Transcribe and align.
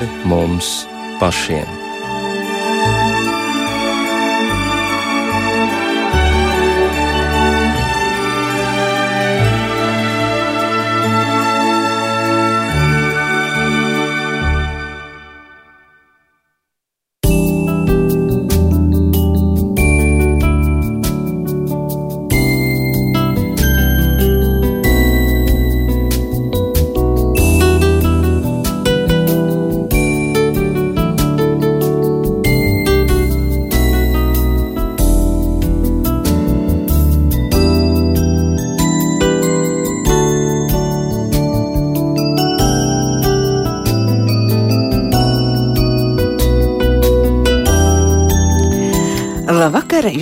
pāri 0.00 0.08
mums 0.24 0.86
pašiem. 1.20 1.79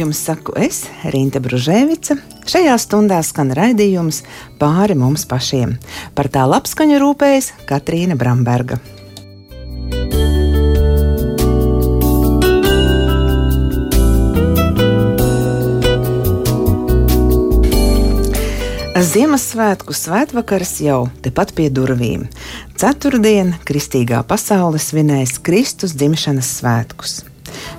Jums 0.09 0.25
saku 0.25 0.55
es, 0.57 0.87
Rīta 1.05 1.41
Bružēvica. 1.45 2.17
Šajā 2.49 2.77
stundā 2.81 3.19
skan 3.21 3.53
raidījums 3.53 4.23
pāri 4.57 4.97
mums 4.97 5.27
pašiem. 5.29 5.77
Par 6.17 6.31
tā 6.33 6.47
labskaņu 6.49 6.97
rūpējas 7.03 7.53
Katrīna 7.69 8.17
Bramberga. 8.17 8.81
Ziemassvētku 18.99 19.93
svētvakars 19.93 20.79
jau 20.89 21.03
tepat 21.21 21.53
pie 21.53 21.69
durvīm. 21.69 22.31
Ceturtdiena 22.81 23.61
kristīgā 23.69 24.25
pasaule 24.25 24.81
svinēs 24.81 25.37
Kristus 25.45 25.93
dzimšanas 26.01 26.57
svētkus. 26.63 27.21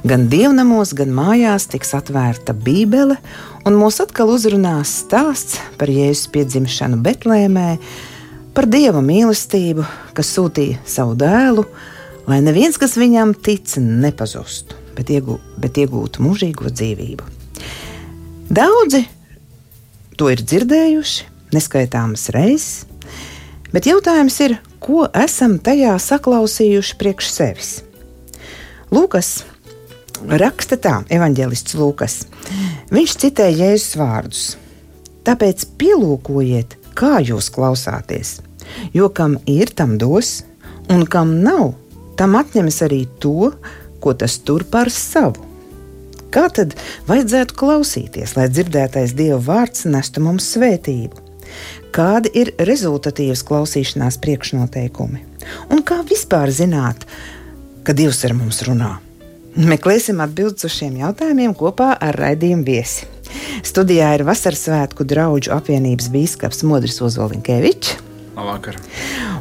Gan 0.07 0.29
dievnamos, 0.31 0.93
gan 0.95 1.09
mājās 1.11 1.65
tiks 1.67 1.89
atvērta 1.97 2.53
Bībele, 2.55 3.17
un 3.67 3.75
mūs 3.75 3.97
atkal 3.99 4.29
uzrunās 4.31 4.93
stāsts 5.01 5.57
par 5.75 5.91
Jēzus 5.91 6.29
piedzimšanu 6.31 7.01
Betlēmē, 7.03 7.73
par 8.55 8.69
Dieva 8.71 9.01
mīlestību, 9.03 9.83
kas 10.15 10.31
sūtīja 10.37 10.79
savu 10.87 11.17
dēlu, 11.19 11.65
lai 12.31 12.39
neviens, 12.45 12.79
kas 12.79 12.95
viņam 12.95 13.35
tic, 13.43 13.75
nepazustu, 13.83 14.79
bet, 14.95 15.11
iegū, 15.11 15.35
bet 15.59 15.81
iegūtu 15.83 16.23
mūžīgo 16.23 16.71
dzīvību. 16.71 17.27
Daudzi 18.55 19.03
to 20.15 20.31
ir 20.31 20.47
dzirdējuši, 20.47 21.29
neskaitāmas 21.51 22.29
reizes, 22.31 22.87
bet 23.75 23.91
jautājums 23.91 24.39
ir, 24.47 24.61
ko 24.79 25.09
esam 25.11 25.59
tajā 25.59 25.99
saklausījuši 25.99 26.99
priekš 27.03 27.35
sevis. 27.35 27.77
Lūkas 28.95 29.41
raksta 30.27 30.77
tā, 30.81 30.99
evanģēlists 31.11 31.75
Lūkas. 31.79 32.21
Viņš 32.93 33.15
citē 33.23 33.49
Jēzus 33.51 33.97
vārdus. 33.99 34.43
Tāpēc 35.27 35.65
pielūkojiet, 35.79 36.77
kā 36.97 37.19
jūs 37.23 37.51
klausāties. 37.53 38.39
Jo 38.93 39.09
kam 39.13 39.37
ir, 39.49 39.71
tam 39.75 39.97
dos, 40.01 40.41
un 40.89 41.05
kam 41.09 41.39
nav, 41.43 41.73
tam 42.19 42.37
atņems 42.39 42.81
arī 42.85 43.03
to, 43.21 43.51
ko 43.99 44.13
tas 44.17 44.39
tur 44.45 44.65
par 44.69 44.91
savu. 44.93 45.45
Kā 46.29 46.45
tad 46.53 46.75
vajadzētu 47.09 47.55
klausīties, 47.57 48.35
lai 48.37 48.45
dzirdētais 48.53 49.15
Dieva 49.17 49.39
vārds 49.41 49.87
nestu 49.89 50.21
mums 50.21 50.45
svētību? 50.53 51.25
Kādi 51.95 52.29
ir 52.37 52.53
rezultatīvas 52.61 53.41
klausīšanās 53.47 54.19
priekšnoteikumi? 54.21 55.25
Un 55.73 55.81
kā 55.81 56.03
vispār 56.05 56.53
zināt, 56.53 57.07
ka 57.81 57.97
Dievs 57.97 58.21
ar 58.29 58.37
mums 58.37 58.61
runā? 58.67 58.99
Meklēsim 59.57 60.19
atbildes 60.21 60.67
uz 60.67 60.75
šiem 60.77 60.99
jautājumiem 61.01 61.55
kopā 61.57 61.95
ar 61.97 62.17
raidījumu 62.19 62.67
viesi. 62.67 63.07
Studijā 63.65 64.11
ir 64.17 64.25
Vasaras 64.27 64.61
svētku 64.67 65.05
draugu 65.07 65.49
apvienības 65.53 66.09
biskups 66.13 66.61
Modris 66.67 67.01
Ozolinkēvičs. 67.05 67.97
Labvakar. 68.39 68.77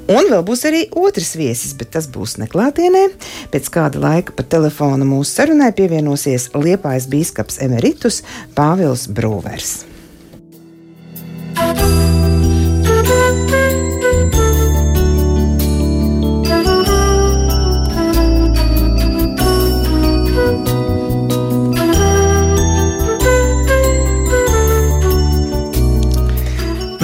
Un 0.08 0.30
vēl 0.32 0.42
būs 0.46 0.64
arī 0.66 0.80
otrs 0.96 1.34
viesis, 1.38 1.74
bet 1.78 1.92
tas 1.94 2.08
būs 2.10 2.38
neklātienē. 2.42 3.04
Pēc 3.52 3.68
kāda 3.74 4.00
laika 4.02 4.34
pa 4.34 4.42
telefonu 4.42 5.06
mūsu 5.06 5.36
sarunai 5.36 5.70
pievienosies 5.76 6.50
Liepājas 6.56 7.06
biskups 7.12 7.60
Emeritus 7.62 8.22
Pāvils 8.56 9.06
Brūvers. 9.12 9.84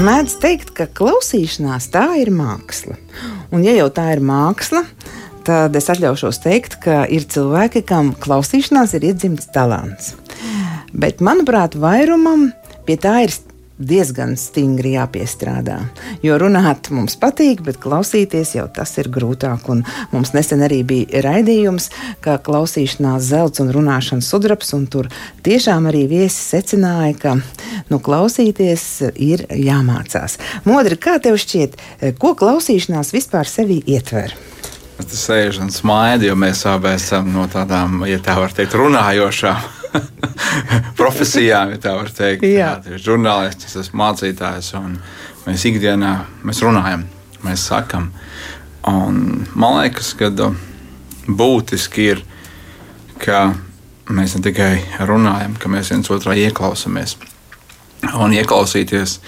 Mēdz 0.04 0.34
teikt, 0.42 0.72
ka 0.76 0.86
klausīšanās 0.98 1.88
tā 1.94 2.04
ir 2.20 2.30
māksla. 2.34 2.96
Un, 3.54 3.62
ja 3.64 3.72
jau 3.76 3.88
tā 3.94 4.10
ir 4.14 4.20
māksla, 4.24 4.82
tad 5.46 5.76
es 5.78 5.88
atļaušos 5.92 6.40
teikt, 6.44 6.78
ka 6.84 7.04
ir 7.08 7.26
cilvēki, 7.30 7.84
kam 7.88 8.12
klausīšanās 8.20 8.96
ir 8.98 9.08
iedzimts 9.10 9.48
talants. 9.54 10.12
Bet, 10.92 11.24
manuprāt, 11.24 11.78
vairumam 11.80 12.50
pie 12.86 12.98
tā 13.00 13.22
ir 13.24 13.34
diezgan 13.88 14.34
stingri 14.40 14.94
jāpiestrādā. 14.96 15.78
Jo 16.24 16.38
runāt 16.40 16.90
mums 16.94 17.16
patīk, 17.20 17.62
bet 17.66 17.80
klausīties 17.82 18.54
jau 18.56 18.66
tas 18.72 18.94
ir 19.00 19.10
grūtāk. 19.12 19.68
Un 19.72 19.84
mums 20.12 20.34
nesen 20.36 20.64
arī 20.66 20.82
bija 20.86 21.22
raidījums, 21.26 21.90
kā 22.24 22.38
klausīšanās 22.42 23.28
zelts 23.28 23.62
un 23.64 23.72
runāšanas 23.74 24.30
sudrabs, 24.30 24.72
un 24.76 24.88
tur 24.90 25.10
tiešām 25.46 25.90
arī 25.92 26.06
viesi 26.10 26.40
secināja, 26.40 27.14
ka 27.20 27.36
nu, 27.92 28.00
klausīties 28.00 28.88
ir 29.14 29.46
jāmācās. 29.50 30.38
Modri, 30.68 30.98
kā 31.00 31.18
tev 31.22 31.38
šķiet, 31.40 31.78
ko 32.18 32.34
klausīšanās 32.38 33.14
vispār 33.14 33.48
sevī 33.50 33.80
ietver? 33.86 34.34
Tas 34.94 35.24
sēž 35.26 35.58
un 35.64 35.72
smaida, 35.74 36.28
jo 36.28 36.36
mēs 36.38 36.62
abi 36.70 36.92
esam 36.94 37.32
no 37.34 37.48
tādām, 37.50 38.04
ja 38.06 38.20
tā 38.22 38.38
var 38.38 38.54
teikt, 38.54 38.76
runājošām 38.78 39.83
profesijām, 41.00 41.74
ja 41.74 41.80
tā 41.80 41.94
var 41.96 42.10
teikt. 42.14 42.46
Jā, 42.46 42.74
jā 42.84 43.00
žurnālists, 43.00 43.68
es 43.68 43.76
esmu 43.84 44.02
mācītājs, 44.02 44.72
un 44.78 44.96
mēs 45.46 45.66
ikdienā 45.70 46.14
mēs 46.46 46.62
runājam, 46.64 47.06
mēs 47.44 47.66
sakam. 47.70 48.10
Un 48.88 49.46
man 49.56 49.78
liekas, 49.80 50.12
ka 50.18 50.30
uh, 50.44 50.56
būtiski 51.26 52.08
ir, 52.12 52.24
ka 53.22 53.46
mēs 54.12 54.36
ne 54.36 54.44
tikai 54.44 54.72
runājam, 55.08 55.56
ka 55.58 55.72
mēs 55.72 55.92
viens 55.94 56.10
otrā 56.12 56.36
ieklausāmies. 56.44 57.16
Un 58.20 58.34
ieklausīties, 58.36 59.18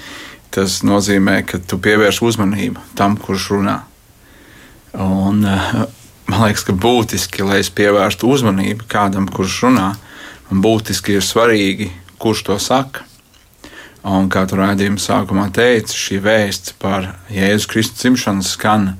tas 0.52 0.80
nozīmē, 0.84 1.40
ka 1.48 1.60
tu 1.64 1.78
pievērsi 1.80 2.24
uzmanību 2.26 2.82
tam, 2.98 3.16
kurš 3.20 3.52
runā. 3.56 3.78
Un, 5.00 5.40
uh, 5.44 5.86
man 6.28 6.42
liekas, 6.44 6.66
ka 6.68 6.76
būtiski, 6.76 7.44
lai 7.46 7.62
es 7.62 7.72
pievērstu 7.72 8.28
uzmanību 8.32 8.88
kādam, 8.92 9.30
kurš 9.32 9.62
runā, 9.68 9.94
Un 9.94 10.05
būtiski 10.50 11.16
ir 11.16 11.24
svarīgi, 11.24 11.90
kurš 12.22 12.46
to 12.48 12.58
saka. 12.62 13.04
Un 14.06 14.28
kā 14.30 14.44
tur 14.46 14.60
rādījuma 14.62 15.02
sākumā 15.02 15.48
teica, 15.54 15.90
šī 15.90 16.20
vēsts 16.22 16.76
par 16.78 17.16
Jēzus 17.32 17.66
Kristus 17.70 18.04
dzimšanu 18.04 18.46
skan 18.46 18.92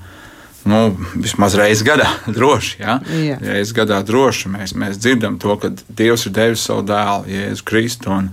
nu, 0.67 0.81
vismaz 1.15 1.55
reizes 1.55 1.85
gadā, 1.87 2.09
droši. 2.37 2.81
Ja? 2.83 2.99
Jā. 3.07 3.39
Reizes 3.43 3.75
gadā 3.77 4.01
droši 4.07 4.51
mēs, 4.51 4.75
mēs 4.79 4.99
dzirdam 4.99 5.39
to, 5.43 5.55
ka 5.63 5.71
Dievs 5.87 6.27
ir 6.27 6.35
devis 6.35 6.67
savu 6.67 6.83
dēlu, 6.89 7.31
Jēzu 7.31 7.67
Kristu. 7.69 8.11
Un, 8.17 8.33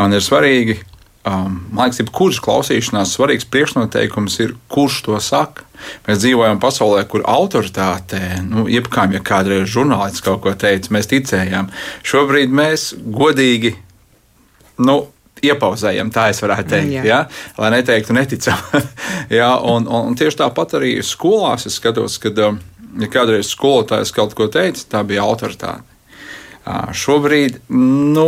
un 0.00 0.16
ir 0.16 0.24
svarīgi, 0.24 0.78
man 1.26 1.84
liekas, 1.84 2.00
jebkuras 2.02 2.40
klausīšanās 2.42 3.14
svarīgs 3.16 3.46
priekšnoteikums 3.50 4.38
ir, 4.42 4.56
kurš 4.72 5.02
to 5.06 5.20
saka. 5.22 5.66
Mēs 6.06 6.20
dzīvojam 6.22 6.60
pasaulē, 6.62 7.02
kur 7.10 7.24
autoritāte, 7.26 8.20
nu, 8.46 8.68
jebkām, 8.70 9.14
ja 9.16 9.22
kādreiz 9.22 9.66
žurnālists 9.70 10.22
kaut 10.22 10.42
ko 10.44 10.54
teica, 10.58 10.92
mēs 10.94 11.10
ticējām. 11.10 11.70
Šobrīd 12.06 12.54
mēs 12.54 12.92
godīgi. 13.02 13.74
Nu, 14.82 15.00
iepauzējam, 15.42 16.12
tā 16.14 16.28
es 16.30 16.42
varētu 16.42 16.70
teikt, 16.70 16.92
jā. 17.00 17.04
Ja? 17.06 17.20
lai 17.58 17.72
neteiktu, 17.74 18.14
neticam. 18.14 18.58
ja? 19.40 19.56
un, 19.58 19.88
un, 19.88 20.12
un 20.12 20.18
tieši 20.18 20.42
tāpat 20.44 20.78
arī 20.78 20.94
skolās 21.06 21.66
es 21.70 21.78
skatos, 21.80 22.18
kad 22.22 22.38
um, 22.46 22.60
ja 23.00 23.10
kādreiz 23.10 23.50
skolotājs 23.52 24.14
kaut 24.14 24.36
ko 24.38 24.48
teica, 24.52 24.84
tā 24.96 25.02
bija 25.06 25.26
autoritāte. 25.26 25.86
Šobrīd 26.94 27.58
nu, 27.74 28.26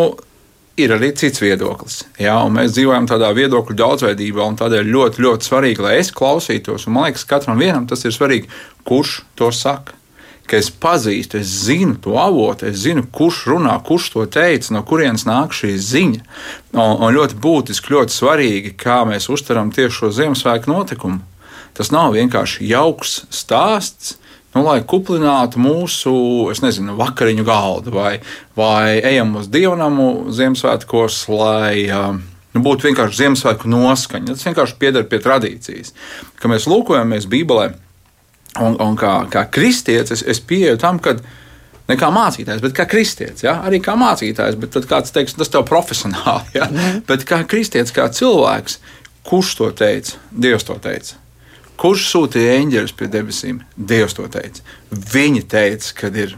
ir 0.76 0.94
arī 0.94 1.11
cits 1.17 1.43
viedoklis. 1.43 2.03
Jā, 2.21 2.37
mēs 2.50 2.75
dzīvojam 2.75 3.06
tādā 3.11 3.31
viedokļu 3.37 3.76
daudzveidībā, 3.79 4.47
un 4.47 4.56
tādēļ 4.59 4.88
ļoti, 4.91 5.23
ļoti 5.25 5.49
svarīgi, 5.49 5.85
lai 5.85 5.99
es 6.00 6.11
klausītos. 6.15 6.88
Man 6.88 7.09
liekas, 7.09 7.26
katram 7.31 7.61
vienam 7.61 7.87
tas 7.91 8.03
ir 8.05 8.15
svarīgi, 8.15 8.50
kurš 8.87 9.21
to 9.38 9.53
saka. 9.55 9.99
Ka 10.44 10.59
es 10.61 10.69
pazīstu, 10.69 11.38
es 11.41 11.49
zinu 11.65 11.94
to 12.05 12.19
avotu, 12.21 12.67
es 12.69 12.82
zinu, 12.82 13.06
kurš 13.17 13.47
runā, 13.49 13.79
kurš 13.87 14.11
to 14.12 14.26
teica, 14.29 14.75
no 14.75 14.82
kurienes 14.85 15.25
nāk 15.25 15.55
šī 15.56 15.71
ziņa. 15.81 16.21
Un, 16.75 16.99
un 16.99 17.15
ļoti 17.17 17.38
būtiski, 17.41 17.94
ļoti 17.94 18.12
svarīgi, 18.12 18.75
kā 18.77 18.99
mēs 19.09 19.31
uztveram 19.32 19.73
tieši 19.73 20.03
šo 20.03 20.11
Ziemassvētku 20.19 20.69
notikumu. 20.69 21.23
Tas 21.75 21.88
nav 21.94 22.12
vienkārši 22.15 22.69
jauks 22.69 23.23
stāsts, 23.32 24.19
nu, 24.55 24.62
lai 24.62 24.79
kuplinātu 24.87 25.61
mūsu, 25.62 26.15
es 26.53 26.62
nezinu, 26.65 26.97
vakariņu 26.99 27.47
galdu, 27.47 27.95
vai, 27.95 28.19
vai 28.59 29.01
ejam 29.01 29.35
uz 29.41 29.51
dievnamu 29.53 30.31
Ziemassvētkos, 30.35 31.25
lai 31.35 31.87
um, 31.91 32.21
nu, 32.55 32.65
būtu 32.65 32.89
vienkārši 32.89 33.23
Ziemassvētku 33.23 33.71
noskaņa. 33.71 34.35
Tas 34.35 34.47
vienkārši 34.49 34.79
pieder 34.81 35.06
pie 35.11 35.21
tradīcijas. 35.25 35.95
Kad 36.41 36.53
mēs 36.55 36.69
lūkojamies 36.71 37.29
Bībelē, 37.31 37.73
un, 38.62 38.77
un 38.79 38.99
kā, 39.01 39.17
kā 39.33 39.47
kristietis, 39.51 40.21
es, 40.21 40.27
es 40.37 40.43
pieeju 40.45 40.79
tam, 40.81 41.01
ka 41.03 41.17
ne 41.91 41.99
kā 42.01 42.11
mācītājs, 42.15 42.62
bet 42.65 42.77
kā 42.77 42.87
kristietis. 42.91 43.45
Ja? 43.47 43.59
Arī 43.67 43.83
kā 43.85 43.97
mācītājs, 43.99 44.59
bet 44.61 44.79
kāds 44.91 45.15
teiks, 45.15 45.37
tas 45.39 45.51
tev 45.53 45.67
profesionāli. 45.69 46.55
Ja? 46.59 46.71
Mm. 46.71 47.03
Bet 47.09 47.27
kā 47.29 47.43
kristietis, 47.49 47.95
kā 47.95 48.06
cilvēks, 48.12 48.79
kurš 49.27 49.56
to 49.59 49.71
teica? 49.77 50.23
Dievs 50.31 50.67
to 50.69 50.79
teica. 50.83 51.19
Kurš 51.81 52.06
sūtīja 52.12 52.59
eņģeļus 52.61 52.94
pie 52.99 53.11
debesīm? 53.11 53.61
Dievs 53.76 54.15
to 54.17 54.26
teica. 54.31 54.62
Viņi 54.91 55.43
teica, 55.50 55.94
ka 55.99 56.11
ir 56.15 56.37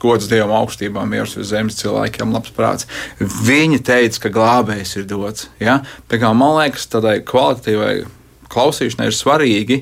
gods 0.00 0.28
Dievam 0.30 0.54
augstībām, 0.60 1.08
mieru 1.10 1.28
uz 1.28 1.50
zemes 1.50 1.78
cilvēkiem, 1.80 2.32
labs 2.34 2.52
prāts. 2.56 2.88
Viņi 3.20 3.80
teica, 3.84 4.26
ka 4.26 4.32
glābējs 4.32 4.96
ir 5.00 5.08
dots. 5.10 5.48
Ja? 5.62 5.80
Tā 6.10 6.20
kā 6.22 6.32
man 6.36 6.56
liekas, 6.60 6.88
tādai 6.92 7.18
kvalitatīvai 7.26 8.06
klausīšanai 8.52 9.10
ir 9.10 9.16
svarīgi, 9.16 9.78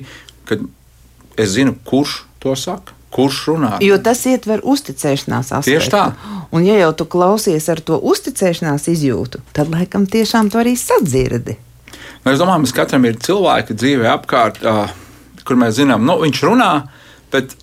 ka 0.49 0.59
es 1.39 1.55
zinu, 1.55 1.75
kurš 1.87 2.23
to 2.43 2.55
saka. 2.59 2.95
Kurš 3.15 3.37
runā? 3.47 3.75
Jo 3.79 3.95
tas 4.03 4.25
ietver 4.27 4.59
uzticēšanās 4.67 5.53
aspektu. 5.55 5.71
Tieši 5.71 5.91
tā. 5.93 6.03
Un, 6.51 6.65
ja 6.67 6.75
jau 6.81 6.89
tu 6.99 7.05
klausies 7.07 7.69
ar 7.71 7.79
to 7.79 7.95
uzticēšanās 8.11 8.89
izjūtu, 8.91 9.39
tad 9.55 9.71
laikam 9.71 10.03
tiešām 10.03 10.51
tu 10.51 10.59
arī 10.59 10.75
sadzirdi. 10.79 11.55
Nu, 12.25 12.31
es 12.33 12.39
domāju, 12.41 12.65
ka 12.73 12.81
katram 12.81 13.03
ir 13.05 13.19
cilvēki 13.21 13.75
dzīvē 13.77 14.09
apkārt, 14.09 14.63
kur 15.45 15.57
mēs 15.61 15.75
zinām, 15.77 16.07
nu, 16.09 16.17
viņš 16.23 16.39
runā, 16.47 16.69
bet 17.29 17.53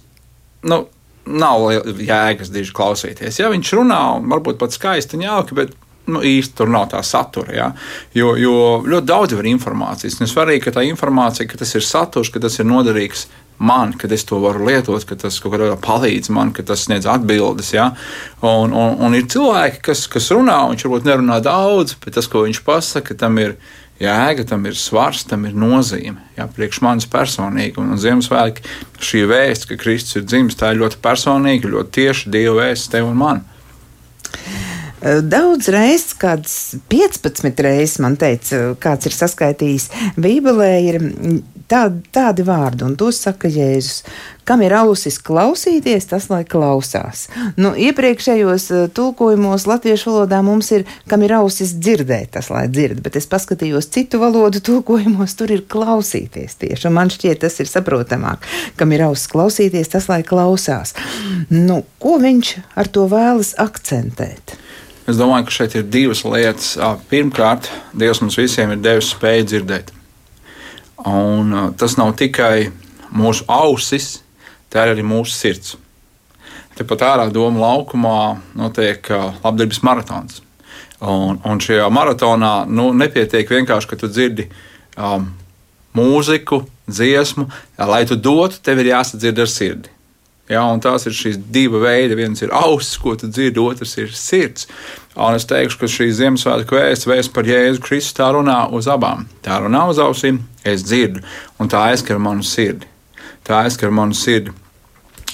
nu, 0.71 0.85
nav 1.27 1.65
jēgas 1.99 2.53
diži 2.55 2.75
klausīties. 2.77 3.41
Ja 3.43 3.51
viņš 3.51 3.73
runā, 3.81 4.03
varbūt 4.31 4.61
pat 4.61 4.75
skaisti 4.75 5.19
un 5.19 5.27
jauki, 5.27 5.59
bet 5.59 5.75
nu, 6.07 6.23
īsti 6.23 6.59
tur 6.59 6.71
nav 6.71 6.89
tā 6.95 7.03
satura. 7.07 7.55
Ja? 7.57 7.69
Jo, 8.15 8.37
jo 8.39 8.55
ļoti 8.87 9.09
daudz 9.11 9.35
ir 9.35 9.51
informācijas. 9.51 10.21
Un 10.23 10.31
svarīgi, 10.31 10.69
ka 10.69 10.77
tā 10.79 10.87
informācija, 10.87 11.51
ka 11.51 11.59
tas 11.59 11.75
ir 11.79 11.87
saturs, 11.87 12.31
ka 12.31 12.43
tas 12.43 12.59
ir 12.63 12.71
noderīgs 12.71 13.27
man, 13.63 13.93
kad 13.99 14.15
es 14.15 14.25
to 14.27 14.41
varu 14.43 14.67
lietot, 14.67 15.05
ka 15.07 15.19
tas 15.19 15.43
kaut 15.43 15.55
kādā 15.55 15.75
palīdz 15.83 16.31
man, 16.35 16.51
ka 16.55 16.65
tas 16.67 16.87
sniedz 16.87 17.07
atbildes. 17.11 17.75
Ja? 17.75 17.93
Un, 18.43 18.75
un, 18.75 18.99
un 19.03 19.19
ir 19.19 19.27
cilvēki, 19.31 19.83
kas, 19.91 20.09
kas 20.11 20.31
runā, 20.35 20.59
un 20.65 20.75
viņš 20.75 20.87
varbūt 20.89 21.07
nerunā 21.11 21.39
daudz, 21.45 21.95
bet 22.03 22.19
tas, 22.19 22.31
ko 22.31 22.47
viņš 22.47 22.63
pasaka, 22.67 23.19
tam 23.19 23.39
ir 23.43 23.59
jēga, 24.03 24.47
tam 24.49 24.67
ir 24.69 24.77
svars, 24.79 25.23
tam 25.29 25.47
ir 25.49 25.55
nozīme. 25.59 26.19
Jā, 26.37 26.49
priekš 26.51 26.83
manis 26.85 27.09
personīgi. 27.11 27.79
Un, 27.81 27.95
un 27.95 28.03
Ziemassvētki 28.03 28.67
šī 29.03 29.25
vēsts, 29.31 29.69
ka 29.71 29.79
Kristus 29.81 30.21
ir 30.21 30.27
dzimis, 30.29 30.59
tā 30.59 30.73
ir 30.73 30.83
ļoti 30.83 31.01
personīga, 31.05 31.71
ļoti 31.73 31.97
tieši 31.99 32.35
Dieva 32.35 32.59
vēsts 32.63 32.93
tev 32.93 33.11
un 33.11 33.19
man. 33.23 33.45
Daudz 35.03 35.67
reizes, 35.73 36.13
kādas 36.15 36.57
15 36.93 37.65
reizes 37.67 37.99
man 38.03 38.15
teica, 38.21 38.77
kāds 38.83 39.09
ir 39.09 39.17
saskaitījis, 39.17 39.89
Bībelē 40.15 40.73
ir 40.87 40.99
tādi, 41.73 42.03
tādi 42.15 42.45
vārdi, 42.47 42.87
un 42.87 42.95
tos 42.99 43.19
saka 43.25 43.51
Jēzus. 43.51 44.03
Kam 44.47 44.63
ir 44.67 44.75
ausis 44.75 45.21
klausīties, 45.23 46.09
tas 46.11 46.29
lai 46.31 46.41
klausās. 46.47 47.29
Nu, 47.55 47.73
iepriekšējos 47.79 48.65
uh, 48.75 48.87
tulkojumos 48.95 49.69
latviešu 49.71 50.11
valodā 50.11 50.41
mums 50.43 50.73
ir, 50.75 50.87
kam 51.11 51.23
ir 51.23 51.37
ausis 51.39 51.77
dzirdēt, 51.79 52.33
tas 52.37 52.51
lai 52.51 52.65
dzird, 52.71 53.03
bet 53.05 53.19
es 53.19 53.29
paskatījos 53.31 53.91
citu 53.95 54.19
valodu 54.23 54.63
tulkojumos, 54.67 55.37
tur 55.39 55.55
ir 55.55 55.63
klausīties 55.71 56.59
tieši, 56.63 56.89
un 56.91 56.99
man 56.99 57.13
šķiet 57.15 57.45
tas 57.47 57.59
ir 57.63 57.71
saprotamāk. 57.71 58.51
Kam 58.79 58.95
ir 58.95 59.07
ausis 59.07 59.31
klausīties, 59.31 59.95
tas 59.95 60.11
lai 60.11 60.23
klausās. 60.27 60.97
Nu, 61.51 61.85
ko 62.03 62.19
viņš 62.23 62.57
ar 62.83 62.91
to 62.91 63.07
vēlas 63.11 63.55
akcentēt? 63.63 64.59
Es 65.03 65.19
domāju, 65.19 65.49
ka 65.49 65.55
šeit 65.57 65.75
ir 65.75 65.89
divas 65.91 66.23
lietas. 66.23 66.77
Pirmkārt, 67.11 67.67
Dievs 67.99 68.21
mums 68.23 68.39
visiem 68.39 68.71
ir 68.71 68.83
devis 68.83 69.11
spēju 69.11 69.49
dzirdēt. 69.51 69.91
Un, 71.11 71.75
tas 71.75 71.97
nav 71.99 72.13
tikai 72.21 72.69
mūsu 73.11 73.43
ausis, 73.51 74.21
tā 74.71 74.87
ir 74.87 74.93
arī 74.95 75.03
mūsu 75.07 75.35
sirds. 75.35 75.75
Tepat 76.79 77.03
ārā 77.05 77.27
doma 77.35 77.65
laukumā 77.65 78.21
notiek 78.57 79.11
labdarības 79.43 79.83
maratons. 79.83 80.39
Un, 81.03 81.41
un 81.43 81.59
šajā 81.59 81.89
maratonā 81.91 82.53
nu, 82.71 82.93
nepietiek 82.95 83.51
vienkārši, 83.51 83.91
ka 83.91 83.99
tu 83.99 84.07
dzirdi 84.07 84.47
um, 84.95 85.27
mūziku, 85.99 86.63
dziesmu. 86.87 87.49
Lai 87.91 88.05
tu 88.07 88.15
dotu, 88.15 88.63
tev 88.63 88.79
ir 88.85 88.93
jāsadzird 88.93 89.43
ar 89.43 89.51
sirdi. 89.51 89.91
Ja, 90.51 90.65
tās 90.83 91.07
ir 91.07 91.15
šīs 91.15 91.39
divi 91.55 91.79
veidi. 91.83 92.17
Viens 92.19 92.43
ir 92.43 92.51
auss, 92.57 92.97
ko 93.01 93.15
tu 93.19 93.29
dzirdi, 93.31 93.63
otrs 93.63 93.95
ir 94.03 94.11
sirds. 94.17 94.67
Un 95.15 95.37
es 95.37 95.47
teikšu, 95.49 95.79
ka 95.79 95.91
šī 95.91 96.09
Ziemassvētku 96.19 96.77
vēsts, 96.77 97.07
vēsts 97.09 97.33
par 97.33 97.47
Jēzu 97.49 97.83
Kristu, 97.85 98.17
tā 98.19 98.33
runā 98.35 98.65
uz 98.75 98.89
abām. 98.91 99.27
Tā 99.45 99.61
runā 99.63 99.85
uz 99.93 100.01
ausīm, 100.03 100.41
es 100.65 100.85
dzirdu, 100.89 101.23
un 101.61 101.71
tā 101.73 101.87
aizskar 101.93 102.21
manu 102.23 102.45
sirdi. 102.47 102.89
Tā 103.47 103.63
aizskar 103.67 103.95
manu 103.95 104.17
sirdi. 104.19 104.55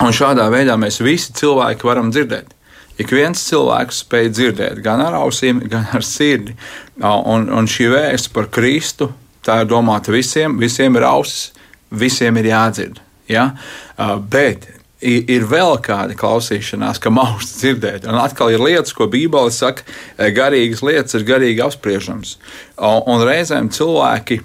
Un 0.05 0.15
šādā 0.15 0.47
veidā 0.53 0.77
mēs 0.79 1.01
visi 1.03 1.35
cilvēki 1.39 1.87
varam 1.89 2.13
dzirdēt. 2.15 2.55
Ik 2.99 3.13
viens 3.15 3.41
cilvēks 3.47 4.03
spēj 4.05 4.33
dzirdēt 4.35 4.81
gan 4.83 5.01
ar 5.03 5.17
ausīm, 5.21 5.63
gan 5.71 5.87
ar 5.95 6.05
sirdi. 6.07 6.57
Un, 6.99 7.47
un 7.55 7.71
šī 7.71 7.89
vēsts 7.95 8.33
par 8.35 8.51
Kristu, 8.55 9.13
tā 9.47 9.63
ir 9.63 9.71
domāta 9.71 10.15
visiem, 10.15 10.59
visiem 10.59 10.99
ir 10.99 11.07
ausis, 11.07 11.53
visiem 11.91 12.39
ir 12.43 12.51
jādzird. 12.51 12.99
Ja? 13.31 13.53
Bet 14.31 14.67
ir 15.01 15.47
vēl 15.47 15.77
kāda 15.85 16.17
klausīšanās, 16.19 16.99
ka 17.03 17.13
mausts 17.15 17.61
dzirdēt. 17.63 18.07
Un 18.09 18.19
atkal 18.19 18.53
ir 18.55 18.63
lietas, 18.63 18.95
ko 18.97 19.07
Bībele 19.11 19.53
saka, 19.55 19.87
e, 20.17 20.31
garīgas 20.35 20.83
lietas 20.83 21.19
ir 21.19 21.27
garīgi 21.29 21.63
apspriežams. 21.65 22.37
Un 22.79 23.23
reizēm 23.27 23.71
cilvēki 23.75 24.41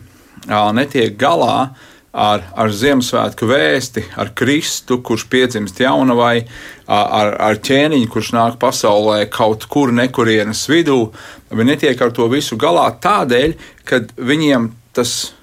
netiek 0.76 1.18
galā 1.18 1.74
ar, 2.14 2.44
ar 2.54 2.70
Ziemassvētku 2.70 3.48
vēsti, 3.50 4.06
ar 4.22 4.34
Kristu, 4.38 5.00
kurš 5.02 5.26
piedzimst 5.32 5.80
jaunavai, 5.82 6.46
ar, 6.86 7.34
ar 7.42 7.58
ķēniņu, 7.58 8.10
kurš 8.14 8.34
nāk 8.38 8.60
pasaulē 8.62 9.24
kaut 9.34 9.66
kur 9.72 9.94
nekurienes 9.96 10.68
vidū. 10.70 11.08
Viņi 11.50 11.72
netiek 11.74 12.02
ar 12.02 12.14
to 12.14 12.30
visu 12.30 12.58
galā 12.62 12.92
tādēļ, 13.02 13.56
ka 13.90 14.04
viņiem 14.18 14.70
tas 14.94 15.16
ir 15.34 15.43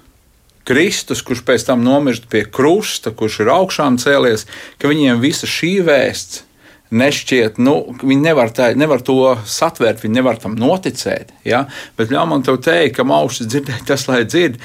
Kristus, 0.67 1.23
kurš 1.25 1.43
pēc 1.47 1.65
tam 1.67 1.83
nomirst 1.85 2.29
pie 2.31 2.45
krusta, 2.45 3.13
kurš 3.15 3.41
ir 3.43 3.51
augšām 3.53 3.97
cēlies, 4.01 4.47
ka 4.81 4.91
viņiem 4.91 5.21
visa 5.23 5.49
šī 5.49 5.79
vēsts 5.87 6.45
nešķiet, 6.91 7.59
nu, 7.63 7.75
viņi 8.03 8.21
nevar, 8.25 8.51
tā, 8.55 8.71
nevar 8.75 9.01
to 9.05 9.15
satvērt, 9.47 10.03
viņi 10.03 10.17
nevar 10.17 10.39
tam 10.41 10.57
noticēt. 10.59 11.31
Ja? 11.47 11.63
Bet 11.97 12.11
ļauj 12.11 12.27
man 12.27 12.43
te 12.43 12.55
teikt, 12.59 12.97
ka 12.97 13.05
ausis 13.15 13.47
dzirdēt, 13.47 13.85
tas 13.87 14.07
lai 14.11 14.25
dzird. 14.27 14.59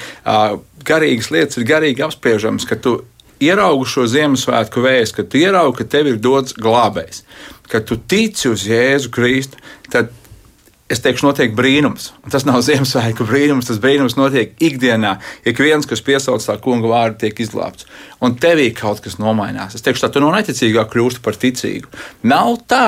Garīgas 0.87 1.31
lietas 1.31 1.59
ir 1.59 1.67
garīgi 1.67 2.03
apspriežamas, 2.03 2.67
ka 2.67 2.75
tu 2.79 2.99
ieraugi 3.43 3.87
šo 3.91 4.05
Ziemassvētku 4.11 4.83
vēstu, 4.83 5.21
ka 5.21 5.27
tu 5.31 5.39
ieraugi, 5.39 5.79
ka 5.79 5.89
tev 5.95 6.11
ir 6.11 6.21
dots 6.21 6.55
glābējs, 6.57 7.23
ka 7.71 7.81
tu 7.85 7.99
tici 7.99 8.51
uz 8.51 8.65
Jēzu 8.67 9.11
Kristu, 9.13 9.59
tad 9.91 10.11
es 10.91 11.01
teikšu, 11.03 11.27
notiek 11.27 11.53
brīnums. 11.57 12.11
Un 12.23 12.33
tas 12.33 12.45
nav 12.47 12.61
Ziemassvētku 12.65 13.27
brīnums, 13.27 13.67
tas 13.69 13.81
brīnums 13.83 14.17
notiek 14.19 14.55
ikdienā. 14.63 15.17
Ik 15.47 15.59
viens, 15.63 15.87
kas 15.89 16.03
piesauc 16.05 16.43
tā 16.43 16.57
kunga 16.63 16.91
vārdu, 16.91 17.19
tiek 17.25 17.43
izglābts. 17.43 17.87
Un 18.23 18.37
tevī 18.39 18.69
kaut 18.75 19.03
kas 19.03 19.19
nomainās. 19.21 19.75
Es 19.77 19.85
teikšu, 19.85 20.05
tā 20.05 20.13
tu 20.13 20.23
no 20.23 20.31
neticīgā 20.35 20.87
kļūsti 20.91 21.23
par 21.25 21.39
ticīgu. 21.39 21.91
Nav 22.31 22.55
tā, 22.71 22.87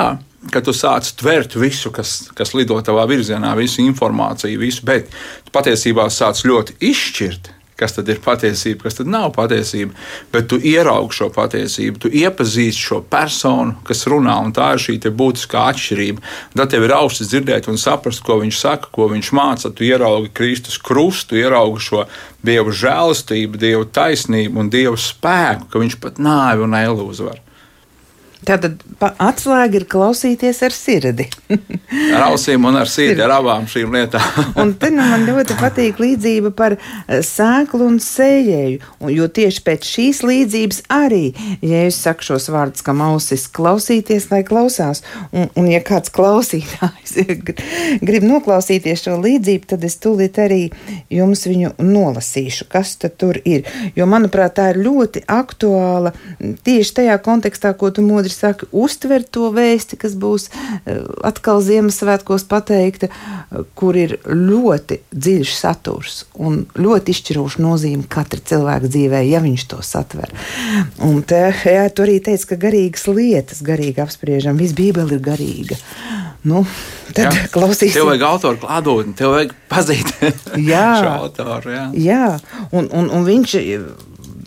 ka 0.52 0.64
tu 0.64 0.72
sāc 0.76 1.12
tvert 1.20 1.56
visu, 1.60 1.92
kas, 1.92 2.30
kas 2.36 2.54
lido 2.56 2.80
tavā 2.84 3.04
virzienā, 3.10 3.52
visu 3.58 3.84
informāciju, 3.84 4.62
visu, 4.64 4.84
bet 4.88 5.12
tu 5.44 5.52
patiesībā 5.54 6.08
sāc 6.12 6.44
ļoti 6.48 6.80
izšķirt 6.90 7.52
kas 7.80 7.96
tad 7.96 8.08
ir 8.12 8.20
patiesība, 8.24 8.84
kas 8.86 9.00
tad 9.00 9.10
nav 9.10 9.30
patiesība. 9.36 9.96
Bet 10.32 10.50
tu 10.52 10.58
ieraugi 10.60 11.16
šo 11.16 11.30
patiesību, 11.34 12.02
tu 12.04 12.12
iepazīsti 12.20 12.86
šo 12.90 13.00
personu, 13.10 13.78
kas 13.88 14.04
runā, 14.10 14.36
un 14.44 14.54
tā 14.56 14.72
ir 14.76 14.84
šī 14.84 14.98
būtiskā 15.08 15.66
atšķirība. 15.72 16.24
Tad 16.56 16.74
tev 16.74 16.86
ir 16.86 16.96
ausis 16.96 17.32
dzirdēt 17.32 17.70
un 17.72 17.80
saprast, 17.80 18.22
ko 18.26 18.40
viņš 18.44 18.62
saka, 18.62 18.90
ko 18.94 19.08
viņš 19.12 19.32
māca. 19.36 19.72
Tu 19.72 19.88
ieraugi 19.90 20.32
Kristus 20.36 20.78
krustu, 20.78 21.40
ieraugi 21.40 21.86
šo 21.90 22.06
Dieva 22.46 22.72
žēlastību, 22.72 23.60
Dieva 23.60 23.84
taisnību 23.84 24.62
un 24.62 24.72
Dieva 24.72 24.96
spēku, 25.00 25.68
ka 25.72 25.82
viņš 25.82 26.00
pat 26.00 26.20
nāvi 26.22 26.64
un 26.64 26.76
elu 26.78 27.08
uzvar. 27.10 27.40
Tātad 28.40 28.80
atslēga 29.20 29.82
ir 29.82 29.84
klausīties 29.90 30.62
ar 30.64 30.72
sirdi. 30.72 31.26
Ar 32.14 32.30
ausīm 32.30 32.64
un 32.64 32.78
ar 32.80 32.88
sirdi, 32.94 33.20
ar 33.20 33.34
abām 33.36 33.66
šīm 33.68 33.92
lietām. 33.92 34.46
Un 34.60 34.72
te 34.80 34.88
nu 34.94 35.04
man 35.04 35.26
ļoti 35.28 35.56
patīk 35.60 36.00
līdzība 36.00 36.52
par 36.56 36.76
eh, 36.78 37.20
sēklu 37.26 37.84
un 37.90 37.98
sējēju. 38.00 38.80
Un, 39.00 39.12
jo 39.12 39.28
tieši 39.28 39.64
pēc 39.66 39.88
šīs 39.90 40.22
līdzības 40.24 40.80
arī, 40.94 41.34
ja 41.60 41.82
es 41.88 41.98
saku 42.00 42.30
šos 42.30 42.48
vārdus, 42.52 42.84
kam 42.86 43.02
ausis 43.04 43.44
klausīties, 43.52 44.30
lai 44.32 44.40
klausās, 44.48 45.04
un, 45.34 45.50
un 45.60 45.68
ja 45.68 45.82
kāds 45.84 46.12
klausītājs 46.14 47.18
grib 48.08 48.24
noklausīties 48.24 49.04
šo 49.04 49.18
līdzību, 49.20 49.68
tad 49.74 49.84
es 49.84 49.98
tūlīt 50.00 50.40
arī 50.40 50.62
jums 51.12 51.44
viņu 51.44 51.74
nolasīšu, 51.84 52.70
kas 52.72 52.96
tad 53.04 53.18
tur 53.20 53.36
ir. 53.44 53.68
Jo, 53.98 54.08
manuprāt, 54.08 54.56
tā 54.56 54.70
ir 54.72 54.80
ļoti 54.80 55.26
aktuāla 55.28 56.14
tieši 56.64 56.96
tajā 57.02 57.20
kontekstā, 57.24 57.76
ko 57.76 57.92
tu 57.92 58.04
modri 58.06 58.30
saki, 58.40 58.68
uztver 58.72 59.24
to 59.24 59.50
vēsti, 59.54 59.98
kas 60.00 60.16
būs 60.20 60.48
eh, 60.50 61.02
atkal 61.26 61.62
Ziemassvētkos 61.64 62.46
pateikta, 62.50 63.10
kur 63.78 63.98
ir 63.98 64.16
ļoti 64.26 65.00
dziļš 65.10 65.54
saturs 65.56 66.24
un 66.40 66.64
ļoti 66.78 67.14
izšķiroša 67.14 67.62
nozīme 67.64 68.08
katra 68.10 68.40
cilvēka 68.52 68.90
dzīvē, 68.90 69.22
ja 69.28 69.42
viņš 69.44 69.66
to 69.72 69.80
satver. 69.86 70.32
Un 71.06 71.20
te, 71.26 71.42
jā, 71.66 71.86
tu 71.94 72.06
arī 72.06 72.18
teici, 72.24 72.48
ka 72.50 72.60
garīgas 72.60 73.06
lietas, 73.10 73.64
garīgi 73.66 74.02
apspriežam, 74.04 74.58
viss 74.60 74.76
Bībele 74.76 75.18
ir 75.18 75.24
garīga. 75.24 75.78
Nu, 76.46 76.62
tad 77.12 77.34
Jā. 77.34 77.48
klausīsimies. 77.52 77.98
Tev 77.98 78.06
vajag 78.08 78.22
autoru 78.24 78.60
klātotni, 78.62 79.12
tev 79.18 79.34
vajag 79.34 79.50
pazīt 79.68 80.12
Jā. 80.56 80.86
šo 81.02 81.10
autoru. 81.26 81.74
Jā. 81.74 81.82
Jā, 82.00 82.28
un, 82.72 82.88
un, 82.88 83.10
un 83.12 83.26
viņš 83.26 83.56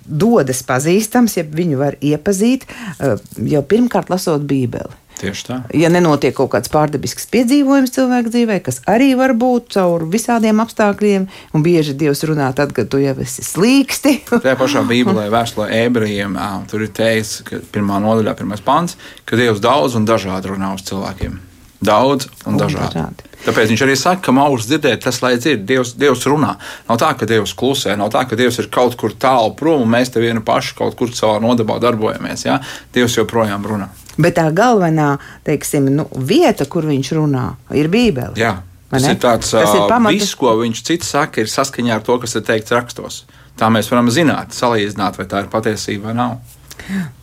dodas 0.05 0.63
pazīstams, 0.67 1.37
ja 1.39 1.45
viņu 1.47 1.79
var 1.79 1.97
iepazīt 2.01 2.67
eh, 2.67 3.15
jau 3.53 3.63
pirmkārt 3.67 4.11
lasot 4.13 4.45
Bībeli. 4.47 4.99
Tieši 5.19 5.45
tā. 5.45 5.57
Ja 5.77 5.91
nenotiek 5.93 6.33
kaut 6.35 6.51
kāds 6.55 6.71
pārdabisks 6.73 7.27
piedzīvojums 7.31 7.93
cilvēka 7.95 8.33
dzīvē, 8.33 8.57
kas 8.65 8.81
arī 8.89 9.11
var 9.19 9.35
būt 9.37 9.75
caur 9.75 10.07
visādiem 10.09 10.59
apstākļiem, 10.63 11.29
un 11.53 11.65
bieži 11.65 11.95
Dievs 11.97 12.25
runā 12.27 12.49
tad, 12.57 12.73
kad 12.75 12.89
tu 12.91 12.99
jau 13.01 13.13
esi 13.23 13.45
slīksti. 13.45 14.15
Tajā 14.33 14.57
pašā 14.59 14.83
Bībelē, 14.89 15.29
vēstulē 15.33 15.69
ebrejiem, 15.85 16.35
tur 16.71 16.87
ir 16.87 16.93
teikts, 16.97 17.39
ka 17.47 17.61
pirmā 17.73 18.01
nodaļā, 18.03 18.35
pirmais 18.41 18.65
pants, 18.65 18.97
ka 19.29 19.39
Dievs 19.39 19.63
daudz 19.63 19.99
un 19.99 20.09
dažādi 20.09 20.51
runā 20.51 20.73
uz 20.75 20.85
cilvēkiem. 20.89 21.39
Daudz 21.83 22.27
un 22.45 22.53
Un 22.53 22.59
dažādi. 22.61 22.93
dažādi. 22.93 23.29
Tāpēc 23.43 23.71
viņš 23.73 23.81
arī 23.83 23.95
saka, 23.99 24.21
ka 24.23 24.31
maus 24.31 24.65
dzirdēt, 24.69 25.01
tas 25.03 25.17
lai 25.21 25.33
dzird. 25.35 25.65
Dievs, 25.67 25.93
Dievs 25.99 26.23
runā. 26.31 26.53
Nav 26.87 26.97
tā, 27.01 27.09
ka 27.19 27.25
Dievs 27.27 27.51
klusē, 27.59 27.97
nav 27.99 28.09
tā, 28.13 28.21
ka 28.29 28.37
Dievs 28.39 28.59
ir 28.63 28.69
kaut 28.71 28.95
kur 28.97 29.11
tālu 29.19 29.51
prom 29.59 29.81
un 29.83 29.89
mēs 29.91 30.13
te 30.13 30.21
vienu 30.23 30.39
pašu 30.47 30.77
kaut 30.79 30.95
kur 30.95 31.11
savā 31.11 31.41
nodabā 31.43 31.75
darbojamies. 31.83 32.45
Ja? 32.45 32.61
Dievs 32.95 33.17
joprojām 33.19 33.65
runā. 33.67 33.89
Bet 34.17 34.35
tā 34.37 34.47
galvenā 34.55 35.17
teiksim, 35.43 35.89
nu, 35.91 36.05
vieta, 36.15 36.65
kur 36.69 36.83
viņš 36.87 37.11
runā, 37.19 37.55
ir 37.75 37.89
Bībele. 37.89 38.35
Jā. 38.39 38.61
Tas 38.93 39.03
ir 39.09 39.15
tāds 39.17 39.49
Tas 39.51 39.73
ir 39.73 39.87
pamata- 39.89 40.13
viss, 40.13 40.35
ko 40.37 40.53
viņš 40.61 40.83
cits 40.85 41.07
saka, 41.09 41.41
ir 41.41 41.47
saskaņā 41.49 41.95
ar 41.95 42.01
to, 42.05 42.17
kas 42.19 42.35
ir 42.35 42.41
teikts 42.45 42.71
rakstos. 42.71 43.23
Tā 43.57 43.67
mēs 43.73 43.89
varam 43.89 44.07
zināt, 44.07 44.53
salīdzināt, 44.53 45.17
vai 45.17 45.25
tā 45.25 45.41
ir 45.43 45.49
patiesība 45.49 46.03
vai 46.03 46.13
nav. 46.13 46.37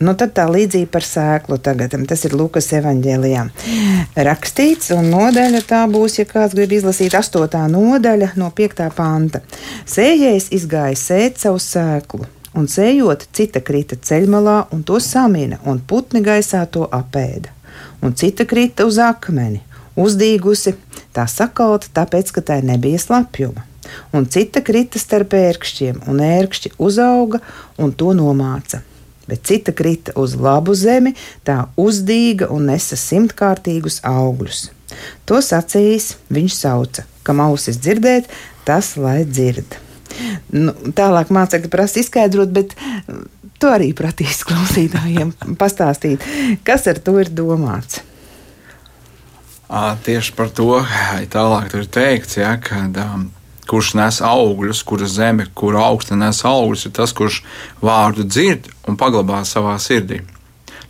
Nu, 0.01 0.13
tad 0.17 0.33
tā 0.37 0.47
līdzība 0.49 0.89
par 0.95 1.05
sēklu 1.05 1.57
tagad, 1.61 1.93
tas 2.09 2.25
ir 2.25 2.33
Lukas 2.37 2.71
evanģēlijā. 2.73 3.43
Rakstīts, 4.27 4.91
un 4.95 5.11
nodaļa 5.13 5.61
tā 5.69 5.81
būs, 5.91 6.17
ja 6.19 6.25
kāds 6.29 6.55
grib 6.57 6.73
izlasīt, 6.75 7.15
astotā 7.17 7.61
nodaļa 7.69 8.31
no 8.41 8.49
piektā 8.57 8.89
panta. 8.95 9.43
Sējējs 9.89 10.49
izgāja 10.57 10.97
sēt 10.97 11.41
savu 11.43 11.61
sēklu, 11.61 12.25
un 12.57 12.69
sējot, 12.71 13.27
cita 13.37 13.61
krita 13.65 13.99
ceļmalā, 14.01 14.57
un 14.73 14.83
to 14.87 14.99
samina, 15.03 15.61
un 15.69 15.81
putni 15.87 16.23
gaisā 16.25 16.65
to 16.71 16.87
apēda. 16.89 17.53
Un 18.01 18.17
cita 18.17 18.47
krita 18.49 18.87
uz 18.89 18.97
akmeni, 19.01 19.61
uzdīgusi, 19.99 20.73
tā 21.13 21.27
sakalta, 21.29 21.91
tāpēc, 22.01 22.33
ka 22.33 22.45
tai 22.49 22.63
nebija 22.65 22.99
slapjuma. 23.01 23.67
Un 24.15 24.25
cita 24.31 24.63
krita 24.65 24.99
starp 25.01 25.35
ērkšķiem, 25.37 26.05
un 26.09 26.21
ērkšķi 26.23 26.77
uzauga 26.79 27.41
un 27.81 27.91
to 27.93 28.15
nomāca 28.15 28.81
bet 29.31 29.47
cita 29.47 29.71
krita 29.71 30.15
uz 30.19 30.35
labu 30.35 30.75
zemi, 30.75 31.15
tā 31.47 31.63
uzdīga 31.79 32.51
un 32.51 32.67
nesa 32.71 32.99
simtkārtīgus 32.99 34.01
augļus. 34.07 34.65
To 35.29 35.39
sacījis, 35.39 36.17
viņš 36.33 36.57
sauca, 36.57 37.07
kam 37.23 37.39
ausis 37.43 37.79
dzirdēt, 37.79 38.27
tas 38.67 38.93
lai 38.99 39.21
dzird. 39.23 39.79
Nu, 40.51 40.73
tālāk 40.91 41.31
mācekļi 41.31 41.71
prasa 41.71 42.01
izskaidrot, 42.01 42.51
bet 42.51 42.75
mm, 42.75 43.23
tu 43.61 43.71
arī 43.71 43.91
pratīsi 43.95 44.47
klausītājiem 44.49 45.33
pastāstīt, 45.61 46.25
kas 46.67 46.89
ar 46.91 46.99
to 46.99 47.15
ir 47.23 47.31
domāts. 47.31 48.03
Ā, 49.71 49.95
Tieši 50.03 50.33
par 50.35 50.49
to 50.51 50.81
tālāk 51.31 51.77
ir 51.79 51.87
teikts, 51.87 52.35
ja, 52.41 52.57
ka 52.59 52.83
um, 52.91 53.29
kurš 53.69 53.93
nes 53.99 54.21
augļus, 54.25 54.81
kura 54.87 55.07
zeme, 55.07 55.45
kur 55.55 55.75
augsta 55.79 56.15
nes 56.19 56.41
augļus, 56.47 56.85
ir 56.89 56.93
tas, 56.97 57.13
kurš 57.15 57.41
vārdu 57.83 58.25
dzird 58.27 58.69
un 58.89 58.97
paglabā 58.99 59.43
savā 59.47 59.77
sirdī. 59.79 60.21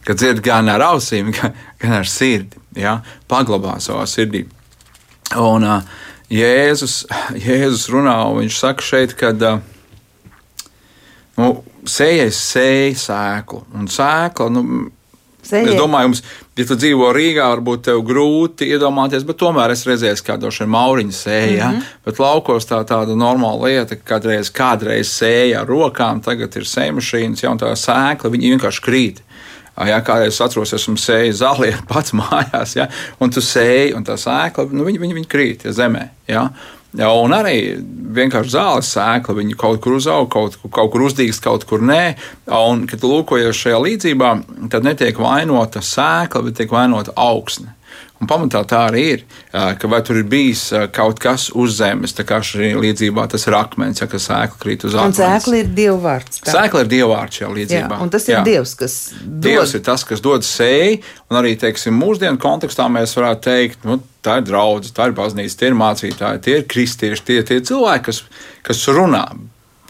Kad 0.06 0.18
dzird 0.22 0.40
gan 0.46 0.70
ar 0.72 0.82
ausīm, 0.92 1.32
gan, 1.38 1.54
gan 1.82 1.98
ar 2.00 2.08
sirdi, 2.10 2.58
ja, 2.80 3.00
paglabā 3.30 3.76
savā 3.84 4.08
sirdī. 4.10 4.46
Un 5.38 5.64
uh, 5.68 5.84
Jēzus, 6.32 7.04
Jēzus 7.46 7.90
runā, 7.94 8.16
un 8.32 8.42
viņš 8.44 8.58
saka 8.64 8.88
šeit, 8.88 9.14
ka 9.20 9.34
uh, 9.36 9.62
nu, 11.40 11.52
sējais 11.88 12.40
sēja 12.54 12.98
sēklu, 13.06 13.64
un 13.78 13.88
sēkla, 13.92 14.50
nu, 14.58 14.66
Sējai- 15.42 15.72
Es 15.72 15.80
domāju, 15.80 16.06
jums, 16.06 16.20
ja 16.62 16.68
tu 16.70 16.78
dzīvo 16.80 17.10
Rīgā, 17.16 17.48
varbūt 17.56 17.88
tev 17.90 18.04
grūti 18.08 18.70
iedomāties, 18.72 19.26
bet 19.28 19.40
tomēr 19.42 19.74
es 19.74 19.84
redzēju, 19.88 20.22
kā 20.28 20.38
došana 20.42 20.72
mauriņa 20.76 21.18
sēja. 21.18 21.72
Mm 21.72 21.78
-hmm. 21.78 21.98
Bet 22.06 22.22
laukos 22.22 22.70
tā 22.70 22.80
tāda 22.88 23.18
normāla 23.18 23.68
lieta, 23.68 23.96
ka 23.96 24.16
kādreiz, 24.16 24.52
kādreiz 24.54 25.10
sēja 25.10 25.62
ar 25.62 25.68
rokām, 25.68 26.22
tagad 26.22 26.56
ir 26.56 26.64
sēmašīnas, 26.64 27.44
ja 27.44 27.52
un 27.52 27.60
tā 27.60 27.72
sēkla, 27.76 28.32
viņi 28.32 28.56
vienkārši 28.56 28.82
krīt. 28.82 29.22
Jā, 29.88 30.02
kādreiz 30.06 30.36
es 30.36 30.42
atceros, 30.42 30.74
esmu 30.74 30.98
sējis 30.98 31.42
zālē 31.42 31.74
pats 31.92 32.14
mājās, 32.14 32.76
ja, 32.76 32.88
un 33.20 33.30
tu 33.30 33.42
sēji, 33.42 33.96
un 33.96 34.04
tā 34.04 34.18
sēkla, 34.20 34.68
nu, 34.72 34.84
viņi, 34.84 35.00
viņi, 35.00 35.14
viņi 35.14 35.28
krīt 35.28 35.66
ja, 35.66 35.72
zemē. 35.72 36.10
Ja. 36.28 36.50
Jā, 36.92 37.08
un 37.16 37.32
arī 37.32 37.56
vienkārši 38.16 38.52
zāles 38.52 38.90
sēkla. 38.92 39.38
Viņa 39.38 39.58
kaut 39.60 39.80
kur 39.84 39.96
uzaug, 39.96 40.28
kaut, 40.32 40.58
kaut 40.76 40.92
kur 40.92 41.06
uzdīgs, 41.08 41.40
kaut 41.44 41.64
kur 41.70 41.84
nē. 41.88 42.18
Un, 42.52 42.84
kad 42.90 43.00
tu 43.00 43.12
lūkojies 43.12 43.56
šajā 43.56 43.80
līdzībā, 43.86 44.32
tad 44.74 44.88
netiek 44.88 45.20
vainota 45.22 45.84
sēkla, 45.86 46.44
bet 46.50 46.60
tiek 46.60 46.74
vainota 46.74 47.16
augsne. 47.16 47.78
Un 48.22 48.28
pamatā 48.30 48.60
tā 48.70 48.84
arī 48.92 49.02
ir, 49.16 49.22
ka 49.52 49.90
vai 49.90 49.98
tur 50.06 50.20
ir 50.20 50.28
bijis 50.30 50.68
kaut 50.94 51.18
kas 51.24 51.48
uz 51.58 51.74
zemes, 51.80 52.12
tā 52.14 52.22
kā 52.30 52.38
šī 52.46 52.68
līdzībā 52.78 53.24
tas 53.32 53.48
ir 53.50 53.56
akmens, 53.58 53.98
ja 54.04 54.06
kas 54.12 54.28
sēkla 54.30 54.60
krīt 54.62 54.86
uz 54.86 54.94
Un 54.94 55.08
akmens. 55.08 55.18
sēkla 55.18 55.62
ir 55.64 55.72
Dieva 55.80 55.98
vārds. 56.04 56.38
tā. 56.44 56.54
Sēkla 56.54 56.84
ir 56.86 56.92
dievvvārds 56.92 57.40
šajā 57.40 57.48
Jā, 57.50 57.56
līdzībā. 57.58 57.98
un 58.06 58.12
tas 58.14 58.28
ir 58.30 58.36
Jā. 58.36 58.44
Dievs, 58.46 58.76
kas 58.78 58.98
Dievs 59.26 59.74
dod 59.74 59.80
ir 59.80 59.84
tas, 59.90 60.04
kas 60.06 60.22
dod 60.22 60.46
sēju, 60.46 61.00
un 61.32 61.40
arī 61.42 61.56
teiksim, 61.58 61.98
mūsdienu 61.98 62.38
kontekstā 62.38 62.86
mēs 62.94 63.16
varētu 63.18 63.42
teikt, 63.48 63.86
nu, 63.90 63.98
tā 64.22 64.38
ir 64.38 64.46
draudzene, 64.52 64.94
tā 64.94 65.10
ir 65.10 65.18
baznīca, 65.18 65.58
tie 65.58 65.72
ir 65.72 65.80
mācītāji, 65.82 66.42
tie 66.46 66.56
ir 66.62 66.68
kristieši, 66.70 67.26
tie 67.26 67.42
ir 67.42 67.66
cilvēki, 67.66 68.06
kas, 68.12 68.22
kas 68.70 68.84
runā. 68.94 69.26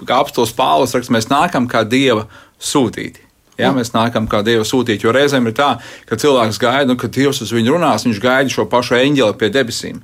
Kā 0.07 0.21
apstāsts 0.23 0.55
Pāvils 0.55 0.95
raksta, 0.95 1.11
mēs 1.13 1.27
nākam 1.29 1.67
kā 1.67 1.83
Dieva 1.83 2.23
sūtīti. 2.63 3.27
Jā, 3.61 3.71
mēs 3.75 3.93
nākam 3.93 4.27
kā 4.31 4.41
Dieva 4.45 4.65
sūtīti, 4.67 5.05
jo 5.05 5.13
reizēm 5.15 5.47
ir 5.49 5.55
tā, 5.57 5.71
ka 6.09 6.17
cilvēks 6.19 6.59
gaida, 6.61 6.89
nu, 6.91 6.97
ka 6.99 7.09
Dievs 7.11 7.43
uz 7.45 7.53
viņu 7.55 7.77
runās, 7.77 8.05
viņš 8.07 8.21
gaida 8.23 8.53
šo 8.53 8.67
pašu 8.71 8.97
eņģeli 8.99 9.37
pie 9.39 9.51
debesīm. 9.53 10.01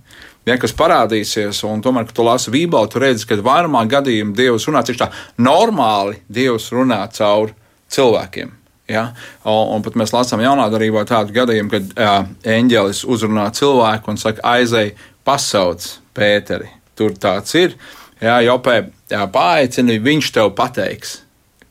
Ja, 0.47 0.55
kas 0.55 0.71
parādīsies, 0.77 1.59
un 1.67 1.81
tomēr, 1.83 2.05
kad 2.07 2.15
tu 2.15 2.23
lasi 2.23 2.53
Bībeli, 2.53 2.87
tu 2.87 3.01
redzi, 3.03 3.25
ka 3.27 3.35
vairumā 3.43 3.81
gadījumā 3.91 4.31
Dievs 4.37 4.69
runā 4.69 4.85
tieši 4.87 5.01
tā 5.01 5.09
normāli. 5.43 6.21
Dievs 6.31 6.69
runā 6.71 7.01
caur 7.17 7.51
cilvēkiem. 7.91 8.53
Ja? 8.87 9.09
Un, 9.43 9.75
un 9.75 9.83
pat 9.83 9.97
mēs 9.99 10.15
lasām 10.15 10.41
jaunā 10.45 10.69
darbā 10.71 11.03
tādu 11.07 11.35
gadījumu, 11.35 11.71
kad 11.73 11.91
uh, 11.99 12.17
eņģelis 12.47 13.03
uzrunā 13.03 13.49
cilvēku 13.57 14.13
un 14.13 14.21
saka, 14.21 14.43
aizej, 14.55 14.93
pasauc 15.27 15.83
Pēteri. 16.15 16.71
Tur 16.97 17.13
tāds 17.19 17.51
ir. 17.59 17.75
Jā, 18.23 18.39
Jopē, 18.47 18.79
jā, 19.11 19.27
paaicini, 19.29 19.99
viņš 20.01 20.31
tev 20.33 20.55
pateiks, 20.57 21.19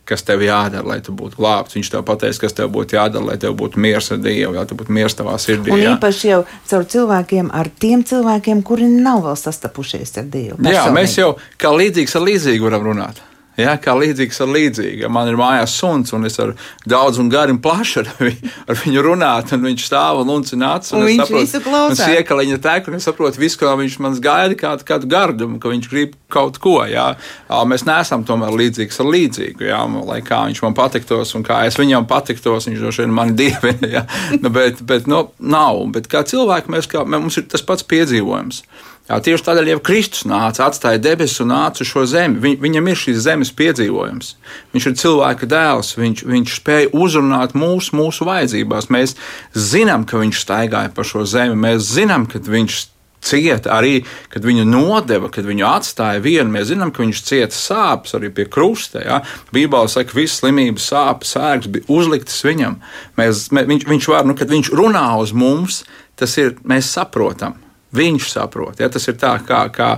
kas 0.07 0.25
tev 0.27 0.45
jādara, 0.47 0.87
lai 0.87 0.99
tu 1.05 1.15
būtu 1.17 1.41
glābts. 1.41 1.77
Viņš 1.77 1.93
tev 1.93 2.05
pateiks, 2.07 2.41
kas 2.43 2.57
tev 2.57 2.71
būtu 2.75 2.97
jādara, 2.99 3.25
lai 3.33 3.37
tev 3.43 3.57
būtu 3.59 3.83
miers 3.83 4.11
ar 4.15 4.21
Dievu, 4.23 4.55
lai 4.57 4.67
tev 4.71 4.81
būtu 4.81 4.95
miers 4.95 5.19
tavā 5.19 5.37
sirdī. 5.43 5.75
Un 5.75 5.83
jā. 5.83 5.95
īpaši 5.97 6.33
jau 6.33 6.43
caur 6.71 6.89
cilvēkiem, 6.95 7.53
ar 7.55 7.71
tiem 7.85 8.05
cilvēkiem, 8.07 8.63
kuri 8.67 8.89
nav 8.93 9.25
vēl 9.27 9.39
sastapušies 9.41 10.17
ar 10.23 10.29
Dievu. 10.31 10.61
Jā, 10.61 10.87
personīgi. 10.87 10.99
mēs 11.01 11.17
jau 11.19 11.33
kā 11.61 11.75
līdzīgs 11.75 12.19
ar 12.19 12.29
līdzīgu 12.31 12.71
varam 12.71 12.87
runāt. 12.93 13.25
Ja, 13.57 13.77
kā 13.81 13.95
līdzīgs 13.97 14.43
ar 14.45 14.51
līdzīgu. 14.53 15.01
Ja 15.07 15.09
man 15.13 15.31
ir 15.31 15.39
mājās 15.41 15.73
suns, 15.81 16.13
un 16.17 16.29
es 16.29 16.37
ar 16.43 16.53
daudz 16.89 17.17
un 17.23 17.31
garu 17.33 17.55
un 17.55 17.61
plašu 17.65 18.03
ar, 18.03 18.11
vi, 18.21 18.35
ar 18.69 18.77
viņu 18.83 19.05
runāju, 19.07 19.57
un 19.57 19.65
viņš 19.71 19.87
stāv 19.89 20.21
un 20.21 20.33
lucina 20.35 20.75
acis. 20.77 20.93
Un, 20.93 21.01
un 21.01 21.09
viņš 21.09 21.23
saprotu, 21.23 21.45
visu 21.47 21.61
klausās. 21.65 22.03
Un 22.05 22.19
iekaliņa 22.19 22.59
tek, 22.67 22.91
un 22.91 22.99
es 22.99 23.07
saprotu 23.09 23.41
visu, 23.41 23.61
kā 23.63 23.73
viņš 23.81 23.97
man 24.05 24.19
gaida, 24.21 24.59
kādu, 24.61 24.85
kādu 24.89 25.09
gardumu, 25.11 25.61
ka 25.63 25.73
viņš 25.73 25.89
grib 25.93 26.17
kaut 26.33 26.61
ko. 26.61 26.79
Ja. 26.91 27.07
Mēs 27.49 27.87
neesam 27.89 28.27
tomēr 28.29 28.53
līdzīgs 28.61 29.01
ar 29.01 29.09
līdzīgu. 29.15 29.69
Ja. 29.71 29.81
Lai 30.07 30.21
kā 30.27 30.43
viņš 30.51 30.61
man 30.67 30.77
patiktos, 30.77 31.33
un 31.39 31.47
kā 31.47 31.63
es 31.69 31.81
viņam 31.81 32.09
patiktos, 32.11 32.69
viņš 32.69 32.83
droši 32.85 33.07
vien 33.07 33.17
mani 33.17 33.39
dievina. 33.39 33.75
Ja. 33.97 34.03
Nu, 34.43 34.51
bet, 34.53 34.81
bet 34.85 35.07
nu, 35.09 35.21
nav. 35.39 35.79
Bet 35.95 36.09
kā 36.11 36.21
cilvēki, 36.27 36.73
mēs, 36.75 36.89
kā, 36.91 37.05
mums 37.07 37.39
ir 37.39 37.47
tas 37.49 37.63
pats 37.65 37.87
piedzīvojums. 37.87 38.65
Jā, 39.07 39.21
tieši 39.23 39.45
tādēļ 39.47 39.69
jau 39.71 39.83
Kristus 39.87 40.25
nāca, 40.27 40.65
atstāja 40.67 40.99
debesis 40.99 41.39
un 41.45 41.53
nāca 41.53 41.85
uz 41.85 41.91
šo 41.93 42.03
zemi. 42.11 42.41
Viņ, 42.43 42.57
viņam 42.65 42.89
ir 42.91 42.99
šīs 42.99 43.21
zemes 43.23 43.53
piedzīvojums. 43.55 44.33
Viņš 44.75 44.89
ir 44.91 44.97
cilvēka 44.99 45.47
dēls, 45.53 45.93
viņš, 45.95 46.25
viņš 46.27 46.57
spēja 46.59 46.91
uzrunāt 46.91 47.55
mūsu, 47.55 47.95
mūsu 47.95 48.27
vajadzībās. 48.27 48.91
Mēs 48.91 49.15
zinām, 49.55 50.09
ka 50.11 50.19
viņš 50.19 50.43
staigāja 50.43 50.91
pa 50.97 51.07
šo 51.07 51.23
zemi, 51.23 51.55
mēs 51.69 51.87
zinām, 51.87 52.27
ka 52.31 52.43
viņš 52.43 52.81
cieta 53.27 53.77
arī, 53.77 54.01
kad 54.33 54.45
viņu 54.47 54.65
nodeva, 54.67 55.31
kad 55.31 55.47
viņu 55.47 55.67
atstāja 55.69 56.23
vienu. 56.25 56.51
Mēs 56.57 56.73
zinām, 56.73 56.91
ka 56.91 57.05
viņš 57.05 57.23
cieta 57.27 57.55
sāpes 57.55 58.17
arī 58.19 58.33
pie 58.35 58.49
krusta. 58.51 59.05
Ja? 59.05 59.21
Bībelē 59.55 59.87
saka, 59.93 60.11
ka 60.11 60.19
visas 60.19 60.41
slimības, 60.43 60.89
sāpes, 60.91 61.37
sērgas 61.37 61.71
bija 61.77 61.87
uzliktas 61.95 62.43
viņam. 62.47 62.81
Mēs, 63.21 63.47
mē, 63.55 63.69
viņš, 63.71 63.87
viņš 63.93 64.11
var, 64.11 64.27
nu, 64.27 64.35
kad 64.39 64.51
viņš 64.51 64.73
runā 64.75 65.07
uz 65.23 65.35
mums, 65.37 65.85
tas 66.19 66.35
ir, 66.43 66.57
mēs 66.67 66.91
saprotam. 66.99 67.59
Viņš 67.95 68.31
saprot. 68.33 68.81
Ja? 68.81 68.89
Tas 68.93 69.07
ir 69.09 69.19
tā, 69.21 69.37
kā, 69.47 69.67
kā, 69.75 69.91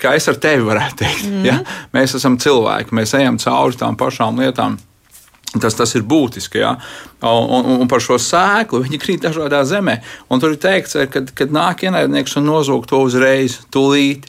kā 0.00 0.16
es 0.18 0.28
ar 0.28 0.40
tevi 0.42 0.66
varētu 0.66 1.00
teikt. 1.00 1.28
Mm. 1.30 1.46
Ja? 1.48 1.60
Mēs 1.96 2.16
esam 2.18 2.38
cilvēki, 2.40 2.96
mēs 2.96 3.14
ejam 3.18 3.38
cauri 3.42 3.80
tām 3.80 3.96
pašām 4.00 4.42
lietām. 4.42 4.76
Tas, 5.54 5.76
tas 5.78 5.92
ir 5.94 6.02
būtiski. 6.02 6.58
Ja? 6.64 6.74
Un, 7.22 7.48
un, 7.60 7.80
un 7.84 7.90
par 7.90 8.02
šo 8.02 8.18
sēklu 8.18 8.82
viņi 8.84 9.00
krīt 9.00 9.22
dažādā 9.22 9.62
zemē. 9.68 10.00
Un 10.28 10.42
tur 10.42 10.56
ir 10.56 10.60
teikts, 10.62 10.98
ka, 11.12 11.22
kad 11.30 11.54
nāk 11.54 11.86
ienaidnieks 11.86 12.34
un 12.40 12.48
nozog 12.50 12.88
to 12.90 13.04
uzreiz, 13.06 13.60
tūlīt. 13.74 14.26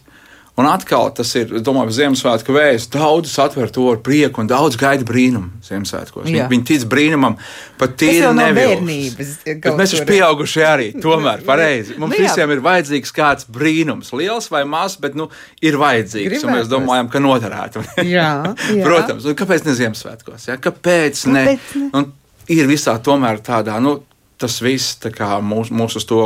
Un 0.55 0.67
atkal 0.71 1.09
tas 1.11 1.33
ir, 1.35 1.49
domāju, 1.59 1.91
Ziemassvētku 1.97 2.53
vēsts. 2.55 2.87
Daudz 2.93 3.33
atver 3.43 3.67
to 3.75 3.89
ar 3.91 3.97
prieku 4.03 4.39
un 4.39 4.47
daudz 4.47 4.77
gaida 4.79 5.03
brīnumu 5.07 5.59
Ziemassvētkos. 5.67 6.29
Viņi, 6.29 6.45
viņi 6.47 6.65
tic 6.69 6.85
brīnumam, 6.91 7.35
pat 7.81 7.97
tīri 7.99 8.29
nevienības. 8.37 9.33
Bet 9.43 9.67
mēs 9.75 9.97
esam 9.97 10.07
pieauguši 10.07 10.63
arī, 10.63 10.87
tomēr 11.03 11.43
pareizi. 11.49 11.97
Mums 11.99 12.15
nu, 12.15 12.23
visiem 12.23 12.55
ir 12.55 12.63
vajadzīgs 12.63 13.11
kāds 13.17 13.49
brīnums, 13.51 14.13
liels 14.15 14.47
vai 14.53 14.63
mazs, 14.69 14.95
bet 15.03 15.19
nu, 15.19 15.27
ir 15.59 15.75
vajadzīgs. 15.81 16.31
Gribētu. 16.31 16.47
Un 16.47 16.59
mēs 16.61 16.71
domājam, 16.71 17.11
ka 17.11 17.25
noderētu. 17.27 17.83
jā, 18.15 18.31
jā. 18.55 18.81
Protams, 18.87 19.27
un 19.27 19.39
kāpēc 19.43 19.67
ne 19.67 19.77
Ziemassvētkos? 19.83 20.49
Ja? 20.53 20.59
Kāpēc 20.61 21.27
ne? 21.35 21.47
Kāpēc 21.51 21.79
ne? 21.83 21.93
Un 21.99 22.11
ir 22.55 22.71
visā 22.71 22.95
tomēr 23.03 23.43
tādā. 23.43 23.75
Nu, 23.83 23.99
Tas 24.35 24.57
viss 24.59 24.97
mūs, 24.99 25.69
mūs 25.71 25.95
uz 25.95 26.03
to 26.09 26.17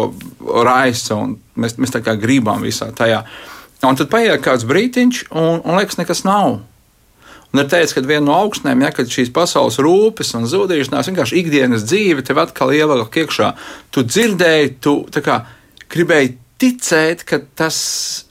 raisa, 0.66 1.14
un 1.14 1.36
mēs, 1.54 1.76
mēs 1.78 1.92
tā 1.94 2.00
kā 2.02 2.16
gribam 2.18 2.64
visā 2.66 2.88
tajā. 2.90 3.20
Un 3.86 3.96
tad 3.96 4.10
paiet 4.12 4.42
kāds 4.44 4.66
brīdiņš, 4.68 5.30
un, 5.32 5.62
un 5.64 5.80
liekas, 5.80 6.00
nekas 6.00 6.26
nav. 6.28 6.60
Un 7.50 7.62
ir 7.64 7.70
teicis, 7.72 7.96
ka 7.96 8.04
viena 8.06 8.28
no 8.28 8.36
augstnēm, 8.44 8.84
ja 8.84 8.92
šīs 8.94 9.32
pasaules 9.34 9.80
rūpes 9.82 10.36
un 10.38 10.46
zudīšanās, 10.50 11.08
vienkārši 11.10 11.40
ikdienas 11.40 11.88
dzīve 11.88 12.26
tev 12.28 12.44
atkal 12.44 12.74
ievelk 12.76 13.16
iekšā. 13.24 13.54
Tu 13.96 14.04
dzirdēji, 14.06 14.76
tu 14.84 15.00
kā, 15.26 15.40
gribēji 15.90 16.36
ticēt, 16.60 17.24
ka 17.26 17.40
tas 17.58 17.80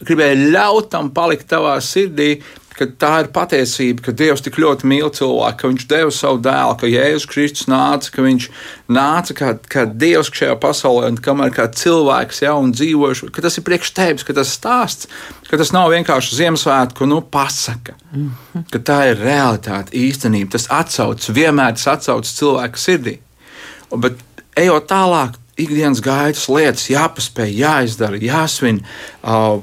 gribēja 0.05 0.37
ļaut 0.53 0.93
tam 0.93 1.11
palikt 1.17 1.49
tavā 1.51 1.79
sirdī, 1.83 2.37
ka 2.79 2.87
tā 3.01 3.13
ir 3.25 3.31
patiesība, 3.35 4.05
ka 4.07 4.15
Dievs 4.17 4.43
tik 4.45 4.59
ļoti 4.61 4.87
mīl 4.89 5.11
cilvēku, 5.15 5.59
ka 5.61 5.71
Viņš 5.73 5.87
deva 5.91 6.13
savu 6.15 6.41
dēlu, 6.45 6.77
ka 6.79 6.91
Jēzus 6.91 7.27
Kristus 7.31 7.69
nāca, 7.71 8.13
ka 8.15 8.25
Viņš 8.25 8.49
nāca 8.95 9.37
kā, 9.39 9.53
kā 9.75 9.85
Dievs 9.89 10.31
šajā 10.35 10.55
pasaulē, 10.63 11.11
un 11.13 11.19
kamēr 11.23 11.53
kā 11.57 11.67
cilvēks 11.81 12.43
jau 12.45 12.57
un 12.63 12.75
dzīvojuši, 12.77 13.31
ka 13.35 13.45
tas 13.45 13.59
ir 13.59 13.67
priekš 13.67 13.93
tevis, 13.97 14.27
ka 14.27 14.37
tas 14.39 14.53
stāsts, 14.55 15.11
ka 15.51 15.59
tas 15.61 15.75
nav 15.75 15.91
vienkārši 15.95 16.39
Ziemassvētku 16.39 17.09
nu, 17.11 17.21
pasaka, 17.23 17.97
mm 18.13 18.31
-hmm. 18.31 18.69
ka 18.71 18.79
tā 18.79 19.01
ir 19.11 19.25
realitāte, 19.25 19.93
īstenība. 19.93 20.55
Tas 20.55 20.69
atsauc, 20.71 21.29
vienmēr 21.29 21.75
tas 21.75 21.87
atsauc 21.97 22.25
cilvēka 22.25 22.79
sirdī. 22.79 23.19
Bet 23.97 24.21
ejot 24.57 24.87
tālāk, 24.91 25.35
ikdienas 25.59 26.01
gaitas 26.01 26.47
lietas 26.49 26.91
jāpaspēj, 26.91 27.57
jāizdara, 27.59 28.21
jāsvin. 28.23 28.85
Uh, 29.23 29.63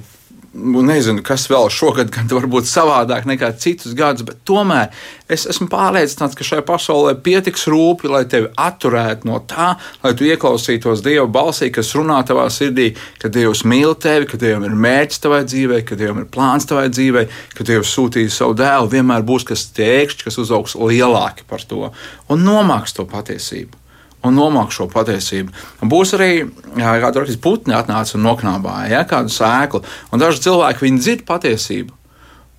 nezinu, 0.56 1.24
kas 1.26 1.48
vēl 1.52 1.68
šogad, 1.74 2.10
gan 2.14 2.30
varbūt 2.32 2.68
savādāk 2.70 3.28
nekā 3.28 3.52
citus 3.60 3.96
gadus, 3.98 4.26
bet 4.28 4.40
tomēr 4.48 4.94
es 5.32 5.46
esmu 5.50 5.68
pārliecināts, 5.72 6.38
ka 6.38 6.48
šai 6.48 6.62
pasaulē 6.66 7.16
pietiks 7.26 7.68
rūpi, 7.72 8.10
lai 8.12 8.24
tevi 8.30 8.50
atturētu 8.56 9.28
no 9.30 9.42
tā, 9.50 9.74
lai 10.04 10.14
tu 10.16 10.28
ieklausītos 10.28 11.04
Dieva 11.06 11.28
balsī, 11.28 11.72
kas 11.76 11.92
runā 11.98 12.22
tavā 12.28 12.48
sirdī, 12.54 12.92
ka 13.22 13.32
Dievs 13.32 13.66
mīl 13.68 13.96
tevi, 14.00 14.30
ka 14.32 14.40
Dievam 14.42 14.68
ir 14.70 14.76
mērķis 14.88 15.24
tavai 15.26 15.44
dzīvei, 15.46 15.84
ka 15.88 16.00
Dievam 16.00 16.24
ir 16.24 16.30
plāns 16.32 16.68
tavai 16.70 16.88
dzīvei, 16.94 17.28
ka 17.58 17.68
Dievs 17.68 17.94
sūtīs 17.96 18.40
savu 18.40 18.56
dēlu, 18.60 18.92
vienmēr 18.96 19.26
būs 19.28 19.48
kas 19.52 19.68
tiekšķis, 19.76 20.30
kas 20.30 20.44
uzaugs 20.46 20.78
lielāki 20.80 21.48
par 21.50 21.66
to. 21.68 21.92
Un 22.32 22.48
nomāks 22.48 22.96
to 22.96 23.08
patiesību 23.10 23.85
un 24.26 24.38
nomāk 24.38 24.74
šo 24.76 24.88
patiesību. 24.92 25.54
Būs 25.86 26.16
arī 26.18 26.32
kāda 26.76 27.22
rakstīs 27.22 27.42
putni 27.42 27.76
atnāca 27.78 28.18
un 28.18 28.26
noknābāja 28.26 28.92
ja, 28.92 29.04
kādu 29.10 29.34
sēklu, 29.34 29.84
un 30.12 30.22
daži 30.22 30.46
cilvēki 30.48 30.88
viņi 30.88 31.04
dzird 31.04 31.26
patiesību, 31.30 31.94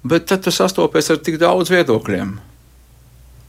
bet 0.07 0.29
tad 0.31 0.47
tu 0.47 0.55
sastopies 0.55 1.11
ar 1.13 1.23
tik 1.23 1.41
daudz 1.43 1.73
viedokļiem. 1.75 2.37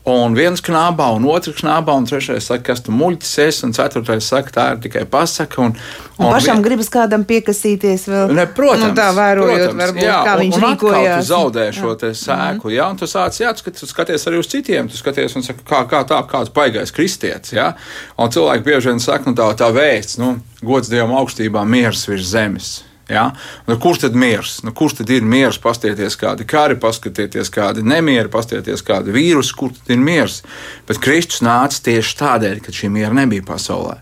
Un 0.07 0.35
viens 0.37 0.61
knābā, 0.63 1.09
un 1.17 1.25
otrs 1.27 1.57
knābā, 1.59 1.91
un 1.99 2.05
trešais 2.07 2.45
saka, 2.47 2.63
kas 2.69 2.79
tu 2.85 2.93
muļķis 2.95 3.31
esi, 3.43 3.63
un 3.67 3.73
ceturtais 3.75 4.29
saka, 4.31 4.53
tā 4.55 4.67
ir 4.71 4.79
tikai 4.85 5.01
pasaka. 5.11 5.59
Un, 5.65 5.73
un, 6.15 6.21
un 6.21 6.31
pašam 6.31 6.61
vien... 6.61 6.63
gribas 6.63 6.87
kādam 6.93 7.25
piekasīties 7.27 8.07
vēl. 8.07 8.31
Ne, 8.37 8.45
protams, 8.47 8.93
nu, 8.93 8.95
tā 8.95 9.09
vērojot, 9.17 9.51
protams, 9.65 9.81
varbūt, 9.83 10.05
jā, 10.05 10.15
kā 10.23 10.37
viņš 10.39 10.55
un, 10.55 10.63
un 10.63 10.71
rīkojās. 10.71 11.19
Tu 11.19 11.31
zaudē 11.33 11.67
šo 11.75 11.93
te 11.99 12.13
sēklu, 12.15 12.71
jā, 12.77 12.87
un 12.87 13.01
tu 13.03 13.11
sāc, 13.11 13.41
jā, 13.43 13.51
tu, 13.59 13.91
skaties 13.91 14.27
arī 14.31 14.39
uz 14.39 14.51
citiem, 14.55 14.87
tu 14.87 14.95
skaties 14.95 15.35
un 15.35 15.43
saka, 15.49 15.67
kā, 15.67 15.83
kā 15.91 16.03
tā, 16.07 16.23
kāds 16.31 16.55
paigais 16.55 16.95
kristietis, 16.95 17.57
jā. 17.59 17.73
Un 18.15 18.31
cilvēki 18.31 18.63
bieži 18.69 18.93
vien 18.93 19.03
saka, 19.03 19.27
nu 19.27 19.35
tā, 19.35 19.51
tā 19.59 19.73
vēsts, 19.75 20.21
nu, 20.23 20.37
gods 20.63 20.87
Dievam 20.87 21.17
augstībā, 21.19 21.67
miers 21.67 22.07
virs 22.07 22.31
zemes. 22.31 22.77
Ja? 23.07 23.29
Nu, 23.67 23.77
kurš 23.79 24.01
tad 24.03 24.17
miers? 24.19 24.57
Nu, 24.67 24.73
kurš 24.75 24.97
tad 24.99 25.11
ir 25.15 25.23
miers? 25.23 25.59
Pastieties, 25.63 26.17
kādi 26.19 26.47
kari, 26.47 26.75
paskatieties, 26.79 27.51
kādi 27.53 27.85
nemieri, 27.87 28.27
pastieties, 28.31 28.83
kādi 28.83 29.15
vīrusi, 29.15 29.55
kur 29.55 29.71
tad 29.75 29.93
ir 29.95 30.01
miers. 30.03 30.41
Bet 30.89 30.99
Kristus 31.03 31.43
nāca 31.45 31.79
tieši 31.87 32.17
tādēļ, 32.19 32.59
ka 32.65 32.75
šī 32.75 32.91
miera 32.91 33.15
nebija 33.15 33.45
pasaulē. 33.47 34.01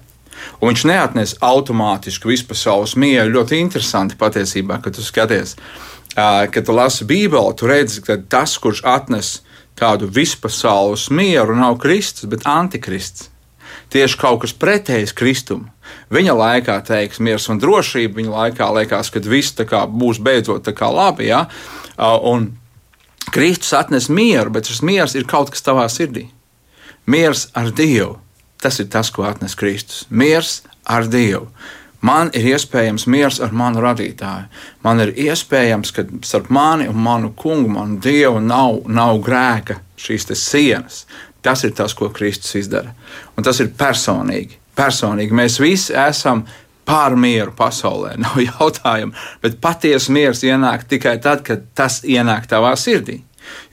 Un 0.60 0.72
viņš 0.72 0.86
neatnes 0.90 1.36
automātiski 1.46 2.30
vispasaules 2.30 2.96
mieru. 3.02 3.38
Ļoti 3.40 3.60
interesanti 3.62 4.18
patiesībā, 4.20 4.80
kad 4.84 4.98
tu 4.98 5.06
skaties, 5.06 5.56
kad 6.16 6.62
tu 6.66 6.76
lasi 6.76 7.06
Bībeli, 7.08 7.56
tu 7.58 7.70
redzi, 7.70 8.02
ka 8.06 8.18
tas, 8.30 8.58
kurš 8.62 8.84
atnes 8.90 9.40
tādu 9.78 10.10
vispasaules 10.10 11.10
mieru, 11.14 11.58
nav 11.58 11.78
Kristus, 11.84 12.30
bet 12.32 12.46
Antikrists 12.48 13.30
tieši 13.94 14.20
kaut 14.20 14.42
kas 14.44 14.54
pretējs 14.58 15.14
Kristum. 15.16 15.70
Viņa 16.14 16.36
laikā 16.38 16.78
teiks 16.86 17.22
miers 17.24 17.48
un 17.50 17.60
drošība, 17.62 18.20
viņa 18.20 18.34
laikā 18.34 18.70
liekas, 18.80 19.10
ka 19.14 19.24
viss 19.26 19.56
būs 19.56 20.22
beidzot 20.22 20.68
labi. 20.82 21.30
Ja? 21.32 21.46
Un 21.98 22.54
Kristus 23.32 23.74
atnes 23.74 24.10
mieru, 24.10 24.50
bet 24.50 24.70
šis 24.70 24.82
miers 24.82 25.16
ir 25.16 25.26
kaut 25.26 25.50
kas 25.52 25.66
tavā 25.66 25.88
sirdī. 25.90 26.30
Miers 27.06 27.50
ar 27.54 27.72
Dievu. 27.72 28.20
Tas 28.62 28.80
ir 28.80 28.88
tas, 28.90 29.12
ko 29.12 29.26
atnes 29.28 29.56
Kristus. 29.56 30.06
Miers 30.10 30.64
ar 30.86 31.06
Dievu. 31.10 31.50
Man 32.06 32.30
ir 32.38 32.46
iespējams 32.54 33.08
miers 33.10 33.40
ar 33.42 33.54
manu 33.56 33.82
radītāju. 33.82 34.50
Man 34.86 35.02
ir 35.02 35.14
iespējams, 35.26 35.94
ka 35.96 36.04
starp 36.26 36.52
mani 36.54 36.86
un 36.92 37.00
manu 37.02 37.32
kungu, 37.34 37.72
manu 37.72 37.98
dievu, 38.04 38.42
nav, 38.44 38.84
nav 38.86 39.22
grēka 39.26 39.80
šīs 39.98 40.30
sienas. 40.38 41.06
Tas 41.42 41.64
ir 41.66 41.74
tas, 41.78 41.94
ko 41.94 42.12
Kristus 42.14 42.56
izdara. 42.60 42.94
Un 43.38 43.46
tas 43.46 43.60
ir 43.62 43.74
personīgi. 43.78 44.60
Personīgi. 44.78 45.36
Mēs 45.36 45.60
visi 45.62 45.96
esam 45.98 46.46
pār 46.86 47.16
mieru 47.18 47.54
pasaulē, 47.58 48.16
nav 48.26 48.40
jautājumu. 48.42 49.16
Bet 49.44 49.62
patiesa 49.64 50.14
miers 50.16 50.44
ienāk 50.46 50.88
tikai 50.90 51.18
tad, 51.24 51.46
kad 51.48 51.66
tas 51.78 52.02
ienāk 52.04 52.50
tavā 52.52 52.76
sirdī. 52.80 53.22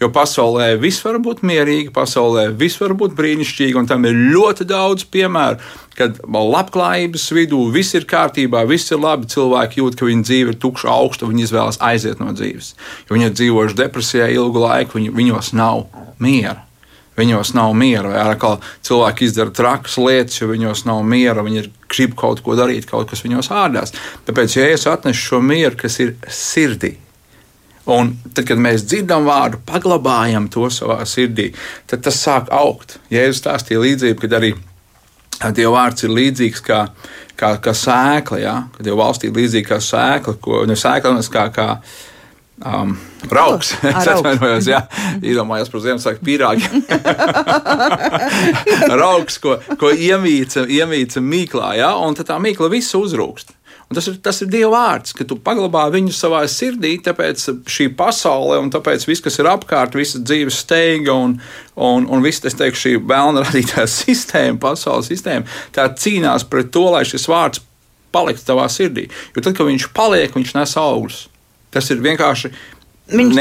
Jo 0.01 0.11
pasaulē 0.13 0.75
viss 0.81 1.01
var 1.01 1.17
būt 1.23 1.41
mierīgi, 1.49 1.93
pasaulē 1.95 2.51
viss 2.59 2.81
var 2.83 2.93
būt 2.99 3.15
brīnišķīgi, 3.17 3.79
un 3.81 3.89
tam 3.89 4.05
ir 4.05 4.19
ļoti 4.35 4.67
daudz 4.69 5.07
piemēru, 5.09 5.63
kad 5.97 6.19
labklājības 6.29 7.25
vidū 7.37 7.63
viss 7.73 7.97
ir 7.97 8.05
kārtībā, 8.09 8.67
viss 8.69 8.93
ir 8.93 9.01
labi. 9.03 9.31
Cilvēki 9.33 9.81
jūt, 9.81 9.97
ka 9.97 10.09
viņu 10.09 10.27
dzīve 10.29 10.53
ir 10.55 10.61
tukša, 10.61 10.91
augsta, 10.93 11.29
viņi 11.31 11.47
izvēlas 11.47 11.81
aiziet 11.85 12.21
no 12.21 12.35
dzīves. 12.37 12.75
Jo 13.09 13.17
viņi 13.17 13.31
ir 13.31 13.39
dzīvojuši 13.39 13.81
depresijā 13.81 14.29
ilgu 14.37 14.67
laiku, 14.67 14.99
viņi, 15.01 15.15
viņos 15.17 15.55
nav 15.57 15.87
miera. 16.23 16.61
Viņos 17.13 17.53
nav 17.53 17.75
miera, 17.77 18.09
vai 18.09 18.21
arī 18.23 18.55
cilvēki 18.89 19.27
izdara 19.29 19.53
trakas 19.53 19.99
lietas, 20.01 20.39
jo 20.41 20.49
viņos 20.49 20.87
nav 20.89 21.03
miera, 21.05 21.45
viņi 21.45 21.67
grib 21.93 22.17
kaut 22.17 22.41
ko 22.41 22.57
darīt, 22.57 22.89
kaut 22.89 23.11
kas 23.11 23.21
viņos 23.27 23.53
ārdās. 23.53 23.93
Tāpēc, 24.25 24.57
ja 24.57 24.69
es 24.73 24.89
atnesu 24.89 25.27
šo 25.29 25.43
mieru, 25.45 25.77
kas 25.85 26.01
ir 26.01 26.15
sirdī, 26.33 26.97
Un 27.91 28.13
tad, 28.31 28.45
kad 28.47 28.61
mēs 28.63 28.85
dzirdam 28.87 29.25
vārdu, 29.27 29.59
paglabājam 29.67 30.47
to 30.53 30.69
savā 30.71 31.01
sirdī, 31.09 31.49
tad 31.91 32.05
tas 32.07 32.21
sāk 32.23 32.53
augt. 32.55 33.01
Jēzus 33.11 33.43
stāstīja 33.43 33.83
līdzību, 33.83 34.21
kad 34.23 34.39
arī 34.39 34.53
Dieva 35.51 35.73
vārds 35.81 36.05
ir 36.07 36.13
līdzīgs 36.15 36.63
kā, 36.63 36.85
kā, 37.35 37.57
kā 37.59 37.75
sēkla, 37.75 38.39
ja? 38.39 38.55
kad 38.77 38.87
Dieva 38.87 39.01
valstī 39.01 39.27
ir 39.27 39.41
līdzīga 39.41 39.73
kā 39.73 39.81
sēkla, 39.83 40.37
ko 40.45 40.63
ne 40.71 40.77
sēkla, 40.79 41.17
bet 41.19 41.31
kā, 41.35 41.49
kā 41.57 41.67
um, 42.61 42.97
raugs. 43.31 43.73
Es 43.93 44.11
atvainojos, 44.13 44.69
jā, 44.71 44.83
iedomājos 45.23 45.73
par 45.73 45.85
Ziemassvētku 45.87 46.27
pīrāgu. 46.27 46.85
raugs, 49.03 49.41
ko, 49.43 49.59
ko 49.81 49.93
iemīca, 49.95 50.67
iemīca 50.69 51.25
mīklā, 51.25 51.75
ja? 51.81 51.95
un 52.03 52.17
tā 52.19 52.39
mīkla 52.43 52.71
visu 52.73 53.03
uzrūkst. 53.07 53.57
Un 53.93 53.97
tas 53.97 54.07
ir, 54.09 54.15
tas 54.25 54.39
ir 54.41 54.49
Dieva 54.49 54.71
vārds, 54.73 55.13
ka 55.13 55.27
tu 55.29 55.37
paglabā 55.37 55.83
viņu 55.93 56.15
savā 56.17 56.39
sirdī, 56.49 56.95
tāpēc 57.05 57.43
šī 57.69 57.91
pasaule 57.93 58.57
un 58.63 58.71
tāpēc 58.73 59.05
viss, 59.05 59.21
kas 59.21 59.37
ir 59.37 59.51
apkārt, 59.51 59.99
visa 60.01 60.17
dzīves 60.17 60.63
steiga 60.65 61.13
un, 61.13 61.35
un, 61.77 62.07
un 62.09 62.25
viss, 62.25 62.41
es 62.49 62.57
teikšu, 62.57 62.81
šī 62.87 62.93
vēlna 63.11 63.43
radītā 63.45 63.85
sistēma, 64.01 64.57
pasaules 64.63 65.13
sistēma, 65.13 65.45
tā 65.77 65.91
cīnās 65.93 66.49
pret 66.49 66.73
to, 66.73 66.87
lai 66.95 67.05
šis 67.05 67.29
vārds 67.29 67.61
paliktu 68.17 68.49
tavā 68.49 68.65
sirdī. 68.73 69.11
Jo 69.37 69.45
tad, 69.45 69.59
kad 69.59 69.69
viņš 69.69 69.91
paliek, 69.93 70.33
viņš 70.41 70.57
nes 70.57 70.75
augļus. 70.81 71.21
Tas 71.73 71.91
ir 71.91 72.03
vienkārši 72.05 72.53
Viņš 73.13 73.35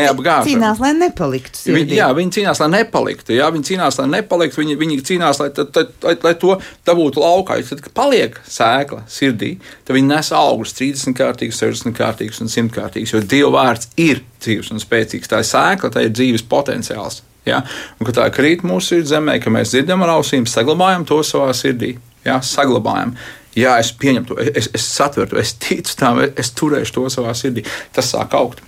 cīnās, 0.48 0.80
lai 0.82 0.92
nepaliktu. 0.98 1.60
Sirdī. 1.62 1.96
Jā, 2.00 2.08
viņi 2.18 2.34
cīnās, 2.36 2.60
lai 2.64 2.68
nepaliktu. 2.74 3.36
Jā, 3.36 3.48
viņi 3.54 3.68
cīnās, 3.70 3.98
lai 4.02 4.08
nepaliktu. 4.10 4.60
Viņi, 4.60 4.78
viņi 4.80 4.98
cīnās, 5.08 5.40
lai, 5.42 5.50
tad, 5.56 5.70
tad, 5.76 5.92
lai, 6.04 6.16
lai 6.26 6.34
to 6.42 6.56
dabūtu 6.88 7.22
laukā. 7.22 7.60
Tad, 7.70 7.84
kad 7.86 7.94
paliek 7.96 8.40
sēkla 8.50 9.04
sirdī, 9.12 9.54
tad 9.88 9.96
viņi 9.98 10.10
nes 10.12 10.32
augļus 10.36 10.76
30 10.80 11.18
kārtīgus, 11.18 11.62
60 11.62 11.98
kārtīgus 11.98 12.42
un 12.44 12.52
100 12.52 12.74
kārtīgus. 12.76 13.14
Jo 13.14 13.22
Dieva 13.22 13.52
vārds 13.60 13.92
ir 14.02 14.24
dzīves 14.42 14.74
un 14.74 14.82
spēcīgs. 14.82 15.30
Tā 15.32 15.44
ir 15.44 15.52
sēkla, 15.52 15.94
tā 15.94 16.08
ir 16.08 16.16
dzīves 16.16 16.48
potenciāls. 16.52 17.22
Ja? 17.48 17.62
Un, 18.00 18.08
kad 18.10 18.18
tā 18.18 18.28
krīt 18.34 18.66
mūsu 18.68 19.04
zemē, 19.08 19.38
ka 19.44 19.54
mēs 19.54 19.76
dzirdam 19.76 20.04
ar 20.06 20.18
ausīm, 20.18 20.50
saglabājam 20.50 21.06
to 21.08 21.22
savā 21.26 21.54
sirdī. 21.58 21.96
Ja? 22.26 22.42
Saglabājam. 22.46 23.14
Jā, 23.58 23.76
es 23.84 23.92
pieņemu 24.00 24.30
to, 24.30 24.40
es, 24.48 24.70
es 24.74 24.90
satveru 24.96 25.40
es 25.42 25.56
ticu 25.60 25.96
tam, 26.00 26.22
es, 26.24 26.54
turēšu 26.56 26.96
to 26.96 27.08
savā 27.12 27.34
sirdī. 27.36 27.66
Tas 27.92 28.14
sāk 28.14 28.36
augt 28.38 28.62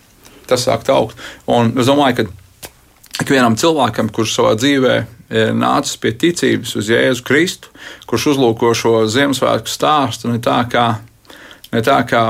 tas 0.47 0.65
sākt 0.67 0.91
augt. 0.93 1.19
Un 1.49 1.73
es 1.79 1.89
domāju, 1.89 2.23
ka 2.23 3.23
ikvienam 3.23 3.57
cilvēkam, 3.59 4.11
kurš 4.13 4.37
savā 4.37 4.55
dzīvē 4.59 4.95
ir 5.33 5.55
nācis 5.57 5.97
pie 6.01 6.13
ticības 6.19 6.75
uz 6.79 6.91
Jēzu 6.91 7.25
Kristu, 7.25 7.71
kurš 8.09 8.33
uzlūko 8.33 8.73
šo 8.77 8.95
Ziemassvētku 9.09 9.71
stāstu, 9.71 10.31
ne 10.31 10.41
tā 10.43 10.59
kā, 10.69 10.87
ne 11.73 11.83
tā 11.85 12.01
kā 12.09 12.23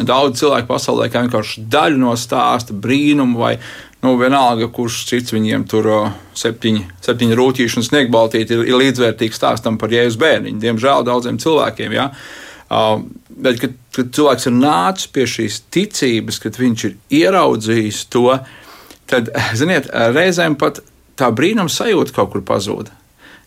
daudz 0.00 0.40
cilvēku 0.40 0.70
pasaulē, 0.70 1.10
kā 1.12 1.24
vienkārši 1.24 1.66
daļu 1.70 2.00
no 2.00 2.14
stāsta, 2.18 2.74
brīnumu 2.74 3.40
vai 3.42 3.56
nu, 4.04 4.14
vienalga, 4.20 4.68
kurš 4.72 5.02
cits 5.08 5.34
viņiem 5.34 5.64
tur 5.70 5.88
septiņi, 6.36 6.84
septiņi 7.04 7.36
rūtīši 7.38 7.80
un 7.80 7.86
sniegbaltīti 7.86 8.56
ir, 8.56 8.64
ir 8.68 8.80
līdzvērtīgs 8.82 9.40
stāstam 9.40 9.78
par 9.80 9.94
Jēzus 9.94 10.20
bērniņu. 10.20 10.60
Diemžēl 10.62 11.06
daudziem 11.08 11.40
cilvēkiem. 11.42 11.94
Ja? 11.96 12.10
Uh, 12.68 13.04
bet, 13.28 13.60
kad, 13.62 13.76
kad 13.94 14.10
cilvēks 14.16 14.48
ir 14.50 14.56
nācis 14.56 15.10
pie 15.14 15.26
šīs 15.30 15.62
ticības, 15.74 16.40
kad 16.42 16.58
viņš 16.60 16.84
ir 16.88 16.98
ieraudzījis 17.22 18.04
to, 18.12 18.26
tad, 19.10 19.30
ziniet, 19.58 19.88
reizēm 20.14 20.58
pat 20.60 20.82
tā 21.18 21.30
brīnuma 21.34 21.72
sajūta 21.72 22.14
kaut 22.16 22.32
kur 22.34 22.44
pazūd. 22.46 22.90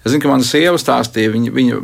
Es 0.04 0.14
zinu, 0.14 0.24
ka 0.24 0.32
mana 0.32 0.46
sieva 0.48 0.78
stāstīja, 0.80 1.34
viņa, 1.34 1.54
viņa 1.56 1.80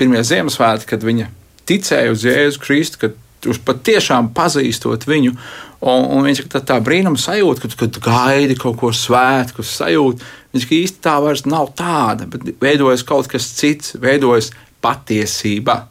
pirmie 0.00 0.22
Ziemassvētki, 0.24 0.88
kad 0.94 1.04
viņa 1.04 1.28
ticēja 1.68 2.14
uz 2.14 2.24
Jēzu 2.24 2.62
Kristu, 2.62 3.02
kad 3.02 3.18
jūs 3.46 3.60
patiešām 3.66 4.32
pazīstot 4.36 5.06
viņu. 5.08 5.34
Un, 5.82 6.04
un 6.14 6.26
viņš 6.28 6.44
tā, 6.52 6.60
tā 6.62 6.78
brīnuma 6.84 7.18
sajūta, 7.18 7.64
ka, 7.64 7.80
kad 7.84 7.98
gaidi 8.04 8.56
kaut 8.58 8.78
ko 8.78 8.92
svētku, 8.94 9.64
sajūta, 9.66 10.22
viņš 10.54 10.66
īsti 10.78 11.02
tā 11.02 11.16
vairs 11.24 11.42
nav 11.48 11.72
tāda, 11.78 12.28
bet 12.30 12.54
veidojas 12.62 13.02
kaut 13.06 13.30
kas 13.32 13.48
cits, 13.58 13.96
veidojas 13.98 14.52
patiesība. 14.82 15.88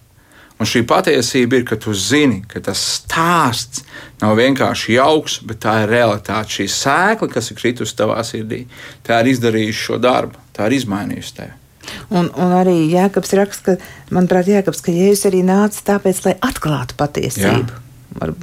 Un 0.62 0.70
šī 0.70 0.84
patiesība 0.86 1.58
ir, 1.58 1.64
ka 1.66 1.76
tu 1.82 1.94
zini, 1.98 2.44
ka 2.48 2.62
tas 2.62 2.82
stāsts 3.00 3.82
nav 4.22 4.36
vienkārši 4.38 4.94
jauks, 5.00 5.40
bet 5.48 5.64
tā 5.66 5.80
ir 5.84 5.96
realitāte. 5.96 6.54
Šī 6.54 6.68
sēkla, 6.70 7.32
kas 7.34 7.50
ir 7.50 7.58
kritusi 7.58 7.98
tavā 7.98 8.22
sirdī, 8.28 8.68
tā 9.02 9.24
ir 9.24 9.32
izdarījusi 9.34 9.88
šo 9.88 9.98
darbu, 10.04 10.38
tā 10.54 10.70
ir 10.70 10.78
izmainījusi 10.78 11.36
tevi. 11.40 11.61
Un, 12.12 12.28
un 12.30 12.56
arī 12.56 12.76
Jēkabs 12.92 13.34
raksta, 13.40 13.78
ka, 13.78 13.94
manuprāt, 14.14 14.50
Jēkabs, 14.52 14.84
ka 14.86 14.94
Jēzus 14.96 15.30
arī 15.30 15.42
nāca 15.48 15.86
tāpēc, 15.94 16.26
lai 16.28 16.36
atklātu 16.50 16.98
patiesību. 17.00 17.78
Jā. 17.78 17.88
Var... 18.20 18.34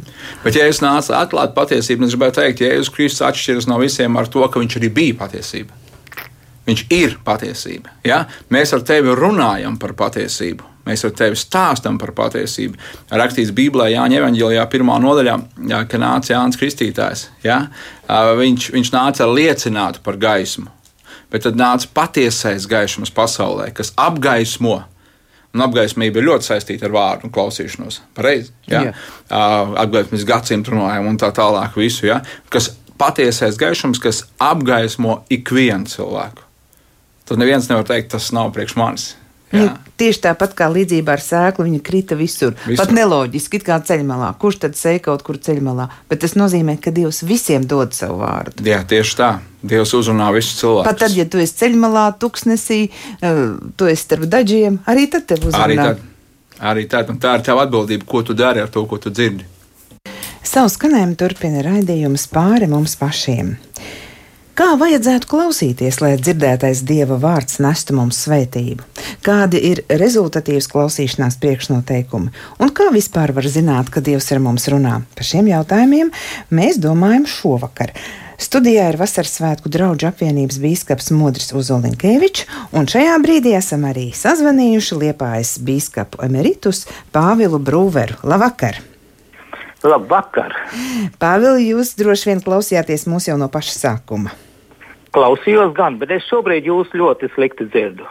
Bet, 0.44 0.56
ja 0.56 0.64
es 0.68 0.80
nācu 0.80 1.12
atklāt 1.16 1.52
patiesību, 1.56 2.00
tad 2.02 2.08
es 2.08 2.16
gribētu 2.16 2.40
teikt, 2.40 2.60
ka 2.60 2.70
Jēzus 2.70 2.94
Kristus 2.94 3.26
atšķiras 3.28 3.68
no 3.68 3.76
visiem 3.82 4.16
ar 4.16 4.30
to, 4.32 4.46
ka 4.48 4.62
viņš 4.62 4.78
arī 4.80 4.90
bija 5.00 5.18
patiesība. 5.20 5.84
Viņš 6.68 6.82
ir 6.92 7.14
patiesība. 7.24 7.94
Ja? 8.04 8.24
Mēs 8.52 8.74
ar 8.76 8.82
tevi 8.88 9.14
runājam 9.16 9.78
par 9.80 9.94
patiesību. 9.96 10.66
Mēs 10.88 11.04
ar 11.04 11.12
tevi 11.16 11.36
stāstām 11.36 11.98
par 12.00 12.14
patiesību. 12.16 12.78
Rakstīts 13.12 13.52
Bībelē, 13.56 13.90
Jāņa 13.92 14.22
Evanģelijā, 14.22 14.64
pirmā 14.72 14.96
nodaļā, 15.04 15.34
jā, 15.68 15.82
ka 15.88 16.00
nāca 16.00 16.32
Jānis 16.32 16.60
Kristītājs. 16.60 17.26
Ja? 17.44 17.58
Viņš, 18.08 18.70
viņš 18.76 18.92
nāca 18.94 19.28
liecināt 19.28 20.00
par 20.04 20.16
gaismu, 20.20 20.68
bet 21.32 21.44
tad 21.46 21.58
nāca 21.58 21.88
patiesais 21.94 22.66
gaismas 22.70 23.12
pasaulē, 23.14 23.70
kas 23.76 23.92
apgaismo. 23.96 24.82
Un 25.56 25.62
apgaismība 25.64 26.20
ir 26.20 26.26
ļoti 26.26 26.44
saistīta 26.44 26.84
ar 26.86 26.92
vārdu 26.92 27.24
un 27.24 27.32
klausīšanos. 27.32 28.02
Pareizi. 28.14 28.52
Ja? 28.68 28.90
Uh, 28.92 29.72
apgaismības 29.80 30.26
gadsimtu 30.28 30.74
runājam 30.74 31.08
un 31.08 31.16
tā 31.18 31.30
tālāk. 31.34 31.72
Visu, 31.80 32.04
ja? 32.10 32.18
Kas 32.52 32.74
patiesais 33.00 33.56
gaisums, 33.58 34.00
kas 34.02 34.26
apgaismo 34.42 35.22
ikvienu 35.32 35.88
cilvēku. 35.88 36.44
Tad 37.28 37.40
neviens 37.40 37.68
nevar 37.70 37.88
teikt, 37.88 38.12
tas 38.12 38.28
nav 38.36 38.52
priekš 38.56 38.76
manis. 38.78 39.08
Jā. 39.48 39.60
Nu, 39.62 39.92
tieši 40.00 40.20
tāpat 40.26 40.52
kā 40.58 40.66
līdzība 40.68 41.14
ar 41.16 41.22
sēklu, 41.24 41.64
viņa 41.68 41.78
krita 41.84 42.16
visur. 42.18 42.52
visur. 42.66 42.80
Pat 42.82 42.92
neloģiski, 42.92 43.60
kā 43.64 43.78
ceļmalā. 43.80 44.34
Kurš 44.40 44.60
tad 44.66 44.76
sēž 44.76 45.00
kaut 45.06 45.24
kur 45.24 45.38
ceļmalā? 45.40 45.88
Bet 46.10 46.20
tas 46.24 46.36
nozīmē, 46.36 46.76
ka 46.82 46.92
Dievs 46.92 47.22
visiem 47.24 47.64
dod 47.64 47.96
savu 47.96 48.20
vārdu. 48.20 48.66
Jā, 48.68 48.82
tieši 48.88 49.16
tā. 49.16 49.30
Dievs 49.64 49.94
uzrunā 49.96 50.28
visus 50.36 50.60
cilvēkus. 50.60 50.86
Pat 50.86 51.00
tad, 51.00 51.16
ja 51.16 51.24
tu 51.24 51.40
esi 51.42 51.56
ceļmalā, 51.64 52.04
tuksnesī, 52.20 52.80
eh, 53.24 53.44
tu 53.76 53.88
esi 53.88 54.04
starp 54.04 54.28
dažiem, 54.28 54.78
arī 54.86 55.08
tad 55.10 55.26
tev 55.26 55.48
uzrunā. 55.48 55.64
Arī 55.64 55.76
tad, 55.80 56.04
arī 56.60 56.88
tad. 56.88 57.10
Un 57.10 57.18
tā 57.18 57.38
ir 57.38 57.46
tava 57.48 57.64
atbildība, 57.66 58.06
ko 58.06 58.22
tu 58.22 58.34
dari 58.34 58.60
ar 58.60 58.68
to, 58.68 58.84
ko 58.86 58.98
tu 58.98 59.10
dzirdi. 59.10 59.44
Savu 60.44 60.70
skanējumu 60.72 61.16
turpina 61.18 61.64
raidījums 61.64 62.28
pāri 62.32 62.68
mums 62.68 62.94
pašiem. 62.96 63.56
Kā 64.58 64.72
vajadzētu 64.74 65.28
klausīties, 65.30 66.00
lai 66.02 66.16
dzirdētais 66.18 66.80
dieva 66.82 67.14
vārds 67.22 67.60
nestu 67.62 67.94
mums 67.94 68.16
svētību? 68.24 68.82
Kādi 69.22 69.60
ir 69.68 69.84
rezultatīvas 70.00 70.66
klausīšanās 70.72 71.36
priekšnoteikumi? 71.38 72.32
Un 72.58 72.72
kā 72.74 72.88
vispār 72.90 73.30
var 73.36 73.46
zināt, 73.46 73.92
ka 73.94 74.02
dievs 74.02 74.26
ar 74.34 74.40
mums 74.42 74.66
runā? 74.72 74.96
Par 75.14 75.28
šiem 75.28 75.46
jautājumiem 75.52 76.10
mēs 76.50 76.80
domājam 76.82 77.28
šovakar. 77.30 77.92
Studijā 78.34 78.88
ir 78.90 78.98
Vasaras 78.98 79.36
svētku 79.38 79.70
draugu 79.70 80.08
apvienības 80.10 80.58
biskups 80.64 81.12
Modris 81.14 81.54
Uzolinkevičs, 81.54 82.50
un 82.74 82.90
šajā 82.90 83.14
brīdī 83.22 83.54
esam 83.60 83.86
arī 83.86 84.08
sazvanījuši 84.10 85.00
Liepājas 85.04 85.54
biskupu 85.62 86.24
emeritus 86.26 86.82
Pāvilu 87.14 87.62
Brūveru. 87.62 88.18
Labvakar! 88.26 88.82
Labvakar! 89.86 90.58
Pāvili, 91.22 91.70
jūs 91.70 91.94
droši 92.02 92.32
vien 92.32 92.42
klausījāties 92.42 93.06
mūs 93.06 93.30
jau 93.30 93.38
no 93.38 93.46
paša 93.54 93.78
sākuma. 93.78 94.34
Klausījos 95.14 95.72
gan, 95.76 95.96
bet 96.00 96.10
es 96.12 96.26
šobrīd 96.28 96.66
jūs 96.68 96.90
ļoti 96.96 97.30
slikti 97.32 97.64
dzirdu. 97.72 98.04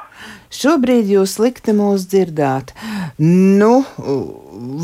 Šobrīd 0.53 1.10
jūs 1.12 1.36
slikti 1.38 1.73
mūs 1.75 2.07
dzirdāt. 2.10 2.71
Nu, 3.19 3.83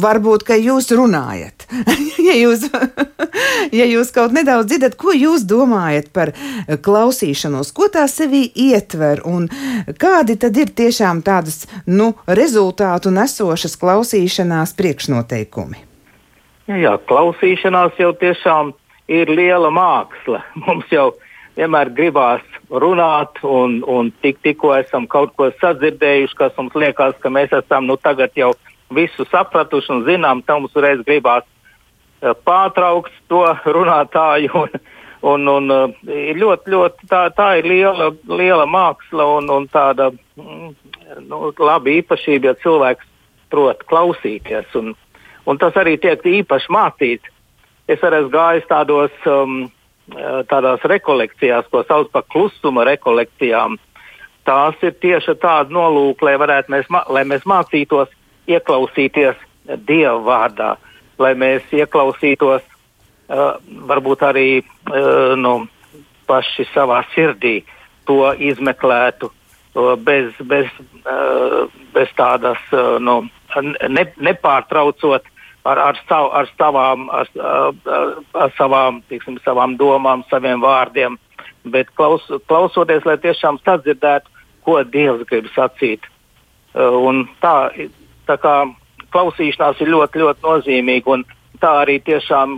varbūt, 0.04 0.44
ka 0.46 0.58
jūs 0.60 0.92
runājat. 0.94 1.66
ja, 2.28 2.36
jūs, 2.36 2.68
ja 3.80 3.88
jūs 3.88 4.12
kaut 4.14 4.36
nedaudz 4.36 4.70
dzirdat, 4.70 4.98
ko 5.00 5.16
jūs 5.16 5.48
domājat 5.50 6.12
par 6.14 6.34
klausīšanos, 6.86 7.72
ko 7.74 7.90
tā 7.94 8.06
sevī 8.12 8.44
ietver 8.52 9.24
un 9.26 9.48
kādi 9.98 10.38
tad 10.38 10.60
ir 10.60 10.76
tiešām 10.76 11.24
tādas, 11.26 11.64
nu, 11.88 12.12
rezultātu 12.28 13.14
nesošas 13.16 13.80
klausīšanās 13.82 14.76
priekšnoteikumi? 14.78 15.82
Jā, 16.70 16.78
jā, 16.80 16.96
klausīšanās 17.10 17.98
jau 18.00 18.14
tiešām 18.20 18.76
ir 19.12 19.32
liela 19.32 19.72
māksla. 19.74 20.44
Mums 20.68 20.92
jau 20.92 21.12
vienmēr 21.58 21.92
gribās 21.94 22.44
runāt, 22.70 23.40
un, 23.46 23.82
un 23.90 24.12
tik, 24.24 24.40
tikko 24.46 24.74
esam 24.78 25.08
kaut 25.10 25.36
ko 25.38 25.50
sadzirdējuši, 25.62 26.38
kas 26.40 26.56
mums 26.58 26.76
liekas, 26.78 27.18
ka 27.22 27.32
mēs 27.34 27.54
esam 27.54 27.88
nu, 27.90 27.98
tagad 28.02 28.34
jau 28.38 28.54
visu 28.94 29.26
sapratuši 29.30 29.94
un 29.94 30.04
zinām, 30.08 30.44
tam 30.46 30.66
mums 30.66 30.76
reiz 30.76 31.04
gribās 31.06 31.46
uh, 31.46 32.34
pārtraukt 32.46 33.14
to 33.32 33.46
runātāju. 33.78 34.66
Un, 34.66 34.82
un, 35.24 35.48
un 35.48 35.72
uh, 35.72 36.10
ir 36.10 36.40
ļoti, 36.42 36.74
ļoti 36.74 37.10
tā, 37.12 37.26
tā 37.38 37.54
ir 37.62 37.70
liela, 37.70 38.12
liela 38.28 38.66
māksla 38.70 39.30
un, 39.38 39.52
un 39.54 39.70
tāda 39.72 40.10
mm, 40.12 40.74
nu, 41.30 41.46
laba 41.60 41.94
īpašība, 41.94 42.52
ja 42.52 42.60
cilvēks 42.66 43.08
prot 43.54 43.86
klausīties. 43.88 44.74
Un, 44.80 44.96
un 45.46 45.62
tas 45.62 45.78
arī 45.80 45.96
tiek 46.02 46.26
īpaši 46.42 46.74
mācīts 46.74 47.34
es 47.88 48.04
arī 48.04 48.22
esmu 48.22 48.32
gājis 48.34 48.68
tādos, 48.70 49.16
um, 49.28 49.66
tādās 50.50 50.84
rekolekcijās, 50.90 51.70
ko 51.72 51.84
sauc 51.88 52.12
par 52.12 52.26
klusuma 52.32 52.84
rekolekcijām. 52.88 53.78
Tās 54.44 54.76
ir 54.84 54.96
tieši 55.00 55.38
tāda 55.40 55.72
nolūka, 55.72 56.28
lai, 56.28 56.64
mēs, 56.68 56.90
lai 56.92 57.24
mēs 57.24 57.46
mācītos 57.48 58.12
ieklausīties 58.52 59.40
Dieva 59.88 60.20
vārdā, 60.20 60.74
lai 61.20 61.32
mēs 61.40 61.70
ieklausītos 61.72 62.66
uh, 62.66 63.54
varbūt 63.88 64.26
arī 64.28 64.48
uh, 64.60 65.38
nu, 65.40 65.54
paši 66.28 66.66
savā 66.74 67.00
sirdī 67.14 67.62
to 68.08 68.34
izmeklētu 68.36 69.30
uh, 69.30 69.94
bez, 69.96 70.34
bez, 70.44 70.68
uh, 71.08 71.72
bez 71.96 72.12
tādas 72.18 72.60
uh, 72.76 72.98
nu, 73.00 73.22
ne, 73.88 74.06
nepārtraucot 74.18 75.32
ar, 75.64 75.80
ar, 75.80 76.00
sav, 76.08 76.30
ar, 76.36 76.50
savām, 76.58 77.08
ar, 77.14 77.30
ar 78.34 78.54
savām, 78.58 79.02
tiksim, 79.10 79.40
savām 79.46 79.78
domām, 79.80 80.24
saviem 80.30 80.64
vārdiem, 80.64 81.18
bet 81.64 81.92
klaus, 81.98 82.26
klausoties, 82.48 83.06
lai 83.08 83.18
tiešām 83.24 83.60
sadzirdētu, 83.64 84.30
ko 84.64 84.80
Dievs 84.88 85.26
grib 85.30 85.50
sacīt. 85.56 86.08
Un 86.76 87.26
tā, 87.44 87.56
tā 88.28 88.38
kā 88.42 88.56
klausīšanās 89.14 89.82
ir 89.84 89.92
ļoti, 89.94 90.24
ļoti 90.24 90.48
nozīmīga, 90.48 91.18
un 91.18 91.26
tā 91.62 91.74
arī 91.84 92.00
tiešām 92.04 92.58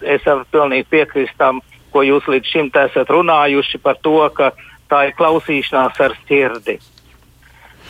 es 0.00 0.26
varu 0.26 0.46
pilnīgi 0.52 0.86
piekrist 0.92 1.36
tam, 1.40 1.60
ko 1.92 2.04
jūs 2.04 2.28
līdz 2.28 2.52
šim 2.52 2.70
esat 2.84 3.10
runājuši 3.10 3.80
par 3.82 3.98
to, 4.04 4.20
ka 4.36 4.52
tā 4.88 5.08
ir 5.08 5.16
klausīšanās 5.18 6.00
ar 6.04 6.14
sirdi. 6.28 6.78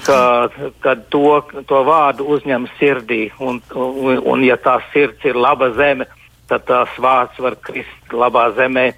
Ka, 0.06 0.48
ka 0.80 0.94
to, 1.12 1.40
to 1.68 1.82
vārdu 1.84 2.28
uzņem 2.34 2.68
sirdī. 2.78 3.28
Un, 3.42 3.60
un, 3.74 4.20
un 4.22 4.44
ja 4.46 4.56
tā 4.60 4.78
sirds 4.92 5.24
ir 5.26 5.36
laba 5.36 5.70
zeme, 5.76 6.06
tad 6.48 6.64
tās 6.68 6.94
vārds 7.02 7.38
var 7.42 7.58
krist 7.60 8.14
labā 8.14 8.48
zemē. 8.56 8.92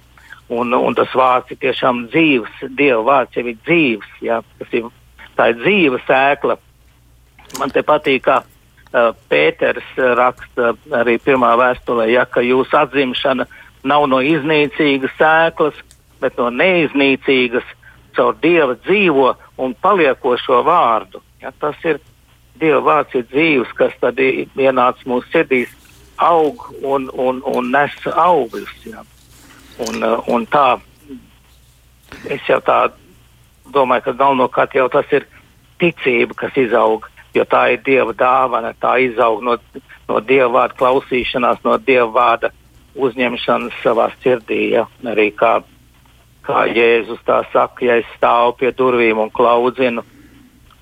Un, 0.51 0.73
un 0.75 0.95
tas 0.95 1.11
vārds 1.15 1.51
ir 1.53 1.61
tiešām 1.61 2.05
dzīves, 2.11 2.63
Dieva 2.75 3.01
vārds 3.07 3.37
jau 3.37 3.45
ir 3.47 3.59
dzīves. 3.63 4.07
Ja, 4.23 4.41
ir, 4.71 4.89
tā 5.37 5.51
ir 5.53 5.61
dzīva 5.61 6.01
sēkla. 6.07 6.57
Man 7.59 7.71
te 7.71 7.83
patīk, 7.87 8.25
kā 8.27 8.41
uh, 8.43 9.11
Pēters 9.31 9.87
raksta 10.19 10.73
arī 11.01 11.17
pirmā 11.23 11.53
vēstulē, 11.59 12.09
ja, 12.11 12.25
ka 12.27 12.43
jūsu 12.43 12.77
atzimšana 12.83 13.47
nav 13.87 14.07
no 14.11 14.19
iznīcīgas 14.23 15.15
sēklas, 15.19 15.77
bet 16.21 16.37
no 16.39 16.49
neiznīcīgas 16.53 17.67
caur 18.15 18.37
Dieva 18.41 18.75
dzīvo 18.85 19.33
un 19.61 19.75
paliekošo 19.81 20.61
vārdu. 20.67 21.21
Ja, 21.41 21.51
tas 21.59 21.77
ir 21.87 21.99
Dieva 22.61 22.81
vārds, 22.85 23.15
ir 23.17 23.25
dzīves, 23.31 23.71
kas 23.77 23.93
tad 24.01 24.19
ienāca 24.21 25.07
mūsu 25.09 25.29
sirdīs, 25.31 25.71
aug 26.21 26.67
un, 26.83 27.09
un, 27.17 27.41
un 27.45 27.71
nes 27.73 27.95
augļus. 28.05 28.73
Ja. 28.85 29.05
Un, 29.87 30.03
uh, 30.05 30.19
un 30.29 30.45
tā, 30.51 30.75
es 32.29 32.43
jau 32.49 32.59
tā 32.61 32.91
domāju, 33.73 34.09
ka 34.09 34.17
galvenokārt 34.19 34.75
jau 34.77 34.87
tas 34.93 35.09
ir 35.15 35.25
ticība, 35.81 36.37
kas 36.43 36.57
izaug, 36.59 37.07
jo 37.33 37.45
tā 37.49 37.63
ir 37.73 37.83
Dieva 37.85 38.13
dāvana, 38.13 38.75
tā 38.81 38.97
izaug 39.01 39.41
no, 39.45 39.57
no 40.09 40.21
Dieva 40.21 40.51
vārda 40.59 40.77
klausīšanās, 40.77 41.63
no 41.65 41.77
Dieva 41.81 42.09
vārda 42.13 42.51
uzņemšanas 42.99 43.77
savā 43.81 44.09
sirdī, 44.21 44.73
ja, 44.75 44.85
arī 45.07 45.31
kā 45.33 45.61
kā 46.45 46.65
Jēzus 46.71 47.21
tā 47.27 47.41
saka, 47.53 47.85
ja 47.85 47.99
es 48.01 48.09
stāvu 48.17 48.55
pie 48.59 48.71
durvīm 48.77 49.19
un 49.21 49.31
klaudzinu, 49.33 50.03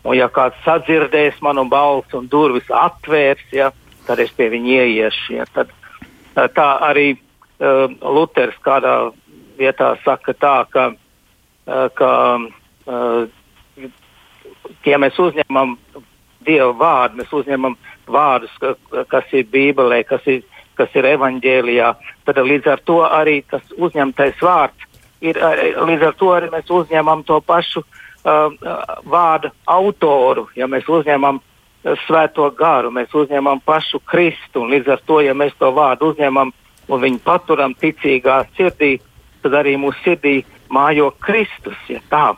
un 0.04 0.18
ja 0.18 0.30
kāds 0.32 0.60
sadzirdēs 0.66 1.42
manu 1.46 1.66
balsi 1.70 2.18
un 2.20 2.30
durvis 2.32 2.70
atvērs, 2.72 3.46
ja, 3.56 3.72
tad 4.08 4.22
es 4.24 4.32
pie 4.36 4.50
viņa 4.54 4.78
ieiešu. 4.84 5.36
Ja, 5.40 5.48
tad, 5.54 5.74
eh, 6.36 6.48
tā 6.56 6.70
arī 6.88 7.12
uh, 7.16 7.88
Luters 8.02 8.56
kādā 8.66 9.12
vietā 9.60 9.96
saka 10.06 10.34
tā, 10.34 10.56
ka, 10.72 10.86
uh, 11.68 11.90
ka 11.94 12.12
uh, 12.40 13.90
ja 14.86 15.02
mēs 15.02 15.20
uzņemam 15.20 15.78
Dieva 16.48 16.72
vārdu, 16.72 17.20
mēs 17.20 17.34
uzņemam 17.36 17.76
vārdus, 18.08 18.54
ka, 18.64 18.74
kas 19.12 19.28
ir 19.36 19.50
Bībelē, 19.52 20.06
kas 20.08 20.24
ir, 20.32 20.46
kas 20.80 20.94
ir 20.96 21.06
evaņģēlijā, 21.12 21.90
tad 22.26 22.40
līdz 22.40 22.70
ar 22.72 22.84
to 22.88 23.02
arī 23.04 23.42
tas 23.52 23.66
uzņemtais 23.76 24.40
vārds 24.42 24.89
ir, 25.22 25.40
līdz 25.90 26.08
ar 26.10 26.18
to 26.20 26.32
arī 26.36 26.50
mēs 26.54 26.70
uzņemam 26.72 27.24
to 27.28 27.40
pašu 27.42 27.84
uh, 27.84 28.56
vārdu 29.06 29.52
autoru, 29.66 30.48
ja 30.56 30.68
mēs 30.72 30.88
uzņemam 30.90 31.42
uh, 31.42 31.94
svēto 32.06 32.50
garu, 32.58 32.92
mēs 32.92 33.14
uzņemam 33.16 33.62
pašu 33.66 34.02
Kristu, 34.06 34.66
līdz 34.70 34.96
ar 34.96 35.04
to, 35.06 35.22
ja 35.26 35.34
mēs 35.34 35.56
to 35.60 35.72
vārdu 35.76 36.14
uzņemam 36.14 36.54
un 36.90 37.02
viņu 37.04 37.22
paturam 37.24 37.76
ticīgā 37.78 38.44
sirdī, 38.58 38.98
tad 39.44 39.60
arī 39.62 39.76
mūsu 39.80 40.02
sirdī 40.04 40.40
mājo 40.74 41.12
Kristus, 41.24 41.78
ja 41.90 42.02
tā. 42.10 42.34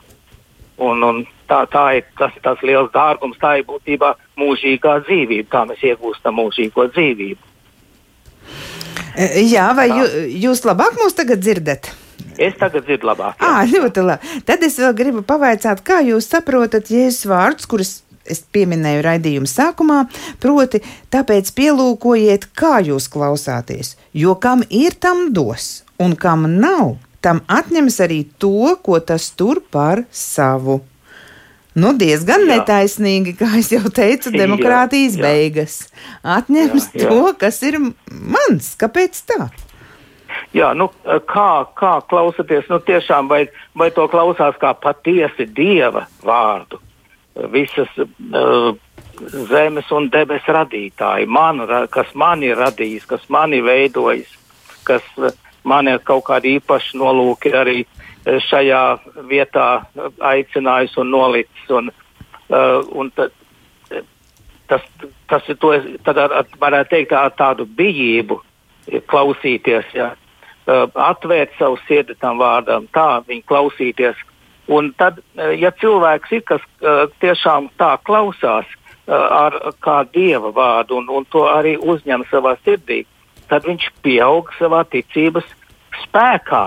Un, 0.82 1.02
un 1.04 1.22
tā, 1.48 1.62
tā 1.70 1.84
ir 1.98 2.06
tas, 2.18 2.34
tas 2.42 2.60
liels 2.66 2.90
dārgums, 2.94 3.38
tā 3.40 3.58
ir 3.60 3.66
būtībā 3.68 4.14
mūžīgā 4.40 4.98
dzīvība, 5.06 5.48
kā 5.52 5.64
mēs 5.68 5.82
iegūstam 5.92 6.38
mūžīgo 6.40 6.88
dzīvību. 6.94 7.50
Jā, 9.52 9.66
vai 9.76 9.90
jū, 9.92 10.06
jūs 10.46 10.64
labāk 10.64 10.96
mūs 11.00 11.16
tagad 11.18 11.42
dzirdat? 11.44 11.92
Es 12.40 12.56
tagad 12.60 12.86
dzirdu 12.86 13.08
labāk. 13.10 13.36
Jā, 13.40 13.50
à, 13.60 13.66
ļoti 13.68 14.04
labi. 14.06 14.40
Tad 14.48 14.64
es 14.64 14.78
vēl 14.80 14.94
gribu 14.96 15.24
pavaicāt, 15.26 15.82
kā 15.84 16.00
jūs 16.06 16.30
saprotat 16.32 16.90
Jēzus 16.92 17.26
vārdus, 17.28 17.68
kurus 17.68 17.92
es 18.28 18.42
pieminēju 18.54 19.02
raidījuma 19.04 19.50
sākumā, 19.50 19.98
proti, 20.42 20.82
tāpēc 21.12 21.50
pielūkojiet, 21.56 22.48
kā 22.58 22.78
jūs 22.86 23.08
klausāties, 23.12 23.96
jo 24.14 24.36
kam 24.40 24.62
ir 24.70 24.96
tam 25.02 25.30
dos, 25.34 25.82
un 26.02 26.14
kam 26.18 26.46
nav, 26.62 26.96
tam 27.22 27.42
atņems 27.50 27.98
arī 28.04 28.22
to, 28.42 28.76
ko 28.82 29.02
tas 29.02 29.30
tur 29.36 29.62
par 29.74 30.04
savu. 30.10 30.80
Nu, 31.72 31.94
diezgan 31.96 32.44
jā. 32.44 32.58
netaisnīgi, 32.58 33.32
kā 33.38 33.50
jau 33.64 33.88
teicu, 33.88 34.32
demokrātijas 34.42 35.16
jā, 35.16 35.22
jā. 35.22 35.28
beigas. 35.28 35.78
Atņems 36.20 36.90
jā, 36.92 37.04
jā. 37.04 37.08
to, 37.08 37.34
kas 37.40 37.62
ir 37.64 37.78
mans. 37.80 38.74
Kāpēc 38.80 39.22
tā? 39.30 39.48
Jā, 40.52 40.74
nu, 40.76 40.90
kā, 41.32 41.64
kā 41.80 41.92
klausāties, 42.12 42.66
nu, 42.68 42.76
tiešām 42.84 43.28
vai, 43.30 43.46
vai 43.78 43.88
to 43.96 44.04
klausās 44.12 44.58
kā 44.60 44.74
patiesi 44.76 45.46
dieva 45.48 46.04
vārdu? 46.20 46.80
Visas 47.54 47.88
uh, 47.96 48.74
zemes 49.48 49.88
un 49.96 50.10
debesu 50.12 50.52
radītāji, 50.52 51.24
man, 51.24 51.64
kas 51.94 52.12
mani 52.12 52.52
radījis, 52.52 53.08
kas 53.08 53.24
mani 53.32 53.62
veidojis, 53.64 54.28
kas 54.84 55.06
uh, 55.16 55.32
man 55.64 55.88
ir 55.88 56.04
kaut 56.04 56.26
kādi 56.28 56.58
īpaši 56.58 57.00
nolūki 57.00 57.54
arī 57.56 57.86
šajā 58.50 58.84
vietā 59.30 59.66
aicinājis 60.20 61.00
un 61.00 61.14
nolicis. 61.16 61.68
Un, 61.72 61.88
uh, 62.52 62.82
un 62.92 63.08
tad, 63.16 63.32
tas, 64.68 64.84
tas 65.32 65.48
ir 65.48 65.56
to, 65.56 65.72
tad 66.04 66.20
ar, 66.20 66.42
ar, 66.42 66.56
varētu 66.60 66.92
teikt 66.92 67.16
ar 67.16 67.32
tādu 67.40 67.64
bijību 67.64 68.42
klausīties. 69.08 69.96
Uh, 69.96 70.18
atvērt 70.66 71.56
savu 71.58 71.78
sirdi 71.88 72.14
tam 72.20 72.38
vārdam, 72.38 72.86
tā 72.94 73.22
viņu 73.26 73.42
klausīties. 73.48 74.18
Un 74.70 74.92
tad, 74.98 75.18
uh, 75.18 75.50
ja 75.58 75.72
cilvēks 75.74 76.36
ir, 76.36 76.44
kas 76.46 76.62
uh, 76.82 77.08
tiešām 77.22 77.70
tā 77.80 77.96
klausās 78.06 78.68
uh, 78.68 79.14
ar 79.14 79.58
kā 79.82 80.02
dieva 80.14 80.52
vārdu 80.54 81.00
un, 81.00 81.10
un 81.10 81.26
to 81.32 81.48
arī 81.50 81.74
uzņem 81.76 82.24
savā 82.30 82.54
sirdī, 82.62 83.02
tad 83.50 83.66
viņš 83.66 83.90
pieaug 84.04 84.52
savā 84.60 84.84
ticības 84.92 85.48
spēkā. 86.04 86.64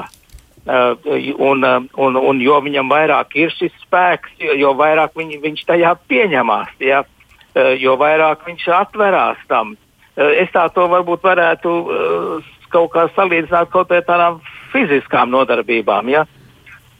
Uh, 0.65 0.97
un, 1.37 1.63
uh, 1.63 1.83
un, 2.01 2.17
un 2.17 2.39
jo 2.41 2.59
viņam 2.65 2.89
vairāk 2.89 3.35
ir 3.37 3.53
šis 3.53 3.73
spēks, 3.85 4.33
jo, 4.41 4.73
vairāk 4.73 5.13
viņ, 5.15 5.35
viņš 5.43 5.65
tajā 5.69 5.93
pieņemās, 6.09 6.71
ja? 6.81 7.03
uh, 7.05 7.73
jo 7.79 7.95
vairāk 8.01 8.47
viņš 8.47 8.67
atverās 8.73 9.41
tam. 9.47 9.75
Uh, 10.15 10.31
es 10.41 10.49
tā 10.51 10.65
to 10.73 10.87
varbūt 10.89 11.23
varētu 11.23 11.75
uh, 11.85 12.54
kaut 12.75 12.91
kā 12.95 13.07
salīdzināt 13.15 13.71
kaut 13.73 13.93
ar 13.95 14.03
tādām 14.07 14.41
fiziskām 14.73 15.31
nodarbībām. 15.33 16.11
Ja? 16.11 16.25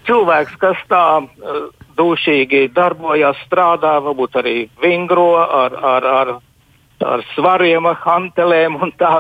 Cilvēks, 0.07 0.55
kas 0.61 0.79
tā 0.91 1.03
uh, 1.19 1.61
dūšīgi 1.99 2.69
darbojas, 2.75 3.39
strādā, 3.47 3.97
varbūt 4.05 4.39
arī 4.41 4.57
vingro 4.83 5.33
ar, 5.43 5.75
ar, 5.95 6.09
ar, 6.21 6.33
ar 7.03 7.25
svariem, 7.33 7.87
ar 7.89 7.99
hantelēm 8.05 8.79
un 8.81 8.93
tā, 8.99 9.19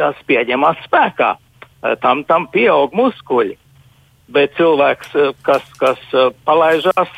tas 0.00 0.24
pieņemas 0.28 0.84
spēkā. 0.88 1.34
Uh, 1.36 1.94
tam, 2.02 2.24
tam 2.28 2.48
pieaug 2.52 2.96
muskuļi. 2.96 3.58
Bet 4.34 4.54
cilvēks, 4.56 5.10
kas, 5.44 5.64
kas 5.76 5.98
palaižās, 6.48 7.10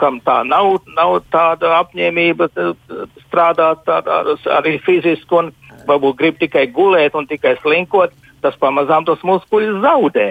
kam 0.00 0.16
tā 0.26 0.40
nav, 0.42 0.80
nav 0.96 1.20
tāda 1.30 1.76
apņēmība 1.78 2.48
strādāt 3.28 3.86
ar, 3.86 4.10
ar, 4.10 4.32
arī 4.56 4.80
fiziski 4.82 5.38
un 5.38 5.52
varbūt 5.88 6.18
grib 6.18 6.38
tikai 6.40 6.66
gulēt 6.74 7.16
un 7.18 7.28
tikai 7.30 7.56
slinkot, 7.62 8.14
tas 8.44 8.56
pamazām 8.60 9.06
tos 9.08 9.22
muskuļus 9.24 9.82
zaudē. 9.84 10.30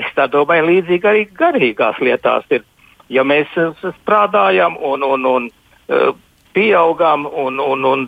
Es 0.00 0.10
tā 0.16 0.26
domāju, 0.30 0.68
līdzīgi 0.70 1.08
arī 1.08 1.26
garīgās 1.36 1.98
lietās 2.00 2.46
ir. 2.54 2.64
Ja 3.10 3.24
mēs 3.26 3.50
eh, 3.58 3.72
strādājam 4.02 4.76
un, 4.86 5.02
un, 5.02 5.26
un 5.26 5.48
uh, 5.50 6.12
pieaugam 6.54 7.26
un, 7.26 7.58
un, 7.58 7.84
un 7.84 8.06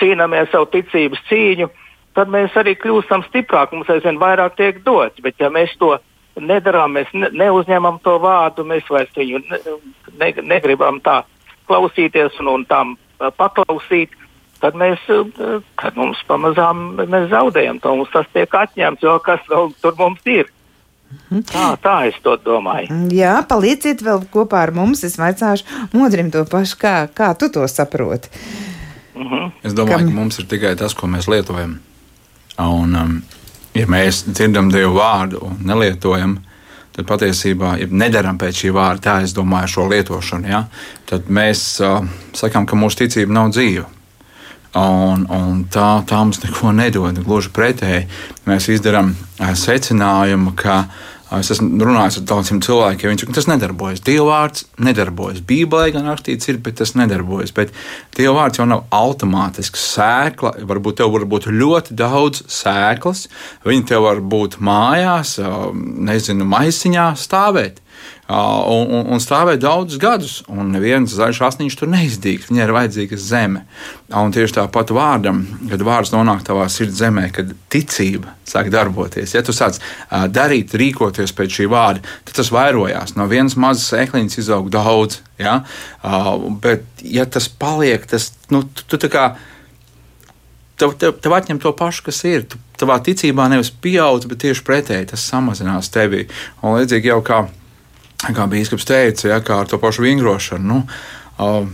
cīnāmies 0.00 0.50
savu 0.50 0.68
ticības 0.74 1.22
cīņu, 1.30 1.70
tad 2.18 2.32
mēs 2.32 2.56
arī 2.58 2.74
kļūstam 2.80 3.24
stiprāki, 3.28 3.76
mums 3.76 3.90
aizvien 3.92 4.20
vairāk 4.20 4.58
tiek 4.58 4.82
dots. 4.86 5.22
Bet 5.22 5.38
ja 5.40 5.50
mēs 5.52 5.74
to 5.80 5.94
nedarām, 6.40 6.96
mēs 6.98 7.10
ne, 7.14 7.30
neuzņemam 7.32 8.00
to 8.04 8.18
vārdu, 8.22 8.66
mēs 8.68 8.88
vairs 8.90 9.14
viņu 9.16 9.42
ne, 9.46 9.60
ne, 10.20 10.32
negribam 10.54 11.00
tā 11.04 11.22
klausīties 11.70 12.38
un, 12.42 12.52
un 12.52 12.66
tam 12.68 12.96
paklausīt, 13.38 14.12
tad 14.60 14.76
mēs, 14.78 15.02
kad 15.80 15.96
mums 15.98 16.20
pamazām 16.28 16.92
mēs 16.98 17.30
zaudējam 17.32 17.80
to, 17.82 17.94
mums 17.98 18.12
tas 18.12 18.28
tiek 18.34 18.54
atņemts, 18.54 19.02
jo 19.02 19.18
kas 19.24 19.42
vēl 19.50 19.72
tur 19.82 19.96
mums 19.98 20.22
ir. 20.30 20.52
Tā, 21.46 21.66
tā 21.82 21.96
es 22.08 22.16
to 22.24 22.34
domāju. 22.42 22.90
Jā, 23.14 23.38
palieciet 23.48 24.02
vēl 24.02 24.24
kopā 24.32 24.64
ar 24.66 24.72
mums. 24.74 25.04
Es 25.06 25.14
vaicāšu 25.20 25.90
Modrim 25.94 26.32
to 26.34 26.42
pašu, 26.50 26.78
kā, 26.82 26.94
kā 27.06 27.30
tu 27.38 27.48
to 27.52 27.66
saproti. 27.70 28.28
Mhm. 29.14 29.26
-huh. 29.34 29.50
Es 29.62 29.72
domāju, 29.72 29.98
Kam... 29.98 30.08
ka 30.08 30.14
mums 30.14 30.38
ir 30.38 30.46
tikai 30.46 30.76
tas, 30.76 30.94
ko 30.94 31.06
mēs 31.06 31.28
lietojam. 31.28 31.78
Un, 32.58 32.96
um, 32.96 33.22
ja 33.74 33.86
mēs 33.86 34.24
dzirdam 34.26 34.70
Dievu 34.72 34.94
vārdu 34.96 35.42
un 35.42 35.56
nelietojam, 35.64 36.38
tad 36.92 37.06
patiesībā, 37.06 37.76
ja 37.80 37.86
nedaram 37.90 38.38
pēc 38.38 38.62
šī 38.62 38.72
vārda, 38.72 39.02
tā 39.02 39.22
es 39.22 39.34
domāju, 39.36 39.66
šo 39.66 39.88
lietošanu, 39.88 40.48
ja, 40.48 40.64
tad 41.06 41.28
mēs 41.28 41.80
uh, 41.84 42.06
sakām, 42.32 42.66
ka 42.66 42.76
mūsu 42.76 42.96
ticība 42.96 43.32
nav 43.32 43.50
dzīva. 43.50 43.84
Un, 44.76 45.26
un 45.32 45.60
tā, 45.72 45.88
tā 46.08 46.20
mums 46.20 46.42
neko 46.42 46.72
nedod. 46.76 47.20
Gluži 47.24 47.52
pretēji, 47.56 48.06
mēs 48.48 48.68
izdarām 48.74 49.14
uh, 49.14 49.52
secinājumu, 49.56 50.52
ka 50.58 50.80
uh, 50.84 51.04
Es 51.34 51.48
esmu 51.50 51.82
runājis 51.82 52.20
ar 52.20 52.26
daudziem 52.30 52.60
cilvēkiem, 52.62 53.10
viņi 53.10 53.24
saka, 53.24 53.32
tas 53.34 53.48
nedarbojas. 53.50 54.02
Dievvvārds 54.06 54.66
nedarbojas. 54.86 55.40
Bībelē 55.48 55.88
gan 55.96 56.06
rakstīts, 56.06 56.46
ir, 56.52 56.60
bet 56.62 56.76
tas 56.78 56.94
nedarbojas. 56.94 57.50
Bet 57.56 57.72
Dievvvārds 58.14 58.60
jau 58.60 58.66
nav 58.70 58.84
automātisks 58.94 59.88
sēkla. 59.96 60.52
Varbūt 60.70 61.00
tev 61.00 61.10
var 61.16 61.26
būt 61.26 61.48
ļoti 61.50 61.96
daudz 61.98 62.44
sēklas. 62.46 63.24
Viņi 63.66 63.88
tev 63.90 64.06
var 64.06 64.22
būt 64.22 64.60
mājās, 64.62 65.34
nezinu, 65.74 66.46
maisiņā 66.46 67.08
stāvēt 67.18 67.82
un, 68.26 68.86
un, 68.90 69.04
un 69.14 69.22
stāvēja 69.22 69.60
daudzus 69.62 70.00
gadus, 70.02 70.36
un 70.50 70.72
neviens 70.74 71.12
zaļš 71.14 71.40
asniņš 71.46 71.76
tur 71.78 71.90
neizdīgs. 71.92 72.48
Viņai 72.50 72.64
ir 72.64 72.74
vajadzīga 72.74 73.18
zeme. 73.22 73.62
Un 74.10 74.34
tieši 74.34 74.58
tāpat 74.58 74.90
vārdam, 74.94 75.44
kad 75.70 75.84
vārds 75.86 76.12
nonāk 76.14 76.42
tavā 76.46 76.66
sirds 76.72 76.98
zemē, 76.98 77.28
kad 77.34 77.52
ticība 77.72 78.34
sāk 78.46 78.70
darboties. 78.74 79.34
Ja 79.36 79.42
tu 79.46 79.54
sāc 79.54 79.78
darīt, 80.34 80.74
rīkoties 80.78 81.34
pēc 81.36 81.60
šī 81.60 81.68
vārda, 81.70 82.02
tad 82.26 82.40
tas 82.40 82.52
vairojās. 82.54 83.14
No 83.18 83.28
vienas 83.30 83.58
mazas 83.60 83.90
sēkliņas 83.92 84.40
izaug 84.42 84.70
daudz. 84.74 85.20
Ja? 85.38 85.60
Bet, 86.62 86.86
ja 87.02 87.26
tas 87.30 87.46
paliek, 87.50 88.06
tas 88.10 88.32
nu, 88.50 88.64
tu, 88.66 88.86
tu 88.90 89.02
tā 89.02 89.12
kā 89.12 89.26
tev, 90.80 90.96
tev, 91.00 91.14
tev 91.22 91.36
atņem 91.36 91.60
to 91.62 91.72
pašu, 91.76 92.06
kas 92.08 92.22
ir. 92.28 92.46
Tu, 92.50 92.60
tavā 92.80 92.98
ticībā 93.04 93.46
nevis 93.52 93.70
pieaug, 93.70 94.26
bet 94.30 94.42
tieši 94.44 94.64
pretēji 94.66 95.12
tas 95.12 95.24
samazinās 95.30 95.90
tevi. 95.94 96.26
Un 96.62 96.76
līdzīgi 96.76 97.12
jau 97.12 97.22
kā 97.26 97.44
kā 98.24 98.46
Bīskaps 98.50 98.88
teica, 98.88 99.28
ja, 99.34 99.40
kā 99.44 99.62
ar 99.62 99.70
to 99.70 99.80
pašu 99.82 100.06
vingrošanu. 100.06 100.64
Nu, 100.66 100.82
uh, 101.38 101.66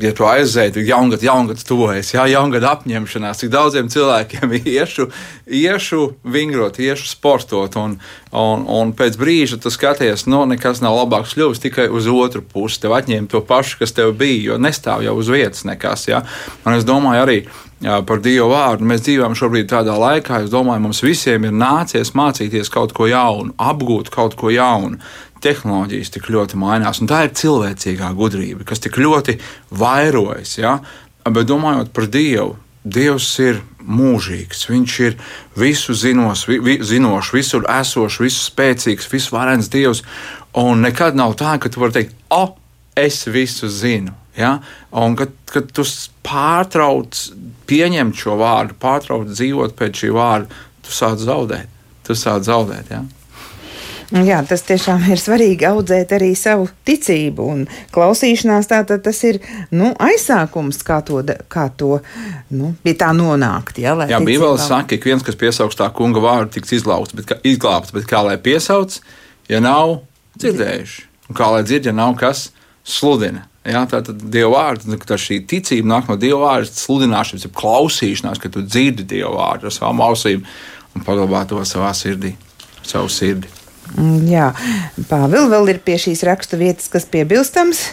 ja 0.00 0.12
tu 0.14 0.26
aizēji, 0.28 0.74
tad 0.76 0.88
jaungad, 0.88 1.22
jaungad 1.24 1.60
tuvojas, 1.66 2.12
jā, 2.14 2.26
jaungad 2.30 2.64
apņemšanās, 2.68 3.40
cik 3.40 3.52
daudziem 3.52 3.88
cilvēkiem 3.92 4.52
iešu, 4.76 5.08
iešu 5.46 6.02
vingrot, 6.36 6.78
iešu 6.82 7.08
sportot, 7.10 7.78
un, 7.80 7.96
un, 8.36 8.66
un 8.78 8.92
pēc 8.96 9.18
brīža 9.20 9.60
tu 9.62 9.72
skaties, 9.72 10.26
nu, 10.30 10.44
nekas 10.48 10.82
nav 10.84 10.98
labāks 11.00 11.36
kļuvis 11.36 11.62
tikai 11.64 11.88
uz 11.88 12.08
otru 12.10 12.44
pusi. 12.44 12.82
Tev 12.82 12.96
atņēma 12.98 13.30
to 13.32 13.42
pašu, 13.46 13.80
kas 13.82 13.96
tev 13.96 14.12
bija, 14.18 14.52
jo 14.52 14.58
nestāv 14.60 15.06
jau 15.06 15.16
uz 15.18 15.32
vietas 15.32 15.64
nekas, 15.68 16.08
jā. 16.10 16.22
Un 16.66 16.76
es 16.76 16.86
domāju 16.86 17.24
arī 17.24 17.38
jā, 17.82 18.00
par 18.06 18.20
Dievu 18.24 18.50
vārdu. 18.52 18.86
Mēs 18.88 19.06
dzīvojam 19.06 19.36
šobrīd 19.38 19.70
tādā 19.72 19.96
laikā, 20.00 20.44
es 20.44 20.52
domāju, 20.52 20.84
mums 20.84 21.02
visiem 21.04 21.48
ir 21.48 21.56
nācies 21.56 22.12
mācīties 22.16 22.72
kaut 22.72 22.94
ko 22.96 23.08
jaunu, 23.10 23.56
apgūt 23.56 24.12
kaut 24.14 24.36
ko 24.38 24.52
jaunu 24.52 25.00
tehnoloģijas 25.46 26.12
tik 26.16 26.28
ļoti 26.34 26.58
mainās, 26.60 27.00
un 27.00 27.10
tā 27.10 27.24
ir 27.26 27.34
cilvēcīgā 27.38 28.12
gudrība, 28.18 28.66
kas 28.68 28.82
tik 28.84 28.98
ļoti 29.00 29.38
vairojas. 29.78 30.58
Ja? 30.58 30.78
Bet 31.26 31.48
domājot 31.50 31.92
par 31.94 32.10
Dievu, 32.10 32.56
Dievs 32.86 33.32
ir 33.42 33.64
mūžīgs, 33.82 34.68
Viņš 34.70 34.92
ir 35.02 35.16
visu 35.58 35.94
zinos, 35.94 36.44
vi, 36.46 36.76
zinošs, 36.82 37.32
visur 37.34 37.66
esošs, 37.70 38.20
visu 38.22 38.44
spēcīgs, 38.46 39.08
visvarens 39.10 39.70
Dievs. 39.72 40.04
Un 40.56 40.84
nekad 40.86 41.18
nav 41.18 41.34
tā, 41.38 41.56
ka 41.58 41.70
tu 41.70 41.82
vari 41.82 41.96
teikt, 41.96 42.14
o, 42.30 42.44
oh, 42.44 42.54
es 42.96 43.24
visu 43.26 43.68
zinu. 43.68 44.14
Ja? 44.38 44.60
Un 44.94 45.16
kad, 45.18 45.34
kad 45.50 45.70
tu 45.74 45.84
pārtrauc 46.26 47.26
pieņemt 47.66 48.18
šo 48.22 48.38
vārdu, 48.40 48.78
pārtrauc 48.80 49.30
dzīvot 49.32 49.74
pēc 49.78 50.04
šī 50.04 50.12
vārda, 50.14 50.62
tu 50.86 50.94
sāc 50.94 51.18
zaudēt. 51.22 51.72
Tu 52.06 52.14
sāc 52.14 52.46
zaudēt. 52.46 52.94
Ja? 52.94 53.02
Jā, 54.14 54.38
tas 54.46 54.62
tiešām 54.62 55.02
ir 55.10 55.18
svarīgi 55.18 55.66
audzēt 55.66 56.12
arī 56.14 56.28
savu 56.38 56.68
ticību 56.86 57.46
un 57.50 57.64
klausīšanās. 57.94 58.68
Tātad 58.70 59.02
tas 59.02 59.18
ir 59.26 59.40
nu, 59.74 59.90
aizsākums, 59.98 60.78
kā 60.86 61.00
to, 61.06 61.24
kā 61.50 61.66
to 61.74 61.98
nu, 62.54 62.70
pie 62.84 62.94
tā 62.98 63.10
nonākt. 63.16 63.80
Jā, 63.82 63.96
jā 64.06 64.20
Bībele 64.22 64.60
saka, 64.62 64.94
ka 64.94 65.10
viens, 65.10 65.26
kas 65.26 65.38
piesaugs 65.40 65.78
tā 65.78 65.90
kunga 65.96 66.22
vārdu, 66.22 66.54
tiks 66.54 66.76
izglābts, 66.78 67.16
bet, 67.18 67.26
kā, 67.32 67.40
izglābts, 67.42 67.94
bet 67.96 68.06
kā 68.06 68.22
lai 68.28 68.36
piesauc, 68.38 69.00
ja 69.50 69.62
nav 69.64 69.98
dzirdējuši? 70.38 71.04
Un 71.26 71.40
kā 71.40 71.50
lai 71.50 71.66
dzird, 71.66 71.90
ja 71.90 71.96
nav 71.96 72.14
kas 72.20 72.50
sludina? 72.86 73.48
Jā, 73.66 73.82
tā 73.90 73.98
tad 74.06 74.22
Dieva 74.30 74.52
vārds, 74.52 74.86
nu, 74.86 74.94
tā 75.02 75.18
šī 75.18 75.40
ticība 75.50 75.96
nāk 75.96 76.06
no 76.06 76.14
Dieva 76.20 76.44
vārda 76.44 76.70
sludināšanas, 76.70 77.48
klausīšanās, 77.58 78.38
ka 78.38 78.52
tu 78.54 78.62
dzirdi 78.62 79.02
Dieva 79.16 79.34
vārdu 79.34 79.66
ar 79.66 79.74
savām 79.74 80.06
ausīm 80.06 80.46
un 80.94 81.02
paglabā 81.02 81.42
to 81.50 81.58
savā 81.66 81.90
sirdī, 81.98 82.36
savu 82.86 83.10
sirdi. 83.10 83.55
Mm, 83.94 84.26
jā, 84.30 84.50
Pāvils 85.10 85.48
vēl 85.52 85.72
ir 85.74 85.80
pie 85.86 85.96
šīs 86.00 86.24
rakstu 86.26 86.58
vietas, 86.60 86.90
kas 86.92 87.06
piebilstams. 87.12 87.86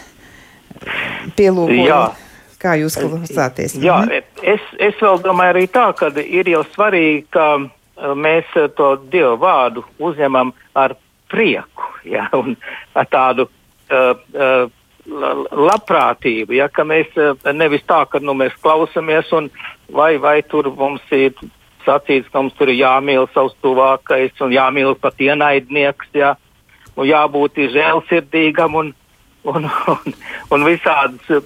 Pielūkojot. 1.38 2.20
Kā 2.64 2.78
jūs 2.80 2.96
klausāties? 2.96 3.76
Jā, 3.84 4.02
mhm. 4.08 4.36
es, 4.54 4.68
es 4.80 5.00
vēl 5.04 5.20
domāju 5.24 5.58
arī 5.58 5.66
tā, 5.72 5.90
ka 6.00 6.10
ir 6.24 6.50
jau 6.52 6.64
svarīgi, 6.74 7.26
ka 7.36 7.48
uh, 7.60 8.14
mēs 8.16 8.48
to 8.78 8.94
Dievu 9.12 9.36
vārdu 9.42 9.84
uzņemam 10.00 10.54
ar 10.80 10.96
prieku 11.32 11.90
ja, 12.08 12.30
un 12.38 12.56
ar 12.96 13.10
tādu 13.12 13.50
uh, 13.50 14.16
uh, 14.16 14.72
labprātību. 15.04 16.56
Ja, 16.56 16.70
ka 16.72 16.86
mēs 16.88 17.12
nevis 17.52 17.84
tā, 17.90 18.06
ka 18.08 18.22
nu, 18.24 18.36
mēs 18.40 18.56
klausamies 18.64 19.32
un 19.36 19.50
vai, 19.92 20.16
vai 20.18 20.38
tur 20.48 20.72
mums 20.72 21.04
ir 21.12 21.36
sacīts, 21.86 22.30
ka 22.32 22.42
mums 22.42 22.56
tur 22.58 22.72
ir 22.72 22.82
jāmīl 22.82 23.28
savs 23.34 23.56
tuvākais 23.64 24.42
un 24.42 24.54
jāmīl 24.56 24.96
pat 25.00 25.22
ienaidnieks, 25.22 26.12
jā, 26.18 26.34
un 26.96 27.10
jābūt 27.10 27.64
žēlsirdīgam 27.74 28.78
un, 28.82 28.94
un, 29.44 29.72
un, 29.96 30.16
un 30.52 30.68
visādas 30.68 31.44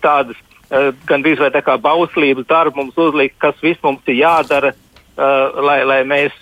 tādas 0.00 0.42
gandrīz 1.06 1.38
vai 1.38 1.52
tā 1.54 1.62
kā 1.62 1.76
bauslības 1.78 2.48
darbu 2.48 2.82
mums 2.82 2.98
uzlikt, 2.98 3.38
kas 3.38 3.58
viss 3.62 3.82
mums 3.84 4.02
ir 4.10 4.18
jādara, 4.24 4.72
uh, 4.74 5.62
lai, 5.62 5.84
lai 5.86 6.00
mēs 6.04 6.34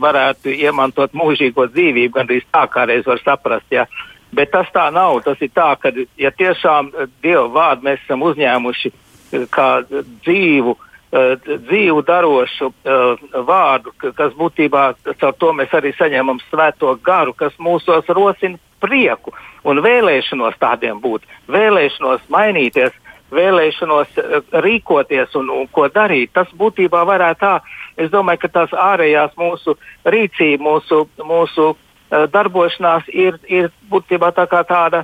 varētu 0.00 0.54
iemantot 0.54 1.12
mūžīgo 1.12 1.68
dzīvību, 1.72 2.14
gandrīz 2.14 2.46
tā 2.52 2.66
kā 2.72 2.86
reiz 2.88 3.06
var 3.06 3.20
saprast. 3.22 3.66
Ja. 3.70 3.86
Bet 4.32 4.50
tas 4.52 4.68
tā 4.74 4.88
nav. 4.92 5.20
Tas 5.24 5.40
ir 5.40 5.52
tā, 5.54 5.68
ka 5.80 5.92
ja 6.18 6.32
tiešām 6.34 6.90
Dieva 7.22 7.46
vārdu 7.52 7.86
mēs 7.86 8.02
esam 8.04 8.24
uzņēmuši 8.26 8.92
kā 9.52 9.68
dzīvu, 10.24 10.76
dzīvu 11.12 12.02
darošu 12.02 12.70
uh, 12.70 13.24
vārdu, 13.46 13.92
kas 14.16 14.34
būtībā 14.34 14.94
caur 15.20 15.34
to 15.38 15.52
mēs 15.54 15.74
arī 15.74 15.92
saņemam 15.94 16.40
svēto 16.50 16.96
garu, 17.02 17.32
kas 17.32 17.54
mūsos 17.58 18.08
rosina 18.08 18.58
prieku 18.80 19.32
un 19.64 19.80
vēlēšanos 19.84 20.58
tādiem 20.58 21.00
būt, 21.00 21.22
vēlēšanos 21.48 22.26
mainīties, 22.28 22.92
vēlēšanos 23.30 24.18
uh, 24.18 24.42
rīkoties 24.66 25.34
un, 25.38 25.50
un 25.50 25.70
ko 25.70 25.88
darīt. 25.88 26.34
Tas 26.34 26.50
būtībā 26.58 27.04
varētu 27.06 27.40
tā, 27.40 27.54
es 27.96 28.10
domāju, 28.10 28.42
ka 28.44 28.52
tās 28.60 28.74
ārējās 28.74 29.38
mūsu 29.38 29.78
rīcība, 30.04 30.62
mūsu, 30.66 31.06
mūsu 31.22 31.74
darbošanās 32.10 33.08
ir, 33.10 33.38
ir 33.50 33.72
būtībā 33.90 34.30
tā 34.34 34.44
kā 34.46 34.60
tāda 34.62 35.02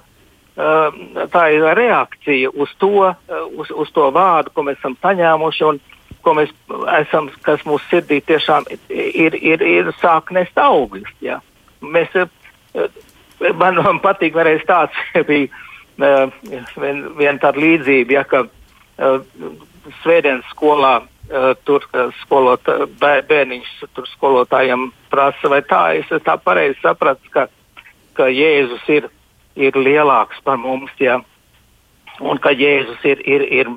tā 0.56 1.46
ir 1.54 1.64
reakcija 1.76 2.50
uz 2.52 2.72
to, 2.78 3.08
uz, 3.56 3.70
uz 3.70 3.92
to 3.94 4.10
vārdu, 4.12 4.52
ko 4.52 4.66
mēs 4.66 4.80
esam 4.80 4.96
saņēmuši. 5.02 5.64
Un, 5.70 5.80
ko 6.22 6.36
mēs 6.38 6.52
esam, 7.00 7.28
kas 7.42 7.64
mūsu 7.66 7.88
sirdī 7.90 8.20
tiešām 8.22 8.68
ir, 8.70 9.34
ir, 9.34 9.62
ir 9.66 9.90
sāk 9.98 10.30
nest 10.34 10.58
augļus. 10.58 11.10
Ja. 11.24 11.40
Mēs, 11.82 12.14
man, 13.58 13.80
man 13.82 14.00
patīk, 14.04 14.36
vēlreiz 14.36 14.62
tāds 14.68 14.98
bija 15.28 15.50
vien, 15.98 17.02
vien 17.18 17.40
tāda 17.42 17.58
līdzība, 17.58 18.18
ja, 18.18 18.24
ka 18.28 18.44
svētdienas 20.02 20.46
skolā 20.52 21.00
tur 21.64 21.84
skolot, 22.20 22.68
bērniņš 23.00 23.72
tur 23.96 24.08
skolotājiem 24.10 24.90
prasa, 25.10 25.48
vai 25.48 25.62
tā, 25.64 25.82
es 25.96 26.10
tā 26.26 26.36
pareizi 26.38 26.76
sapratu, 26.82 27.30
ka, 27.32 27.46
ka 28.18 28.28
Jēzus 28.28 28.84
ir, 28.92 29.08
ir 29.56 29.76
lielāks 29.76 30.40
par 30.44 30.58
mums, 30.60 30.92
ja, 31.00 31.20
un 32.20 32.38
ka 32.42 32.52
Jēzus 32.54 33.02
ir, 33.08 33.22
ir, 33.28 33.44
ir 33.60 33.70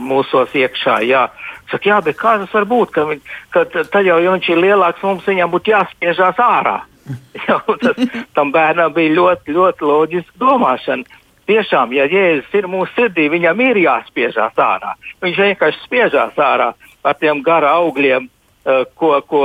mūsos 0.00 0.54
iekšā. 0.56 0.98
Jā. 1.06 1.26
Saka, 1.70 1.90
jā, 1.90 2.00
bet 2.04 2.18
kā 2.20 2.36
tas 2.40 2.54
var 2.54 2.66
būt? 2.68 2.92
Ka, 2.94 3.06
viņ, 3.10 3.22
ka 3.54 3.64
tad 3.76 4.06
jau, 4.06 4.18
ja 4.22 4.34
viņš 4.34 4.50
ir 4.52 4.62
lielāks, 4.62 5.04
mums 5.04 5.26
viņam 5.28 5.52
būtu 5.54 5.74
jāspiežās 5.74 6.42
ārā. 6.42 6.80
Jā, 7.46 7.60
tas, 7.78 8.00
tam 8.34 8.50
bērnam 8.50 8.90
bija 8.90 9.12
ļoti, 9.14 9.54
ļoti 9.54 9.86
loģiska 9.86 10.40
domāšana. 10.42 11.20
Tiešām, 11.46 11.92
ja 11.94 12.08
Jēzus 12.10 12.54
ir 12.58 12.66
mūsu 12.66 12.90
sirdī, 12.96 13.28
viņam 13.30 13.60
ir 13.62 13.78
jāspiežās 13.84 14.56
ārā. 14.58 14.96
Viņš 15.22 15.38
vienkārši 15.44 15.84
spiežās 15.84 16.40
ārā 16.42 16.72
ar 17.06 17.18
tiem 17.20 17.44
gara 17.46 17.76
augļiem, 17.78 18.26
uh, 18.26 18.82
ko, 18.98 19.12
ko, 19.30 19.44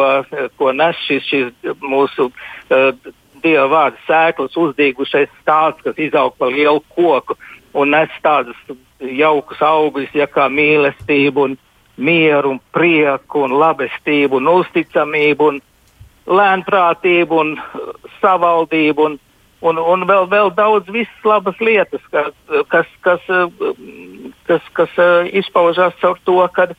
ko 0.58 0.72
nes 0.74 0.98
šis, 1.06 1.28
šis 1.30 1.76
mūsu 1.86 2.32
uh, 2.32 3.12
dieva 3.44 3.68
vārda 3.72 4.00
sēklas 4.08 4.58
uzdīgušais 4.58 5.32
stāsts, 5.42 5.84
kas 5.86 6.00
izaug 6.00 6.36
par 6.38 6.54
lielu 6.54 6.82
koku 6.96 7.38
un 7.74 7.94
nes 7.96 8.14
tādus 8.24 8.58
jaukus 9.02 9.62
augļus, 9.64 10.14
ja 10.16 10.28
kā 10.30 10.48
mīlestību, 10.52 11.48
un 11.48 11.58
mieru, 12.02 12.56
un 12.56 12.62
prieku, 12.74 13.46
un 13.46 13.56
labestību, 13.60 14.39
un 14.39 14.50
uzticamību, 14.52 15.50
un 15.52 15.60
lēnprātību, 16.32 17.42
un 17.44 17.56
savaldību, 18.22 19.08
un, 19.10 19.18
un, 19.62 19.82
un 19.94 20.06
vēl, 20.10 20.28
vēl 20.32 20.54
daudz 20.58 20.92
visas 20.94 21.28
labas 21.28 21.60
lietas, 21.62 22.04
kas, 22.14 22.32
kas, 22.70 22.94
kas, 23.02 23.28
kas, 24.50 24.72
kas 24.78 25.02
izpaužās 25.42 25.98
caur 26.02 26.22
to, 26.26 26.39
kad 26.56 26.76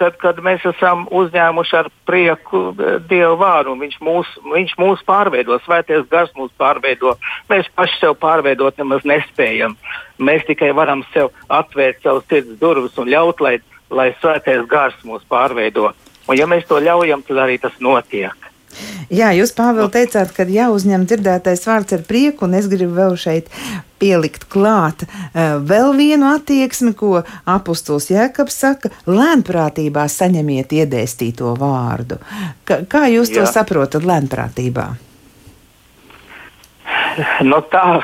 kad, 0.00 0.16
kad 0.20 0.40
mēs 0.44 0.64
esam 0.72 1.04
uzņēmuši 1.12 1.76
ar 1.80 1.90
prieku 2.08 2.62
eh, 2.72 2.98
Dievu 3.10 3.36
vārdu. 3.40 3.76
Viņš 3.80 3.98
mūs, 4.04 4.32
viņš 4.54 4.76
mūs 4.80 5.04
pārveido, 5.08 5.58
svētais 5.64 6.06
gars 6.10 6.32
mūs 6.38 6.52
pārveido. 6.60 7.16
Mēs 7.52 7.68
paši 7.76 8.00
sev 8.00 8.16
pārveidot 8.22 8.80
nemaz 8.80 9.06
nespējam. 9.08 9.76
Mēs 10.20 10.46
tikai 10.48 10.72
varam 10.76 11.04
sev 11.14 11.32
atvērt 11.48 12.02
savus 12.04 12.28
sirds 12.30 12.58
durvis 12.60 12.98
un 13.00 13.10
ļaut, 13.12 13.42
lai, 13.44 13.58
lai 13.90 14.10
svētais 14.20 14.66
gars 14.70 14.96
mūs 15.04 15.26
pārveido. 15.28 15.92
Un 16.28 16.38
ja 16.38 16.46
mēs 16.50 16.68
to 16.68 16.78
ļaujam, 16.80 17.24
tad 17.26 17.44
arī 17.44 17.58
tas 17.60 17.76
notiek. 17.82 18.49
Jā, 19.08 19.30
jūs, 19.36 19.52
Pāvēl, 19.56 19.88
teicāt, 19.92 20.34
ka 20.36 20.44
jāuzņem 20.44 21.06
dzirdētais 21.08 21.64
vārds 21.66 21.96
ar 21.96 22.04
prieku, 22.06 22.46
un 22.46 22.56
es 22.58 22.68
gribu 22.70 22.98
vēl 22.98 23.16
šeit 23.20 23.48
pielikt 24.00 24.46
klāt 24.52 25.04
uh, 25.06 25.58
vēl 25.64 25.94
vienu 25.96 26.30
attieksmi, 26.34 26.92
ko 26.96 27.22
apustulis 27.48 28.10
Jēkabs 28.12 28.56
saka- 28.64 28.92
lēnprātībā 29.20 30.06
saņemiet 30.08 30.72
iedēstīto 30.82 31.54
vārdu. 31.60 32.20
Ka, 32.64 32.82
kā 32.88 33.06
jūs 33.12 33.32
Jā. 33.32 33.40
to 33.40 33.52
saprotat 33.52 34.04
lēnprātībā? 34.04 34.88
No 37.42 37.60
nu 37.60 37.62
tā, 37.72 38.02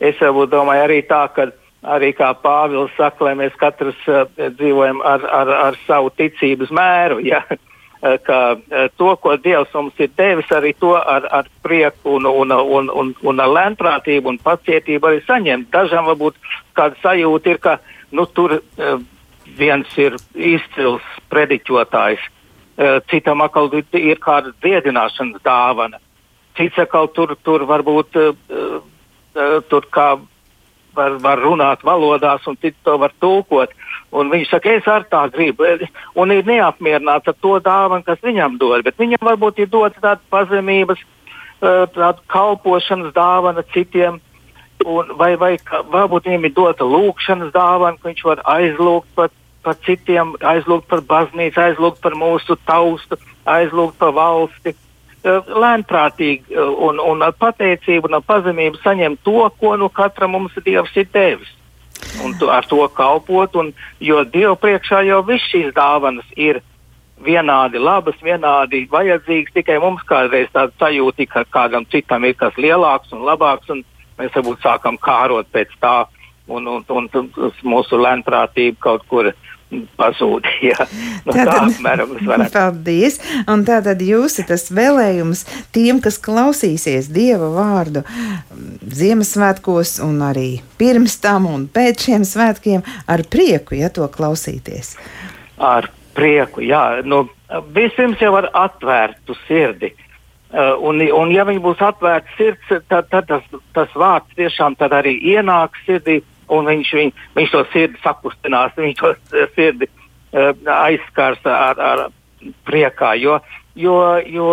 es 0.00 0.16
domāju 0.18 0.82
arī 0.86 1.02
tā, 1.06 1.28
ka 1.34 1.50
arī 1.84 2.14
kā 2.16 2.32
Pāvils 2.40 2.92
saka, 2.96 3.28
lai 3.28 3.34
mēs 3.38 3.54
katrs 3.60 3.98
uh, 4.08 4.24
dzīvojam 4.38 5.02
ar, 5.04 5.24
ar, 5.28 5.52
ar 5.68 5.78
savu 5.86 6.10
ticības 6.16 6.72
mēru. 6.74 7.20
Ja? 7.24 7.42
Eh, 8.04 8.18
ka 8.20 8.56
eh, 8.70 8.88
to, 8.96 9.14
ko 9.16 9.32
Dievs 9.40 9.72
mums 9.72 9.96
ir 9.96 10.10
devis, 10.18 10.50
arī 10.52 10.74
to 10.76 10.90
ar, 10.92 11.24
ar 11.32 11.46
prieku 11.64 12.18
un, 12.18 12.26
un, 12.28 12.52
un, 12.52 12.90
un, 12.92 13.12
un 13.24 13.40
ar 13.40 13.48
lēnprātību 13.48 14.28
un 14.28 14.38
pacietību 14.44 15.08
arī 15.08 15.22
saņemt. 15.24 15.70
Dažam 15.72 16.10
varbūt 16.10 16.36
kāda 16.76 17.00
sajūta 17.00 17.54
ir, 17.54 17.60
ka 17.64 17.78
nu, 18.12 18.26
tur 18.36 18.58
uh, 18.58 18.98
viens 19.56 19.96
ir 19.96 20.18
izcils 20.34 21.06
prediķotājs, 21.32 22.20
citam 23.08 23.44
atkal 23.44 23.68
ir 23.72 24.18
kāda 24.18 24.50
dziedināšanas 24.64 25.42
dāvana, 25.46 26.00
cits 26.58 26.80
atkal 26.82 27.06
tur, 27.14 27.36
tur 27.46 27.62
varbūt 27.70 28.18
tur 29.70 29.86
kā 29.94 30.08
var, 30.96 31.18
var 31.22 31.42
runāt 31.42 31.84
valodās 31.86 32.46
un 32.50 32.58
cits 32.60 32.80
to 32.84 32.96
var 33.00 33.14
tulkot. 33.20 33.72
Un 34.14 34.30
viņš 34.30 34.52
saka, 34.52 34.76
es 34.78 34.86
ar 34.86 35.06
tā 35.10 35.24
gribu, 35.34 35.66
un 36.14 36.30
ir 36.30 36.46
neapmierināts 36.46 37.32
ar 37.32 37.34
to 37.42 37.56
dāvanu, 37.58 38.06
kas 38.06 38.20
viņam 38.22 38.60
dod. 38.60 38.84
Bet 38.86 39.00
viņam 39.00 39.26
varbūt 39.26 39.64
ir 39.64 39.72
dots 39.72 39.98
tāda 39.98 40.22
pazemības, 40.30 41.02
tāda 41.60 42.20
kalpošanas 42.30 43.14
dāvana 43.16 43.64
citiem, 43.74 44.20
un, 44.84 45.10
vai, 45.18 45.34
vai 45.40 45.56
varbūt 45.90 46.28
viņam 46.28 46.46
ir 46.46 46.54
dota 46.54 46.86
lūkšanas 46.86 47.50
dāvana, 47.54 47.98
ka 47.98 48.12
viņš 48.12 48.24
var 48.28 48.44
aizlūgt 48.54 49.10
par, 49.18 49.34
par 49.66 49.78
citiem, 49.86 50.36
aizlūgt 50.46 50.86
par 50.92 51.02
baznīcu, 51.10 51.60
aizlūgt 51.66 52.02
par 52.04 52.14
mūsu 52.20 52.58
taustu, 52.68 53.18
aizlūgt 53.50 53.98
par 53.98 54.14
valsti. 54.14 54.76
Lēnprātīgi 55.24 56.56
un, 56.60 56.98
un 57.00 57.22
ar 57.24 57.32
pateicību 57.40 58.10
un 58.10 58.18
ar 58.18 58.24
pazemību 58.28 58.80
saņemt 58.82 59.22
to, 59.24 59.40
ko 59.60 59.76
nu 59.80 59.88
katram 59.88 60.34
mums 60.36 60.56
Dievs 60.64 60.92
ir 61.00 61.08
devis 61.12 61.52
un 62.24 62.34
tu, 62.38 62.50
ar 62.50 62.66
to 62.66 62.88
kalpot. 62.88 63.56
Un, 63.56 63.72
jo 64.00 64.22
Dievu 64.24 64.56
priekšā 64.60 65.02
jau 65.08 65.22
viss 65.26 65.48
šīs 65.52 65.72
dāvanas 65.76 66.28
ir 66.36 66.60
vienādi 67.24 67.80
labas, 67.80 68.18
vienādi 68.22 68.84
vajadzīgas. 68.92 69.54
Tikai 69.54 69.78
mums 69.82 70.04
kādreiz 70.08 70.50
tāda 70.52 70.74
sajūta, 70.80 71.26
ka 71.30 71.44
kādam 71.50 71.88
citam 71.90 72.24
ir 72.24 72.36
kas 72.38 72.56
lielāks 72.60 73.14
un 73.14 73.24
labāks, 73.26 73.70
un 73.72 73.84
mēs 74.18 74.34
varbūt 74.36 74.62
sākam 74.62 74.98
kārot 75.00 75.48
pēc 75.52 75.72
tā, 75.80 75.96
un, 76.48 76.68
un, 76.68 76.84
un, 76.88 77.08
un 77.14 77.32
mūsu 77.64 77.98
lēnprātība 78.00 78.80
kaut 78.80 79.08
kur 79.08 79.32
pazūd. 79.32 79.50
Jā, 80.68 80.86
nu, 81.24 81.32
tātad, 81.32 81.50
tā 81.50 81.58
apmēram 81.68 82.14
tas 82.14 82.28
varētu. 82.28 82.54
Paldies! 82.54 83.18
Un 83.50 83.64
tātad 83.68 84.02
jūs 84.04 84.38
tas 84.48 84.68
vēlējums 84.74 85.44
tiem, 85.74 86.00
kas 86.04 86.18
klausīsies 86.22 87.10
Dieva 87.14 87.50
vārdu 87.54 88.04
Ziemassvētkos 88.94 89.98
un 90.04 90.22
arī 90.26 90.48
pirms 90.80 91.18
tam 91.22 91.48
un 91.50 91.66
pēc 91.72 92.08
šiem 92.08 92.28
svētkiem 92.28 92.84
ar 93.10 93.24
prieku, 93.30 93.78
ja 93.80 93.90
to 93.92 94.08
klausīties. 94.12 94.94
Ar 95.58 95.90
prieku, 96.14 96.62
jā. 96.64 97.02
Nu, 97.06 97.24
vispirms 97.74 98.22
jau 98.22 98.34
ar 98.38 98.50
atvērtu 98.66 99.36
sirdi. 99.46 99.94
Uh, 100.54 100.76
un, 100.86 101.00
un, 101.02 101.32
ja 101.34 101.42
viņi 101.42 101.58
būs 101.64 101.80
atvērti 101.82 102.36
sirds, 102.38 102.68
tad, 102.86 103.08
tad 103.10 103.26
tas, 103.26 103.46
tas 103.74 103.96
vārds 103.98 104.36
tiešām 104.38 104.76
arī 104.86 105.16
ienāks 105.34 105.82
sirdī. 105.82 106.20
Uh, 106.20 106.33
un 106.52 106.68
viņš, 106.70 106.92
viņ, 106.98 107.12
viņš 107.36 107.52
to 107.54 107.62
sirdi 107.72 108.00
sakustinās, 108.02 108.74
viņš 108.76 109.00
to 109.00 109.12
sirdi 109.54 109.88
uh, 109.88 110.52
aizskars 110.76 111.44
ar, 111.48 111.80
ar 111.80 112.04
priekā, 112.68 113.14
jo, 113.20 113.38
jo, 113.78 113.96
jo 114.26 114.50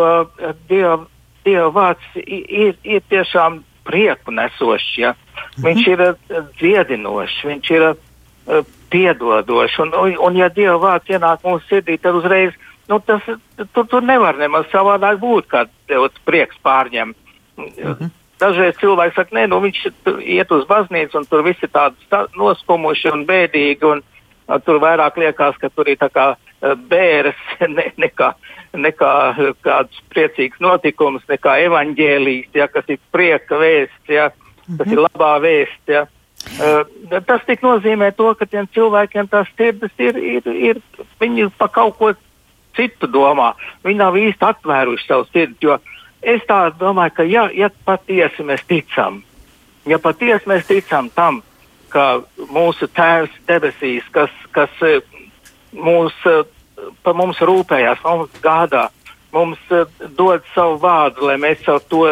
Dieva, 0.69 0.99
Dieva 1.45 1.69
vārds 1.75 2.15
ir, 2.21 2.77
ir 2.83 3.03
tiešām 3.11 3.61
prieku 3.87 4.31
nesošs, 4.31 4.91
ja? 5.01 5.15
Mhm. 5.57 5.65
viņš 5.67 5.87
ir 5.93 6.05
uh, 6.07 6.41
dziedinošs, 6.59 7.39
viņš 7.49 7.71
ir 7.75 7.87
uh, 7.91 7.95
piedodošs, 8.91 9.79
un, 9.83 9.95
un, 9.95 10.17
un 10.19 10.37
ja 10.39 10.51
Dieva 10.53 10.77
vārds 10.79 11.11
ienāk 11.11 11.43
mūsu 11.47 11.67
sirdī, 11.69 11.97
tad 12.01 12.19
uzreiz 12.19 12.55
nu, 12.91 12.99
tas, 12.99 13.21
tur, 13.73 13.85
tur 13.87 14.03
nevar 14.03 14.37
nemaz 14.39 14.67
savādāk 14.71 15.19
būt, 15.21 15.47
kā 15.51 15.65
tev 15.87 16.09
prieks 16.27 16.57
pārņem. 16.65 17.15
Mhm. 17.57 18.11
Dažreiz 18.41 18.77
cilvēki 18.81 19.15
saka, 19.15 19.35
nē, 19.37 19.47
nu, 19.51 19.59
viņš 19.61 19.81
iet 20.25 20.51
uz 20.55 20.63
baznīcu 20.69 21.19
un 21.19 21.27
tur 21.29 21.43
viss 21.45 21.61
ir 21.61 21.69
tāds 21.73 22.31
noskumuši 22.37 23.11
un 23.13 23.25
bēdīgi. 23.29 23.85
Un, 23.85 24.01
uh, 24.01 24.57
tur 24.65 24.79
vairāk 24.81 25.19
liekas, 25.21 25.59
ka 25.61 25.69
tur 25.69 25.91
ir 25.91 25.99
tā 26.01 26.09
kā 26.13 26.31
bēres, 26.61 27.37
ne, 27.77 27.89
nekā, 28.01 28.31
nekā 28.77 29.11
kāds 29.65 30.01
priecīgs 30.13 30.61
notikums, 30.63 31.25
nekā 31.29 31.59
evaņģēlijas, 31.67 32.49
ja, 32.57 32.67
kas 32.71 32.89
ir 32.89 33.01
prieka 33.13 33.61
vēsts, 33.61 34.09
ja, 34.09 34.31
kas 34.65 34.87
ir 34.87 34.97
mhm. 34.97 35.05
labā 35.07 35.35
vēsts. 35.45 35.85
Ja. 35.91 36.07
Uh, 36.57 37.21
tas 37.27 37.45
tik 37.45 37.61
nozīmē 37.61 38.09
to, 38.17 38.31
ka 38.37 38.49
tiem 38.49 38.65
cilvēkiem 38.73 39.29
tās 39.29 39.49
sirds 39.53 39.93
ir, 40.01 40.17
ir, 40.17 40.53
ir, 40.71 40.83
viņi 41.21 41.51
pa 41.61 41.69
kaut 41.69 41.99
ko 41.99 42.13
citu 42.77 43.05
domā. 43.11 43.51
Viņi 43.85 43.99
nav 43.99 44.17
īsti 44.17 44.47
atvēruši 44.47 45.05
savu 45.05 45.27
sirdi, 45.29 45.67
jo 45.67 45.77
uh, 45.77 45.97
Es 46.21 46.41
domāju, 46.45 47.13
ka 47.17 47.23
ja, 47.25 47.47
ja 47.53 47.71
patiesi 47.85 48.43
mēs 48.45 48.61
ticam, 48.69 49.23
ja 49.89 49.97
patiesi 49.99 50.49
mēs 50.49 50.67
ticam 50.69 51.09
tam, 51.09 51.41
ka 51.89 52.21
mūsu 52.53 52.87
Tēvs 52.93 53.33
debesīs, 53.49 54.05
kas, 54.13 54.31
kas 54.55 54.83
eh, 54.85 55.01
mūs, 55.73 56.13
eh, 56.29 56.43
par 57.03 57.17
mums 57.17 57.41
rūpējās, 57.41 58.03
mums 58.05 58.37
gādā, 58.43 58.87
mums 59.33 59.59
eh, 59.73 59.89
dod 60.17 60.45
savu 60.53 60.77
vārdu, 60.83 61.25
lai 61.31 61.39
mēs 61.41 61.65
savu 61.65 61.81
to 61.89 62.03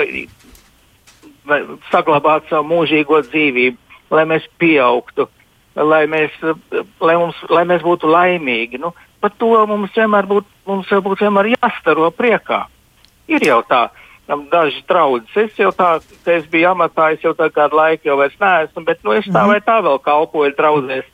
saglabātu 1.89 2.49
savu 2.49 2.68
mūžīgo 2.74 3.22
dzīvību, 3.30 3.78
lai 4.14 4.26
mēs 4.30 4.49
pieaugtu, 4.62 5.30
lai 5.78 6.03
mēs, 6.10 6.34
lai 6.99 7.16
mums, 7.22 7.38
lai 7.49 7.64
mēs 7.70 7.86
būtu 7.86 8.10
laimīgi. 8.10 8.82
Nu, 8.82 8.95
par 9.22 9.38
to 9.38 9.53
mums 9.70 9.93
vienmēr 9.93 10.26
būtu, 10.30 10.49
mums 10.66 10.89
būtu 10.89 11.24
vienmēr 11.24 11.53
jāstaro 11.55 12.10
priekā. 12.14 12.66
Ir 13.30 13.45
jau 13.45 13.59
tā, 13.69 13.88
daži 14.51 14.82
draugi. 14.89 15.30
Es 15.36 15.57
jau 15.57 15.71
tā, 15.75 15.99
ka 16.25 16.36
es 16.38 16.49
biju 16.49 16.71
amatā, 16.73 17.13
es 17.13 17.23
jau 17.23 17.34
kādu 17.38 17.77
laiku 17.77 18.09
jau 18.09 18.17
vairs 18.19 18.36
neesmu, 18.41 18.84
bet 18.86 19.01
nu, 19.03 19.13
es 19.17 19.30
tā 19.30 19.45
vai 19.49 19.59
tā 19.61 19.80
vēl 19.86 19.99
kalpoju 20.05 20.55
draudzēs. 20.57 21.07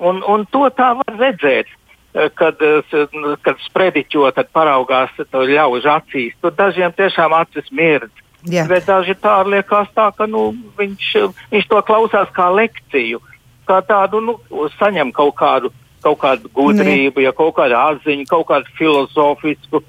Un, 0.00 0.22
un 0.24 0.46
to 0.50 0.64
tā 0.72 0.94
var 0.96 1.18
redzēt, 1.18 1.68
eh, 2.14 2.30
kad, 2.34 2.56
eh, 2.62 3.36
kad 3.42 3.60
sprediķo, 3.66 4.30
tad 4.34 4.48
paraugās 4.52 5.12
to 5.18 5.44
ļaužu 5.44 5.90
acīs. 5.92 6.34
Tur 6.40 6.50
dažiem 6.50 6.92
tiešām 6.92 7.36
acis 7.36 7.68
mirdz. 7.70 8.10
Jā. 8.48 8.64
Bet 8.66 8.86
daži 8.88 9.14
tā 9.20 9.36
liekas 9.44 9.90
tā, 9.92 10.08
ka 10.16 10.26
nu, 10.26 10.54
viņš, 10.78 11.08
viņš 11.52 11.66
to 11.68 11.82
klausās 11.84 12.30
kā 12.32 12.48
lekciju, 12.48 13.20
kā 13.68 13.82
tādu, 13.84 14.22
nu, 14.24 14.38
saņem 14.78 15.12
kaut 15.12 15.34
kādu, 15.36 15.72
kaut 16.00 16.18
kādu 16.22 16.48
gudrību, 16.48 17.20
ja 17.20 17.34
kaut 17.36 17.58
kādu 17.58 17.76
atziņu, 17.76 18.24
kaut 18.30 18.46
kādu 18.48 18.72
filozofisku, 18.78 19.82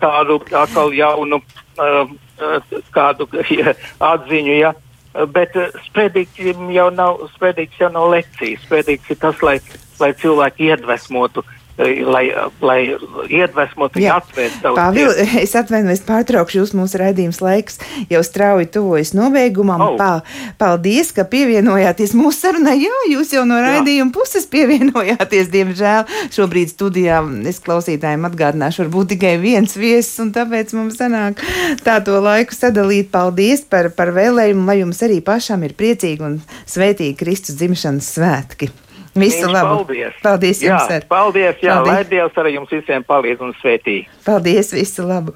tādu 0.00 0.40
atkal 0.52 0.92
jaunu 0.96 1.40
uh, 1.40 2.10
kādu 2.94 3.28
ja, 3.58 3.74
atziņu. 4.00 4.56
Ja. 4.58 4.74
Bet 5.34 5.54
spēdīgs 5.88 6.38
jau 6.74 6.88
nav, 6.94 7.22
spēdīgs 7.36 7.80
jau 7.80 7.88
nav 7.90 8.10
lekcijas. 8.12 8.64
Spēdīgs 8.66 9.14
ir 9.14 9.18
tas, 9.22 9.40
lai, 9.42 9.56
lai 9.98 10.12
cilvēki 10.20 10.68
iedvesmotu 10.68 11.42
uh, 11.42 11.57
lai, 11.78 12.24
lai 12.60 12.78
iedvesmotu 13.30 14.00
viņu 14.00 14.10
atvērt 14.16 14.56
savu 14.62 14.78
Pāvil, 14.78 15.12
es 15.44 15.54
atvainojos, 15.58 16.02
pārtraukšu 16.08 16.60
jūs 16.62 16.74
mūsu 16.76 16.98
raidījums 17.00 17.40
laiks 17.44 17.78
jau 18.10 18.22
strauji 18.26 18.68
tuvojas 18.74 19.14
nobeigumam. 19.16 19.84
Oh. 19.84 19.96
Pā, 19.98 20.10
paldies, 20.60 21.12
ka 21.14 21.26
pievienojāties 21.28 22.14
mūsu 22.18 22.40
sarunai. 22.40 22.76
Jā, 22.82 22.94
jūs 23.12 23.32
jau 23.36 23.44
no 23.48 23.60
raidījuma 23.62 24.14
puses 24.14 24.48
pievienojāties, 24.50 25.50
diemžēl. 25.54 26.08
Šobrīd 26.34 26.72
studijā 26.74 27.20
es 27.48 27.62
klausītājiem 27.64 28.26
atgādināšu, 28.28 28.84
varbūt 28.84 29.14
tikai 29.14 29.36
viens 29.42 29.78
viesis, 29.78 30.18
un 30.24 30.34
tāpēc 30.34 30.74
mums 30.78 30.98
sanāk 30.98 31.42
tā 31.86 31.98
to 32.04 32.18
laiku 32.24 32.56
sadalīt. 32.56 33.12
Paldies 33.14 33.62
par, 33.70 33.92
par 33.96 34.12
vēlējumu, 34.16 34.66
lai 34.68 34.80
jums 34.82 35.00
arī 35.06 35.22
pašam 35.24 35.64
ir 35.66 35.78
priecīgi 35.78 36.26
un 36.26 36.40
svētīgi 36.68 37.16
Kristus 37.18 37.58
dzimšanas 37.60 38.12
svētki. 38.18 38.72
Visu 39.18 39.44
Viņš 39.44 39.54
labu! 39.54 39.74
Paldies! 39.78 40.18
Paldies 40.22 40.62
jums! 40.62 40.88
Jā, 40.88 40.98
ar. 40.98 41.06
paldies! 41.10 41.60
Jā, 41.62 41.76
paldies. 41.78 41.92
lai 41.92 42.04
Dievs 42.10 42.40
arī 42.42 42.54
jums 42.54 42.72
visiem 42.72 43.04
palīdz 43.08 43.44
un 43.46 43.54
svētī! 43.60 43.96
Paldies! 44.26 44.72
Visu 44.76 45.06
labu! 45.08 45.34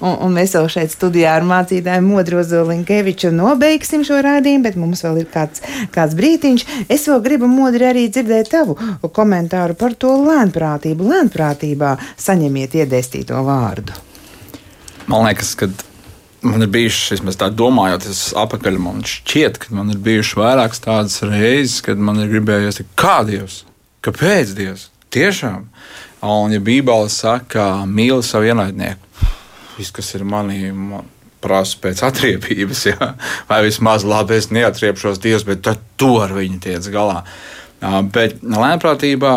Un, 0.00 0.16
un 0.26 0.36
mēs 0.36 0.54
jau 0.56 0.64
šeit 0.72 0.94
studijā 0.94 1.34
ar 1.38 1.46
mācītāju 1.48 2.04
Modro 2.06 2.42
Zolinkeviču 2.46 3.32
nobeigsim 3.34 4.04
šo 4.06 4.20
rādījumu, 4.26 4.66
bet 4.68 4.78
mums 4.80 5.04
vēl 5.06 5.22
ir 5.22 5.28
kāds, 5.32 5.64
kāds 5.94 6.16
brītiņš. 6.18 6.66
Es 6.88 7.06
vēl 7.10 7.22
gribu 7.24 7.50
modri 7.50 7.88
arī 7.90 8.06
dzirdēt 8.12 8.52
tavu 8.54 8.78
komentāru 9.20 9.76
par 9.78 9.96
to 9.98 10.14
lēnprātību. 10.24 11.10
Lēnprātībā 11.14 11.96
saņemiet 12.20 12.78
iedēstīto 12.82 13.40
vārdu. 13.46 13.96
Man 15.10 15.24
liekas, 15.26 15.56
ka 15.58 15.70
man 16.42 16.62
ir 16.64 16.70
bijušas, 16.72 17.10
vismaz 17.16 17.38
tā 17.40 17.50
domājot, 17.52 18.06
es 18.10 18.22
apakaļ 18.38 18.78
man 18.80 19.02
šķiet, 19.06 19.60
ka 19.60 19.74
man 19.76 19.92
ir 19.92 20.00
bijušas 20.04 20.38
vairākas 20.38 20.82
tādas 20.84 21.20
reizes, 21.26 21.80
kad 21.84 22.00
man 22.00 22.20
ir 22.22 22.30
gribējies 22.32 22.80
teikt, 22.80 22.92
kā 23.00 23.20
Dievs, 23.28 23.62
kāpēc 24.06 24.54
Dievs? 24.58 24.88
Tiešām. 25.10 25.66
Un, 26.22 26.52
ja 26.54 26.60
Bībele 26.62 27.08
saka, 27.10 27.86
mīli 27.88 28.22
savu 28.24 28.50
ienaidnieku, 28.50 29.24
viss, 29.78 29.92
kas 29.96 30.12
ir 30.16 30.26
manī, 30.28 30.68
man 30.76 31.08
prasa 31.40 31.80
pēc 31.80 32.04
atriebības, 32.10 32.84
ja? 32.92 33.14
vai 33.48 33.62
vismaz 33.66 34.04
labi, 34.06 34.38
es 34.40 34.50
neatriepšos 34.54 35.20
Dievs, 35.22 35.46
bet 35.48 35.64
tad 35.66 35.82
to 36.00 36.18
ar 36.22 36.36
viņu 36.36 36.60
tiec 36.66 36.88
galā. 36.92 37.24
Bet 38.12 38.42
lēnprātībā, 38.44 39.34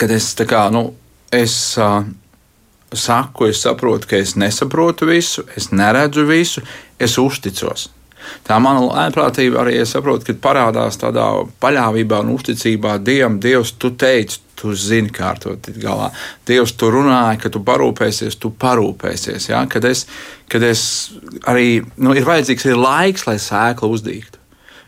kad 0.00 0.12
es 0.12 0.32
tā 0.38 0.48
kā, 0.48 0.66
nu, 0.74 0.88
es. 1.32 1.56
Uh, 1.80 2.04
saku, 2.98 3.50
es 3.50 3.62
saprotu, 3.64 4.08
ka 4.10 4.20
es 4.20 4.34
nesaprotu 4.40 5.08
visu, 5.10 5.44
es 5.56 5.70
neredzu 5.72 6.26
visu, 6.28 6.64
es 6.98 7.18
uzticos. 7.20 7.88
Tā 8.44 8.56
mana 8.62 8.82
lēnprātība 8.84 9.60
arī 9.62 9.76
es 9.82 9.92
saprotu, 9.94 10.28
ka 10.28 10.36
parādās 10.48 10.96
tādā 11.00 11.26
paļāvībā 11.60 12.22
un 12.24 12.34
uzticībā 12.36 12.96
Dievam. 13.04 13.38
Dievs, 13.42 13.74
tu 13.80 13.92
teici, 14.00 14.40
tu 14.58 14.72
zini, 14.78 15.12
kā 15.12 15.34
ar 15.34 15.42
to 15.42 15.56
tikt 15.60 15.80
galā. 15.82 16.10
Dievs, 16.48 16.72
tu 16.80 16.88
runāji, 16.92 17.42
ka 17.42 17.52
tu 17.52 17.60
parūpēsies, 17.66 18.38
tu 18.40 18.52
parūpēsies. 18.60 19.50
Ja? 19.50 19.64
Kad 19.70 19.88
es, 19.90 20.06
kad 20.52 20.64
es 20.64 20.86
arī, 21.50 21.82
nu, 21.96 22.14
ir 22.16 22.24
vajadzīgs 22.28 22.70
ir 22.70 22.80
laiks, 22.80 23.26
lai 23.28 23.36
sēkla 23.42 23.92
uzdīgtu. 23.96 24.40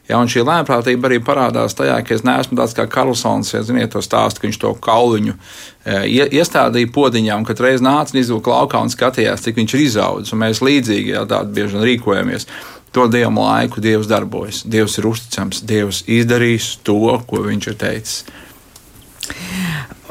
Ja, 0.06 0.20
un 0.22 0.30
šī 0.30 0.44
lēmprātība 0.46 1.08
arī 1.08 1.18
parādās 1.24 1.74
tajā, 1.74 1.96
ka 2.06 2.14
es 2.14 2.22
neesmu 2.26 2.58
tāds 2.60 2.76
kā 2.78 2.86
Karlsons, 2.90 3.50
ja 3.56 3.64
ziniet, 3.66 3.90
to 3.90 4.02
stāstu, 4.04 4.42
ka 4.42 4.46
viņš 4.46 4.60
to 4.62 4.70
kauliņu 4.86 5.34
e, 5.34 5.98
iestādīja 6.38 6.92
podiņā 6.94 7.40
un 7.40 7.46
katru 7.48 7.66
reizi 7.66 7.82
nāca 7.82 8.14
un 8.14 8.20
izvilka 8.22 8.54
laukā 8.54 8.84
un 8.86 8.92
skatījās, 8.92 9.42
cik 9.42 9.58
viņš 9.58 9.74
ir 9.74 9.84
izaudzis. 9.88 10.34
Un 10.36 10.44
mēs 10.44 10.62
līdzīgi 10.62 11.16
ja, 11.16 11.26
tādi 11.26 11.58
bieži 11.58 11.74
vien 11.74 11.88
rīkojamies. 11.90 12.46
To 12.94 13.08
dievu 13.12 13.42
laiku 13.42 13.82
Dievs 13.82 14.06
darbojas. 14.08 14.62
Dievs 14.64 14.94
ir 15.00 15.10
uzticams, 15.10 15.64
Dievs 15.66 16.04
izdarīs 16.06 16.76
to, 16.86 17.00
ko 17.26 17.42
viņš 17.44 17.72
ir 17.72 17.80
teicis. 17.82 18.20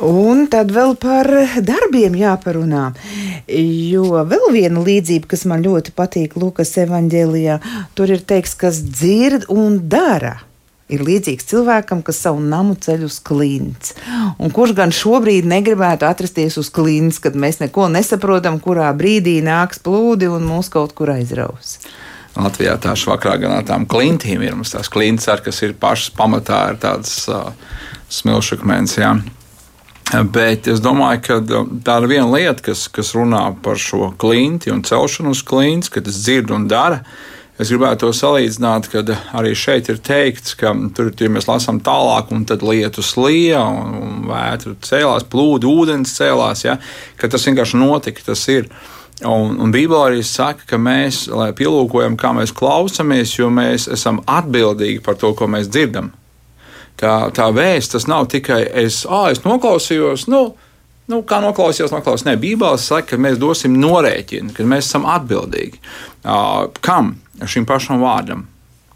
Un 0.05 0.43
tad 0.51 0.73
vēl 0.75 0.97
par 0.99 1.29
darbiem 1.63 2.17
jāparunā. 2.19 2.89
Jo 3.47 4.23
vēl 4.27 4.49
viena 4.55 4.81
līdzība, 4.85 5.29
kas 5.31 5.45
man 5.49 5.63
ļoti 5.65 5.93
patīk 5.95 6.35
Lukas 6.39 6.73
evanģēlijā, 6.81 7.59
tur 7.97 8.13
ir 8.15 8.25
teikts, 8.27 8.57
kas 8.59 8.81
dzird 8.83 9.49
un 9.53 9.79
dara. 9.89 10.37
Ir 10.85 11.01
līdzīgs 11.01 11.47
cilvēkam, 11.49 12.03
kas 12.05 12.19
savu 12.21 12.43
namu 12.45 12.75
ceļ 12.77 13.07
uz 13.07 13.15
klints. 13.25 13.95
Un 14.37 14.51
kurš 14.53 14.75
gan 14.77 14.91
šobrīd 14.93 15.47
negribētu 15.49 16.05
atrasties 16.05 16.59
uz 16.61 16.69
klints, 16.69 17.17
kad 17.23 17.33
mēs 17.33 17.57
neko 17.63 17.87
nesaprotam, 17.89 18.59
kurā 18.61 18.91
brīdī 18.93 19.39
nāks 19.45 19.81
plūdi 19.81 20.29
un 20.29 20.45
mūs 20.45 20.69
kaut 20.73 20.93
kur 20.93 21.09
aizraus. 21.15 21.79
Latvijā 22.35 22.75
tā 22.83 22.93
švakrā 22.99 23.37
gan 23.41 23.55
ar 23.55 23.65
tām 23.65 23.87
klintīm 23.89 24.43
ir. 24.45 24.53
Mums 24.59 24.75
tās 24.75 24.91
klints, 24.91 25.25
ar, 25.31 25.41
kas 25.41 25.63
ir 25.65 25.73
pašas 25.79 26.11
pamatā, 26.13 26.61
ir 26.73 26.79
tāds 26.83 27.17
uh, 27.31 27.49
smilšakmens. 28.11 28.97
Jā. 28.99 29.15
Bet 30.05 30.67
es 30.69 30.81
domāju, 30.85 31.21
ka 31.25 31.37
tā 31.85 31.95
ir 32.01 32.09
viena 32.11 32.27
lieta, 32.29 32.61
kas, 32.67 32.85
kas 32.93 33.15
runā 33.17 33.47
par 33.65 33.79
šo 33.81 34.11
klinti 34.21 34.69
un 34.69 34.83
celšanu 34.85 35.33
uz 35.33 35.41
klints, 35.45 35.89
kad 35.89 36.05
tas 36.05 36.19
dzird 36.21 36.53
un 36.53 36.67
dara. 36.69 37.01
Es 37.57 37.71
gribētu 37.71 38.03
to 38.03 38.11
salīdzināt, 38.13 38.89
kad 38.91 39.09
arī 39.33 39.53
šeit 39.57 39.87
ir 39.89 40.01
teikts, 40.03 40.57
ka 40.59 40.73
tur 40.93 41.09
ja 41.09 41.29
mēs 41.31 41.47
lasām 41.47 41.79
tālāk, 41.81 42.33
un 42.35 42.43
tad 42.45 42.61
lietus 42.67 43.13
lija, 43.17 43.61
un, 43.63 43.95
un 44.03 44.17
vētra 44.27 44.75
cēlās, 44.83 45.25
plūdi, 45.31 45.71
ūdens 45.71 46.13
cēlās. 46.19 46.65
Ja, 46.67 46.75
tas 47.21 47.47
vienkārši 47.47 47.79
notika, 47.79 48.27
tas 48.27 48.43
ir. 48.51 48.69
Un, 49.23 49.55
un 49.63 49.71
Bībelē 49.71 50.09
arī 50.09 50.21
saka, 50.27 50.67
ka 50.67 50.77
mēs 50.77 51.23
pielūkojam, 51.55 52.19
kā 52.19 52.33
mēs 52.35 52.51
klausāmies, 52.53 53.37
jo 53.39 53.47
mēs 53.47 53.87
esam 53.95 54.19
atbildīgi 54.27 54.99
par 55.05 55.15
to, 55.17 55.31
ko 55.39 55.47
mēs 55.49 55.71
dzirdam 55.71 56.11
tā, 57.01 57.15
tā 57.35 57.49
vēsts, 57.55 57.95
tas 57.95 58.07
nav 58.11 58.29
tikai 58.31 58.63
es, 58.85 59.03
ah, 59.09 59.29
es 59.33 59.43
noklausījos. 59.45 60.29
Nu, 60.31 60.47
Nu, 61.05 61.19
kā 61.21 61.37
noklausījās, 61.37 61.91
noklausījās. 61.93 62.25
Nē, 62.25 62.33
Bībelē 62.41 62.79
saka, 62.81 63.11
ka 63.11 63.21
mēs 63.21 63.37
dosim 63.37 63.75
norēķinu, 63.77 64.55
ka 64.55 64.65
mēs 64.65 64.87
esam 64.89 65.05
atbildīgi. 65.05 65.77
Uh, 66.25 66.71
kam? 66.81 67.11
Šim 67.45 67.67
pašam 67.69 67.99
vārdam, 68.01 68.45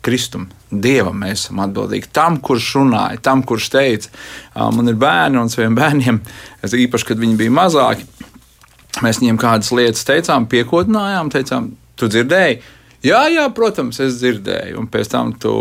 Kristum, 0.05 0.47
Dievam 0.71 1.19
mēs 1.21 1.43
esam 1.43 1.61
atbildīgi. 1.61 2.09
Tam, 2.15 2.39
kurš 2.41 2.71
runāja, 2.79 3.19
tam, 3.29 3.43
kurš 3.45 3.69
teica, 3.75 4.09
uh, 4.09 4.71
man 4.73 4.89
ir 4.89 4.97
bērni 4.97 5.37
un 5.37 5.53
saviem 5.53 5.77
bērniem, 5.77 6.17
īpaši, 6.65 7.09
kad 7.11 7.21
viņi 7.21 7.37
bija 7.43 7.53
mazāki, 7.59 8.09
mēs 9.05 9.21
viņiem 9.21 9.37
kādas 9.45 9.69
lietas 9.77 10.09
teicām, 10.09 10.49
piekodinājām, 10.49 11.29
teicām, 11.35 11.71
tu 11.99 12.09
dzirdēji, 12.09 12.61
Jā, 12.99 13.21
jā, 13.31 13.45
protams, 13.55 13.95
es 14.03 14.17
dzirdēju, 14.19 14.75
un 14.81 14.87
pēc 14.91 15.07
tam 15.13 15.29
tu 15.39 15.51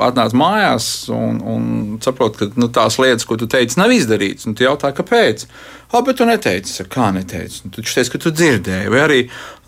atnāc 0.00 0.32
mājās 0.32 0.86
un, 1.12 1.42
un 1.44 1.66
saproti, 2.04 2.40
ka 2.40 2.60
nu, 2.60 2.70
tās 2.72 2.96
lietas, 3.02 3.26
ko 3.28 3.36
tu 3.36 3.48
teici, 3.52 3.76
nav 3.76 3.92
izdarītas. 3.92 4.48
Tu 4.56 4.64
jautā, 4.64 4.94
kāpēc? 4.96 5.44
Ah, 5.92 6.00
bet 6.06 6.16
tu 6.18 6.24
neteici, 6.28 6.86
kā 6.88 7.10
neteici. 7.12 7.66
Nu, 7.66 7.74
tu 7.74 7.84
teici, 7.84 8.08
ka 8.14 8.22
tu 8.22 8.32
dzirdēji, 8.32 8.88
vai 8.94 9.02
arī, 9.04 9.18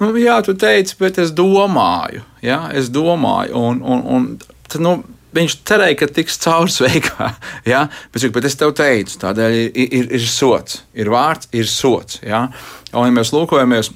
nu, 0.00 0.08
jā, 0.16 0.38
tu 0.46 0.56
teici, 0.56 0.96
bet 1.02 1.20
es 1.20 1.34
domāju, 1.36 2.24
jā, 2.44 2.62
es 2.80 2.88
domāju. 2.94 3.60
Un, 3.60 3.84
un, 3.84 4.02
un, 4.16 4.32
tad, 4.64 4.80
nu, 4.80 4.96
viņš 5.36 5.58
cerēja, 5.68 5.98
ka 6.00 6.10
tiks 6.16 6.40
cauri 6.46 6.72
sveikā. 6.72 7.28
Ja? 7.72 7.86
Bet, 8.14 8.24
bet 8.32 8.48
es 8.48 8.56
tev 8.56 8.72
teicu, 8.78 9.18
tādēļ 9.20 9.58
ir, 9.58 9.70
ir, 9.84 10.10
ir 10.16 10.26
sots, 10.30 10.80
ir 10.96 11.12
vārds, 11.12 11.52
ir 11.52 11.68
sots. 11.68 12.22
Ja? 12.24 12.46
Un, 12.94 13.10
ja 13.10 13.14
mēs 13.20 13.36
lūkojamies, 13.36 13.92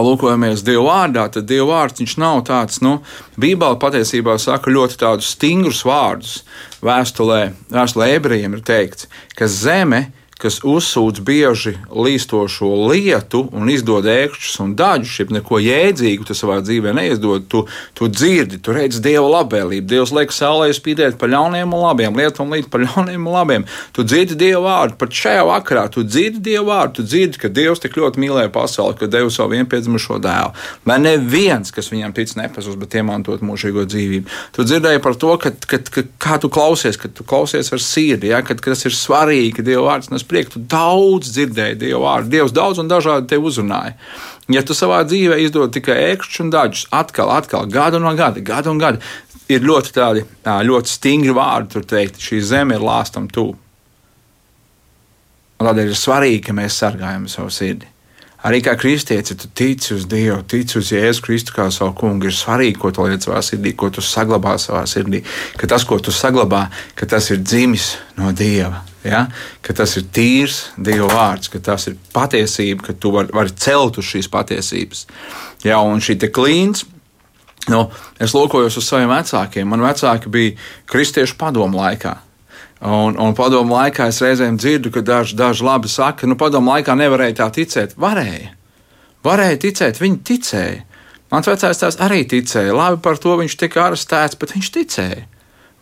lūkojamies 0.00 0.64
Dieva 0.64 0.86
vārdā, 0.88 1.26
tad 1.34 1.48
Dieva 1.50 1.68
vārds 1.74 2.16
nav 2.16 2.44
tāds, 2.48 2.80
nu, 2.80 3.00
Bībele 3.36 3.76
patiesībā 3.82 4.38
saka 4.40 4.72
ļoti 4.72 4.96
tādus 5.02 5.34
stingrus 5.34 5.82
vārdus. 5.84 6.42
Vēstulē, 6.82 7.52
vēstulē 7.70 8.08
ebrejiem 8.16 8.56
ir 8.56 8.64
teikts, 8.66 9.08
ka 9.36 9.46
zeme 9.46 10.06
ir 10.06 10.21
kas 10.42 10.58
uzsūdz 10.66 11.22
bieži 11.22 11.76
līstošo 11.94 12.68
lietu 12.90 13.44
un 13.54 13.70
izdod 13.70 14.08
ēkšķus 14.10 14.58
un 14.64 14.72
daļus, 14.78 15.14
jeb 15.20 15.34
neko 15.36 15.60
jēdzīgu 15.62 16.26
tu 16.26 16.34
savā 16.34 16.58
dzīvē 16.64 16.94
neizdod, 16.98 17.46
tu, 17.52 17.62
tu 17.98 18.08
dzirdi, 18.10 18.58
tu 18.58 18.74
redz 18.74 18.98
Dieva 19.04 19.28
labvēlību. 19.38 19.86
Dievs 19.92 20.14
liek 20.16 20.34
saulē 20.34 20.72
spīdēt 20.74 21.18
par 21.20 21.30
ļauniem 21.30 21.70
un 21.76 21.84
labiem, 21.86 22.18
lietām 22.18 22.50
līdz 22.56 22.70
par 22.72 22.82
ļauniem 22.86 23.28
un 23.28 23.36
labiem. 23.36 23.66
Tu 23.94 24.04
dzirdi 24.08 24.38
Dieva 24.40 24.64
vārdu, 24.66 24.98
pat 24.98 25.14
šajā 25.22 25.46
vakarā 25.46 25.86
tu 25.94 26.02
dzirdi 26.06 26.42
Dieva 26.50 26.66
vārdu, 26.72 26.98
tu 26.98 27.06
dzirdi, 27.06 27.38
ka 27.42 27.52
Dievs 27.52 27.82
tik 27.84 27.98
ļoti 28.00 28.22
mīlēja 28.22 28.50
pasauli, 28.54 28.98
ka 28.98 29.10
devu 29.10 29.30
savu 29.30 29.54
vienpiedzimušo 29.54 30.18
dēlu. 30.22 30.52
Lai 30.90 30.98
neviens, 31.02 31.70
kas 31.74 31.92
viņam 31.92 32.16
tic, 32.16 32.34
nepazūd, 32.38 32.80
bet 32.82 32.98
iemantot 32.98 33.44
mūžīgo 33.46 33.86
dzīvību. 33.86 34.36
Tu 34.56 34.66
dzirdēji 34.66 35.02
par 35.04 35.18
to, 35.20 35.36
ka, 35.38 35.54
ka, 35.70 35.82
ka, 35.86 36.06
kā 36.22 36.40
tu 36.42 36.50
klausies, 36.52 36.98
ka 36.98 37.10
tu 37.12 37.26
klausies 37.28 37.70
ar 37.74 37.82
sirdi, 37.82 38.32
ja, 38.32 38.42
ka, 38.46 38.56
ka 38.58 38.74
tas 38.74 38.86
ir 38.88 38.96
svarīgi, 38.96 39.54
ka 39.58 39.66
Dieva 39.66 39.86
vārds 39.90 40.10
nes 40.12 40.24
priekš, 40.32 40.54
tu 40.54 40.62
daudz 40.72 41.30
dzirdēji 41.36 41.78
Dievu 41.84 42.02
vārdu. 42.06 42.32
Dievs 42.32 42.54
daudz 42.56 42.80
un 42.82 42.90
dažādi 42.90 43.30
tevi 43.30 43.46
uzrunāja. 43.50 43.94
Ja 44.52 44.64
tu 44.66 44.74
savā 44.76 45.02
dzīvē 45.06 45.38
izdod 45.44 45.74
tikai 45.76 45.98
ēkšķus 46.12 46.42
un 46.42 46.50
daļus, 46.52 46.86
atkal, 46.98 47.30
atkal, 47.36 47.68
gadu 47.70 48.00
no 48.02 48.10
gada, 48.18 48.42
gadu 48.42 48.72
un 48.72 48.80
gadu, 48.82 49.04
ir 49.52 49.64
ļoti 49.66 49.94
tādi 49.94 50.24
ļoti 50.42 50.90
stingri 50.90 51.36
vārdi, 51.36 51.74
tur 51.76 51.86
teikt, 51.88 52.20
šī 52.22 52.40
zeme 52.52 52.78
ir 52.78 52.84
lāstam 52.84 53.28
tuvu. 53.30 53.58
Tādēļ 55.62 55.92
ir 55.92 55.98
svarīgi, 55.98 56.42
ka 56.48 56.56
mēs 56.58 56.80
sargājam 56.82 57.28
savu 57.30 57.52
sirdi. 57.54 57.91
Arī 58.42 58.58
kā 58.64 58.72
kristietis, 58.74 59.38
tu 59.38 59.48
tici 59.54 59.92
uz 59.94 60.06
Dievu, 60.10 60.40
tici 60.50 60.74
uz 60.80 60.88
Jēzu 60.90 61.22
Kristu 61.22 61.54
kā 61.54 61.68
savu 61.70 61.94
kungu. 61.98 62.26
Ir 62.26 62.34
svarīgi, 62.34 62.78
ko 62.82 62.90
tu 62.94 63.04
liec 63.06 63.22
savā 63.22 63.38
sirdī, 63.46 63.70
ko 63.78 63.90
tu 63.94 64.02
saglabā 64.02 64.56
savā 64.58 64.82
sirdī. 64.90 65.20
Ka 65.60 65.68
tas, 65.70 65.84
ko 65.86 66.00
tu 66.02 66.14
saglabā, 66.14 66.64
ka 66.98 67.06
tas 67.06 67.30
ir 67.30 67.38
dzimis 67.38 67.92
no 68.18 68.32
Dieva. 68.34 68.82
Ja? 69.06 69.28
Ka 69.62 69.76
tas 69.78 69.94
ir 70.00 70.08
tīrs 70.10 70.72
Dieva 70.74 71.06
vārds, 71.12 71.52
ka 71.52 71.62
tas 71.62 71.86
ir 71.90 72.00
patiesība, 72.14 72.88
ka 72.88 72.96
tu 72.98 73.14
vari 73.14 73.30
var 73.34 73.52
celt 73.54 74.02
uz 74.02 74.10
šīs 74.10 74.30
patiesības. 74.32 75.06
Ja? 75.62 75.78
Un 75.86 76.02
šī 76.02 76.18
klīns, 76.34 76.82
nu, 77.70 77.84
es 78.18 78.34
lūkojos 78.34 78.80
uz 78.82 78.90
saviem 78.90 79.14
vecākiem. 79.14 79.70
Man 79.70 79.86
vecāki 79.86 80.34
bija 80.34 80.58
kristiešu 80.90 81.38
padomu 81.38 81.78
laikā. 81.78 82.18
Un, 82.82 83.14
un 83.14 83.34
padomu 83.38 83.76
laikā 83.76 84.08
es 84.10 84.18
reizēm 84.24 84.56
dzirdu, 84.58 84.90
ka 84.90 85.04
daži, 85.06 85.36
daži 85.38 85.62
labi 85.62 85.90
saka, 85.90 86.26
nu, 86.26 86.34
padomu 86.38 86.72
laikā 86.74 86.96
nevarēja 86.98 87.38
tā 87.44 87.48
ticēt. 87.54 87.94
Varēja. 88.00 88.50
Varēja 89.22 89.60
ticēt, 89.68 90.00
viņi 90.02 90.18
ticēja. 90.26 90.80
Mans 91.32 91.48
vecais 91.48 91.78
tēvs 91.78 92.00
arī 92.02 92.24
ticēja. 92.28 92.74
Labi 92.76 92.98
par 93.04 93.22
to 93.22 93.38
viņš 93.38 93.54
tika 93.60 93.86
arestēts, 93.86 94.36
bet 94.40 94.56
viņš 94.56 94.70
ticēja. 94.74 95.26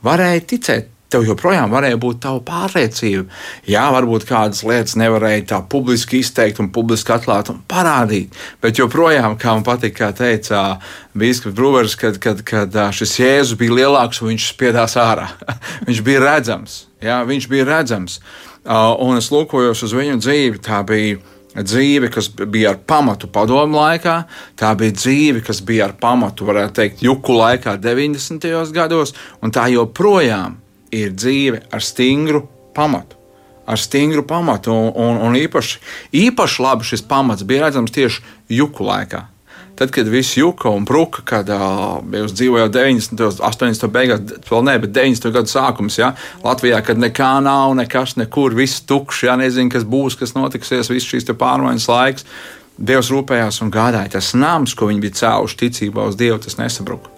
Varēja 0.04 0.42
ticēt 0.52 0.90
tev 1.10 1.24
joprojām 1.26 1.72
varēja 1.72 1.98
būt 2.00 2.20
tava 2.22 2.38
pārliecība. 2.46 3.24
Jā, 3.66 3.86
varbūt 3.90 4.26
kādas 4.28 4.62
lietas 4.66 4.94
nevarēja 5.00 5.46
tā 5.54 5.58
publiski 5.72 6.20
izteikt 6.22 6.60
un 6.62 6.70
publiski 6.74 7.14
atklāt 7.16 7.50
un 7.50 7.62
parādīt, 7.70 8.36
bet 8.62 8.78
joprojām, 8.78 9.34
kā 9.40 9.56
man 9.56 9.66
patīk, 9.66 9.96
kā 9.98 10.12
teica 10.16 10.78
Bīskaps 11.18 11.56
Brūvers, 11.56 11.96
kad, 11.98 12.20
kad, 12.22 12.44
kad 12.46 12.78
šis 12.94 13.16
Jēzus 13.24 13.58
bija 13.58 13.80
lielāks 13.80 14.22
un 14.22 14.30
viņš 14.34 14.52
spiedās 14.52 14.94
ārā. 15.00 15.32
viņš 15.88 16.04
bija 16.06 16.22
redzams, 16.28 16.78
jā, 17.04 17.20
viņš 17.28 17.50
bija 17.50 17.68
redzams. 17.68 18.20
Un 18.64 19.18
es 19.18 19.30
lūkojos 19.32 19.84
uz 19.86 19.94
viņu 19.96 20.18
dzīvi, 20.20 20.62
tā 20.64 20.82
bija 20.86 21.18
dzīve, 21.56 22.10
kas 22.12 22.28
bija 22.30 22.74
ar 22.74 22.80
pamatu 22.86 23.30
padomu 23.32 23.80
laikā, 23.80 24.16
tā 24.58 24.70
bija 24.78 24.94
dzīve, 24.94 25.42
kas 25.46 25.62
bija 25.66 25.88
ar 25.88 25.96
pamatu, 25.98 26.46
varētu 26.46 26.76
teikt, 26.76 27.02
juku 27.02 27.34
laikā, 27.34 27.76
90. 27.82 28.46
gados, 28.76 29.14
un 29.42 29.54
tā 29.54 29.66
joprojām 29.72 30.60
ir 30.94 31.14
dzīve 31.16 31.64
ar 31.72 31.82
stingru 31.82 32.44
pamatu. 32.76 33.18
Ar 33.70 33.78
stingru 33.78 34.24
pamatu, 34.26 34.72
un, 34.74 34.92
un, 34.98 35.18
un 35.28 35.36
īpaši, 35.38 35.78
īpaši 36.26 36.62
labi 36.62 36.86
šis 36.86 37.04
pamats 37.06 37.46
bija 37.46 37.68
redzams 37.68 37.92
tieši 37.94 38.24
juku 38.50 38.86
laikā. 38.86 39.28
Tad, 39.80 39.88
kad 39.96 40.08
viss 40.12 40.36
juka 40.36 40.68
un 40.68 40.84
bruka, 40.84 41.22
kad 41.24 41.48
jūs 41.48 42.34
dzīvojat 42.36 42.74
90, 42.74 43.38
80, 43.40 43.86
beigās, 43.94 44.34
vēl 44.44 44.66
ne, 44.66 44.74
bet 44.82 44.92
90 44.92 45.32
gadu 45.32 45.48
sākums, 45.48 45.96
ja, 45.96 46.10
Latvijā, 46.44 46.82
kad 46.84 47.00
nekā 47.00 47.30
nav, 47.46 47.72
nekas, 47.78 48.12
nekur, 48.20 48.52
viss 48.58 48.82
tukšs, 48.84 49.22
ja 49.30 49.38
nezinu, 49.40 49.72
kas 49.72 49.88
būs, 49.88 50.18
kas 50.20 50.36
notiksies, 50.36 50.92
viss 50.92 51.08
šīs 51.08 51.24
pārmaiņas 51.32 51.88
laiks. 51.88 52.28
Dievs 52.76 53.08
rūpējās 53.12 53.62
un 53.64 53.72
gādāja. 53.72 54.12
Tas 54.18 54.34
nams, 54.36 54.76
ko 54.76 54.90
viņi 54.92 55.00
bija 55.06 55.16
cēluši 55.22 55.60
ticībā 55.64 56.04
uz 56.12 56.20
Dievu, 56.20 56.36
tas 56.44 56.60
nesabruka. 56.60 57.08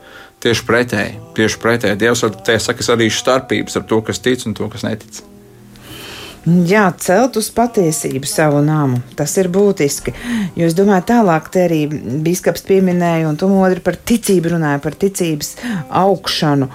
Tieši 0.43 0.67
pretēji, 0.71 1.19
tieši 1.35 1.61
pretēji. 1.67 1.99
Dievs 1.99 2.23
te 2.47 2.61
saka, 2.63 2.87
arī 2.95 3.11
starpības 3.11 3.83
ar 3.83 3.91
to, 3.91 4.03
kas 4.07 4.23
tic 4.23 4.47
un 4.47 4.55
to, 4.59 4.71
kas 4.71 4.87
netic. 4.87 5.23
Jā, 6.43 6.89
celt 6.99 7.37
uz 7.39 7.53
patiesību 7.55 8.27
savu 8.27 8.65
nāmu. 8.67 8.97
Tas 9.15 9.31
ir 9.39 9.47
būtiski. 9.53 10.11
Jo 10.59 10.67
es 10.67 10.75
domāju, 10.75 11.05
tālāk 11.13 11.47
te 11.55 11.61
arī 11.69 11.85
biskups 12.25 12.65
pieminēja, 12.67 13.29
un 13.29 13.39
tu 13.39 13.47
otru 13.47 13.85
par 13.87 13.95
ticību 14.11 14.57
runāja, 14.57 14.81
par 14.83 14.97
ticības 14.99 15.53
augšanu. 16.03 16.67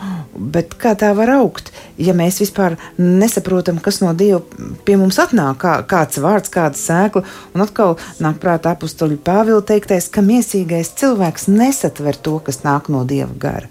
Bet 0.55 0.77
kā 0.79 0.93
tā 0.95 1.09
var 1.17 1.33
augt, 1.35 1.73
ja 1.99 2.15
mēs 2.15 2.39
vispār 2.39 2.77
nesaprotam, 2.95 3.81
kas 3.83 3.99
no 3.99 4.13
Dieva 4.15 4.39
pie 4.87 4.95
mums 5.01 5.19
atnāk, 5.19 5.59
kā, 5.65 5.75
kāds 5.89 6.21
vārds, 6.23 6.53
kāda 6.53 6.79
sēkla? 6.79 7.25
Un 7.51 7.65
atkal 7.65 7.97
nāk 8.23 8.39
prātā 8.39 8.77
apakstuļu 8.77 9.19
Pāvila 9.19 9.65
teiktais, 9.67 10.07
ka 10.07 10.23
miesīgais 10.23 10.95
cilvēks 10.95 11.49
nesatver 11.51 12.15
to, 12.15 12.37
kas 12.39 12.63
nāk 12.63 12.87
no 12.93 13.03
Dieva 13.09 13.35
gara. 13.35 13.67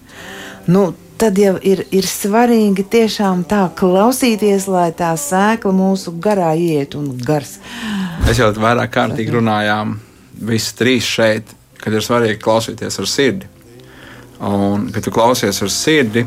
Nu, 0.68 0.90
tad 1.18 1.38
jau 1.40 1.56
ir, 1.64 1.82
ir 1.94 2.06
svarīgi 2.08 2.84
tiešām 2.92 3.44
tā 3.48 3.66
klausīties, 3.78 4.68
lai 4.70 4.90
tā 4.96 5.12
sēkla 5.20 5.72
mūsu 5.74 6.14
garā 6.22 6.52
iet 6.58 6.96
un 6.98 7.10
gars. 7.26 7.56
Mēs 8.26 8.40
jau 8.40 8.50
vairāk 8.60 8.92
kārtīgi 8.96 9.36
runājām, 9.36 9.96
visi 10.48 10.74
trīs 10.78 11.08
šeit, 11.08 11.52
kad 11.80 11.94
ir 11.94 12.04
svarīgi 12.04 12.40
klausīties 12.42 13.00
ar 13.00 13.10
sirdi. 13.10 13.52
Un, 14.46 14.90
kad 14.92 15.04
tu 15.04 15.12
klausies 15.14 15.62
ar 15.64 15.72
sirdi, 15.72 16.26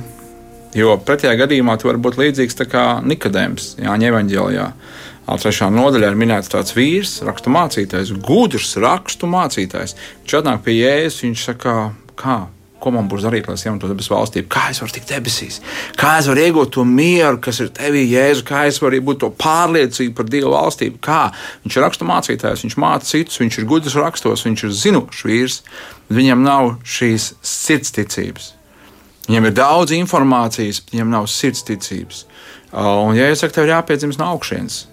jo 0.78 0.96
pretējā 1.06 1.36
gadījumā 1.44 1.78
tu 1.78 1.90
vari 1.90 2.02
būt 2.02 2.18
līdzīgs 2.18 2.58
Nikodēms 3.06 3.76
Jāņa 3.84 4.12
Evanģēlijā. 4.14 4.68
Trešā 5.30 5.68
nodaļā 5.70 6.08
ir 6.10 6.16
minēts 6.18 6.50
tāds 6.50 6.74
vīrs, 6.74 7.20
rakstu 7.22 7.52
mācītājs, 7.54 8.16
gudrs 8.26 8.72
rakstu 8.82 9.30
mācītājs. 9.30 9.94
Viņš 10.24 10.40
atnāk 10.40 10.64
pie 10.66 10.80
jēzus, 10.80 11.22
viņš 11.28 11.44
saka, 11.52 11.76
kā 12.18 12.40
Ko 12.80 12.94
man 12.96 13.10
būs 13.12 13.26
darīt, 13.28 13.48
lai 13.50 13.58
es 13.58 13.66
ienāktu 13.66 13.90
debesu 13.92 14.14
valstību? 14.14 14.48
Kā 14.54 14.70
es 14.72 14.80
varu 14.80 14.94
tikt 14.96 15.10
debesīs? 15.12 15.58
Kā 16.00 16.14
es 16.22 16.30
varu 16.32 16.46
iegūt 16.46 16.72
to 16.78 16.86
mieru, 16.88 17.42
kas 17.44 17.60
ir 17.60 17.74
tevī, 17.76 18.06
Jēzu? 18.08 18.46
Kā 18.48 18.62
es 18.70 18.80
varu 18.80 19.02
iegūt 19.02 19.20
to 19.20 19.30
pārliecību 19.36 20.16
par 20.16 20.30
Dieva 20.32 20.54
valstību? 20.54 21.02
Kā? 21.04 21.26
Viņš 21.66 21.76
ir 21.76 21.84
rakstu 21.84 22.08
mācītājs, 22.08 22.64
viņš 22.64 22.78
māca 22.80 23.10
citus, 23.10 23.40
viņš 23.42 23.58
ir 23.60 23.68
gudrs 23.68 23.98
rakstos, 24.00 24.46
viņš 24.48 24.64
ir 24.64 24.78
zinošs 24.84 25.26
vīrs, 25.28 25.58
bet 26.08 26.20
viņam 26.22 26.46
nav 26.46 26.70
šīs 26.88 27.34
sirdsticības. 27.44 28.54
Viņam 29.28 29.50
ir 29.50 29.58
daudz 29.60 29.96
informācijas, 30.00 30.80
viņam 30.94 31.12
nav 31.18 31.28
sirdsticības. 31.30 32.24
Un, 32.80 33.12
ja 33.18 33.28
es 33.28 33.44
saku, 33.44 33.58
tev 33.58 33.68
ir 33.68 33.74
jāpiedzimst 33.74 34.22
no 34.22 34.32
augšas, 34.38 34.86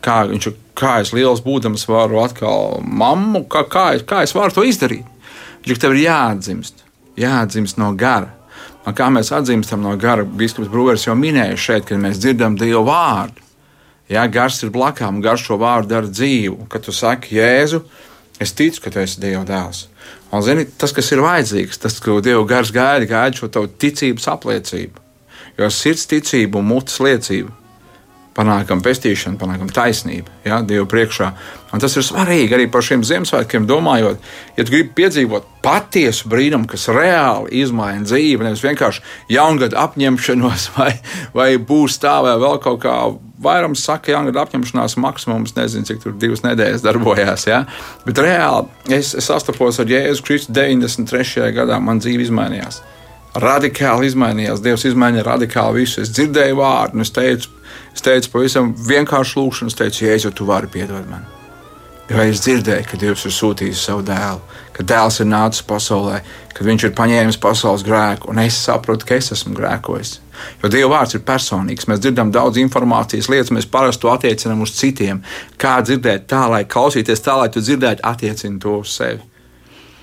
kā, 0.00 0.22
viņš, 0.32 0.48
kā 0.78 0.96
es 1.04 1.12
liels 1.12 1.44
būdams 1.44 1.84
varu 1.90 2.22
atkal 2.24 2.80
mammu, 2.80 3.44
kā, 3.52 3.66
kā, 3.68 3.86
kā 4.08 4.24
es 4.24 4.32
varu 4.34 4.56
to 4.56 4.64
izdarīt? 4.64 5.04
Viņš 5.66 5.80
tev 5.82 5.96
ir 5.96 6.04
jāatdzimst 6.06 6.85
jāatdzimst 7.20 7.80
no 7.80 7.92
gara. 7.98 8.32
Un 8.86 8.94
kā 8.94 9.08
mēs 9.10 9.32
atzīstam 9.34 9.82
no 9.82 9.96
gara, 9.98 10.24
Biskups 10.24 10.70
Brūvers 10.70 11.08
jau 11.08 11.16
minēja 11.18 11.58
šeit, 11.58 11.88
kad 11.88 11.98
mēs 12.00 12.20
dzirdam 12.22 12.54
Dieva 12.58 12.84
vārdu. 12.86 13.42
Jā, 14.12 14.22
gars 14.30 14.60
ir 14.62 14.70
blakām, 14.70 15.18
garš 15.24 15.48
šo 15.48 15.58
vārdu 15.58 15.90
dara 15.90 16.06
dzīvu. 16.06 16.68
Kad 16.70 16.86
tu 16.86 16.94
saki, 16.94 17.34
Jēzu, 17.40 17.82
es 18.38 18.54
ticu, 18.54 18.84
ka 18.84 18.94
tu 18.94 19.02
esi 19.02 19.18
Dieva 19.24 19.42
dēls. 19.48 19.88
Un, 20.30 20.44
zini, 20.46 20.68
tas, 20.78 20.94
kas 20.94 21.10
ir 21.10 21.24
vajadzīgs, 21.24 21.82
tas, 21.82 21.98
ko 22.02 22.20
Dieva 22.22 22.46
gars 22.46 22.70
gaida, 22.74 23.08
gaida 23.10 23.40
šo 23.40 23.50
tavu 23.50 23.72
ticības 23.82 24.30
apliecību. 24.36 25.02
Jo 25.58 25.72
sirds 25.72 26.06
ticība 26.06 26.60
un 26.60 26.70
mutes 26.70 27.00
liecība 27.02 27.50
panākam 28.36 28.82
pestīšanu, 28.84 29.38
panākam 29.40 29.70
taisnību 29.72 30.32
ja, 30.46 30.60
Dievu 30.66 30.86
priekšā. 30.90 31.30
Un 31.74 31.82
tas 31.82 31.96
ir 31.96 32.04
svarīgi 32.06 32.56
arī 32.56 32.68
par 32.72 32.84
šiem 32.84 33.04
Ziemassvētkiem 33.06 33.66
domājot. 33.68 34.22
Ja 34.56 34.64
tu 34.64 34.74
gribi 34.74 34.92
piedzīvot 35.00 35.48
patiesu 35.64 36.30
brīnumu, 36.30 36.68
kas 36.70 36.86
reāli 36.92 37.62
izmaina 37.62 38.06
dzīvi, 38.06 38.44
nevis 38.46 38.64
vienkārši 38.64 39.04
jaungada 39.34 39.80
apņemšanos, 39.86 40.70
vai, 40.78 40.92
vai 41.36 41.50
būs 41.56 42.00
tā, 42.02 42.18
vai 42.26 42.36
vēl 42.42 42.60
kaut 42.64 42.82
kā. 42.84 42.98
Vairums 43.46 43.82
saka, 43.84 44.06
ka 44.06 44.14
jaungada 44.14 44.46
apņemšanās 44.46 44.94
maksimums, 45.04 45.52
nezinu, 45.58 45.84
cik 45.84 45.98
tur 46.00 46.14
divas 46.16 46.40
nedēļas 46.46 46.84
darbojās. 46.86 47.44
Ja? 47.50 47.66
Bet 48.06 48.22
reāli 48.24 48.96
es, 48.96 49.12
es 49.12 49.28
sastapos 49.28 49.76
ar 49.82 49.92
Jēzu 49.92 50.24
Kristu 50.24 50.56
93. 50.56 51.50
gadā, 51.58 51.76
man 51.76 52.00
dzīve 52.00 52.24
izmainījās 52.24 52.80
radikāli 53.36 54.10
izmainījās. 54.10 54.62
Dievs 54.64 54.86
izmainīja 54.88 55.26
radikāli 55.26 55.82
visu. 55.82 56.02
Es 56.02 56.12
dzirdēju 56.14 56.58
vārdu, 56.60 56.96
un 56.96 57.04
es 57.04 57.12
teicu, 57.14 57.50
Es 57.96 58.04
teicu, 58.04 58.28
pavisam 58.34 58.74
vienkārši 58.76 59.38
lūgšanu, 59.40 59.72
es 59.72 59.78
teicu, 59.78 60.04
Jēzu, 60.04 60.34
tu 60.36 60.44
vari 60.48 60.68
piedot 60.68 61.06
man. 61.08 61.24
Jo 62.06 62.20
es 62.22 62.42
dzirdēju, 62.44 62.84
ka 62.86 62.98
Dievs 63.00 63.24
ir 63.26 63.32
sūtījis 63.34 63.80
savu 63.88 64.04
dēlu, 64.06 64.42
ka 64.76 64.84
dēls 64.86 65.16
ir 65.24 65.26
nācis 65.26 65.64
pasaulē, 65.66 66.20
ka 66.54 66.66
viņš 66.66 66.84
ir 66.86 66.92
paņēmis 66.98 67.38
pasaules 67.42 67.82
grēku, 67.86 68.28
un 68.30 68.42
es 68.44 68.58
saprotu, 68.62 69.08
ka 69.08 69.16
es 69.16 69.32
esmu 69.34 69.56
grēkojis. 69.56 70.12
Jo 70.62 70.70
Dieva 70.70 70.92
vārds 70.92 71.16
ir 71.16 71.24
personīgs. 71.26 71.88
Mēs 71.88 72.04
dzirdam 72.04 72.30
daudz 72.30 72.60
informācijas 72.60 73.30
lietas, 73.32 73.54
mēs 73.56 73.66
parasti 73.72 74.04
to 74.04 74.12
attiecinām 74.12 74.60
uz 74.62 74.76
citiem. 74.76 75.24
Kā 75.58 75.80
dzirdēt 75.82 76.28
tā, 76.30 76.44
lai 76.52 76.66
klausīties 76.68 77.24
tā, 77.24 77.40
lai 77.40 77.48
tu 77.50 77.64
dzirdētu, 77.64 78.04
attiecini 78.06 78.60
to 78.62 78.76
uz 78.84 78.92
sevi 79.00 79.24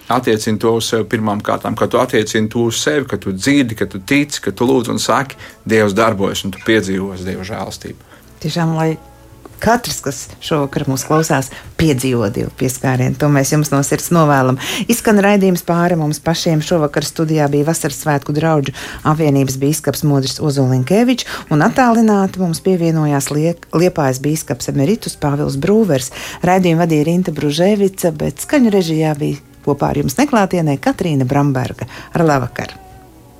attiecini 0.07 0.59
to 0.59 0.75
uz 0.79 0.89
sevi 0.91 1.07
pirmām 1.15 1.41
kārtām, 1.45 1.77
kad 1.79 1.93
tu 1.93 2.01
attiecini 2.01 2.51
to 2.51 2.67
uz 2.69 2.81
sevi, 2.83 3.07
ka 3.09 3.19
tu 3.21 3.35
dzirdi, 3.35 3.77
ka 3.79 3.87
tu 3.89 3.99
tici, 3.99 4.41
ka 4.43 4.51
tu 4.51 4.67
lūdz 4.69 4.93
un 4.93 4.99
saki, 4.99 5.39
Dievs 5.69 5.95
darbojas 5.95 6.43
un 6.47 6.53
tu 6.55 6.61
piedzīvos 6.65 7.23
Dieva 7.27 7.45
žēlastību. 7.47 8.13
Tiešām, 8.43 8.75
lai 8.75 8.93
katrs, 9.63 10.01
kas 10.03 10.17
šovakar 10.43 10.83
mūs 10.91 11.05
klausās, 11.07 11.49
piedzīvo 11.79 12.27
Dievu 12.35 12.51
pieskārienu. 12.59 13.15
To 13.19 13.29
mēs 13.31 13.53
jums 13.53 13.71
no 13.71 13.79
sirds 13.85 14.09
novēlam. 14.15 14.59
Izskan 14.91 15.21
raidījums 15.23 15.63
pāri 15.67 15.95
mums 15.99 16.19
pašiem. 16.23 16.63
Šovakar 16.63 17.07
studijā 17.07 17.47
bija 17.51 17.69
Vasaras 17.69 18.01
svētku 18.03 18.35
draugu 18.35 18.75
apvienības 19.07 19.57
bīskaps 19.61 20.03
Modris 20.07 20.41
Ozolinkevičs 20.43 21.47
un 21.53 21.63
attālināti 21.63 22.43
mums 22.43 22.59
pievienojās 22.65 23.31
liek, 23.31 23.63
Liepājas 23.71 24.19
bīskaps 24.23 24.71
Emeritus 24.73 25.15
Pāvils 25.19 25.55
Brūvers. 25.63 26.11
Raidījumu 26.43 26.83
vadīja 26.83 27.07
Rinta 27.07 27.35
Bružēvica, 27.35 28.11
bet 28.19 28.43
skaņu 28.43 28.75
režijā 28.75 29.15
bija 29.19 29.52
Kopā 29.63 29.93
ar 29.93 30.03
jums 30.03 30.19
neklātienē 30.19 30.77
Katrīna 30.83 31.27
Bramberga. 31.27 31.87
Ar 32.13 32.27
labvakar! 32.27 32.82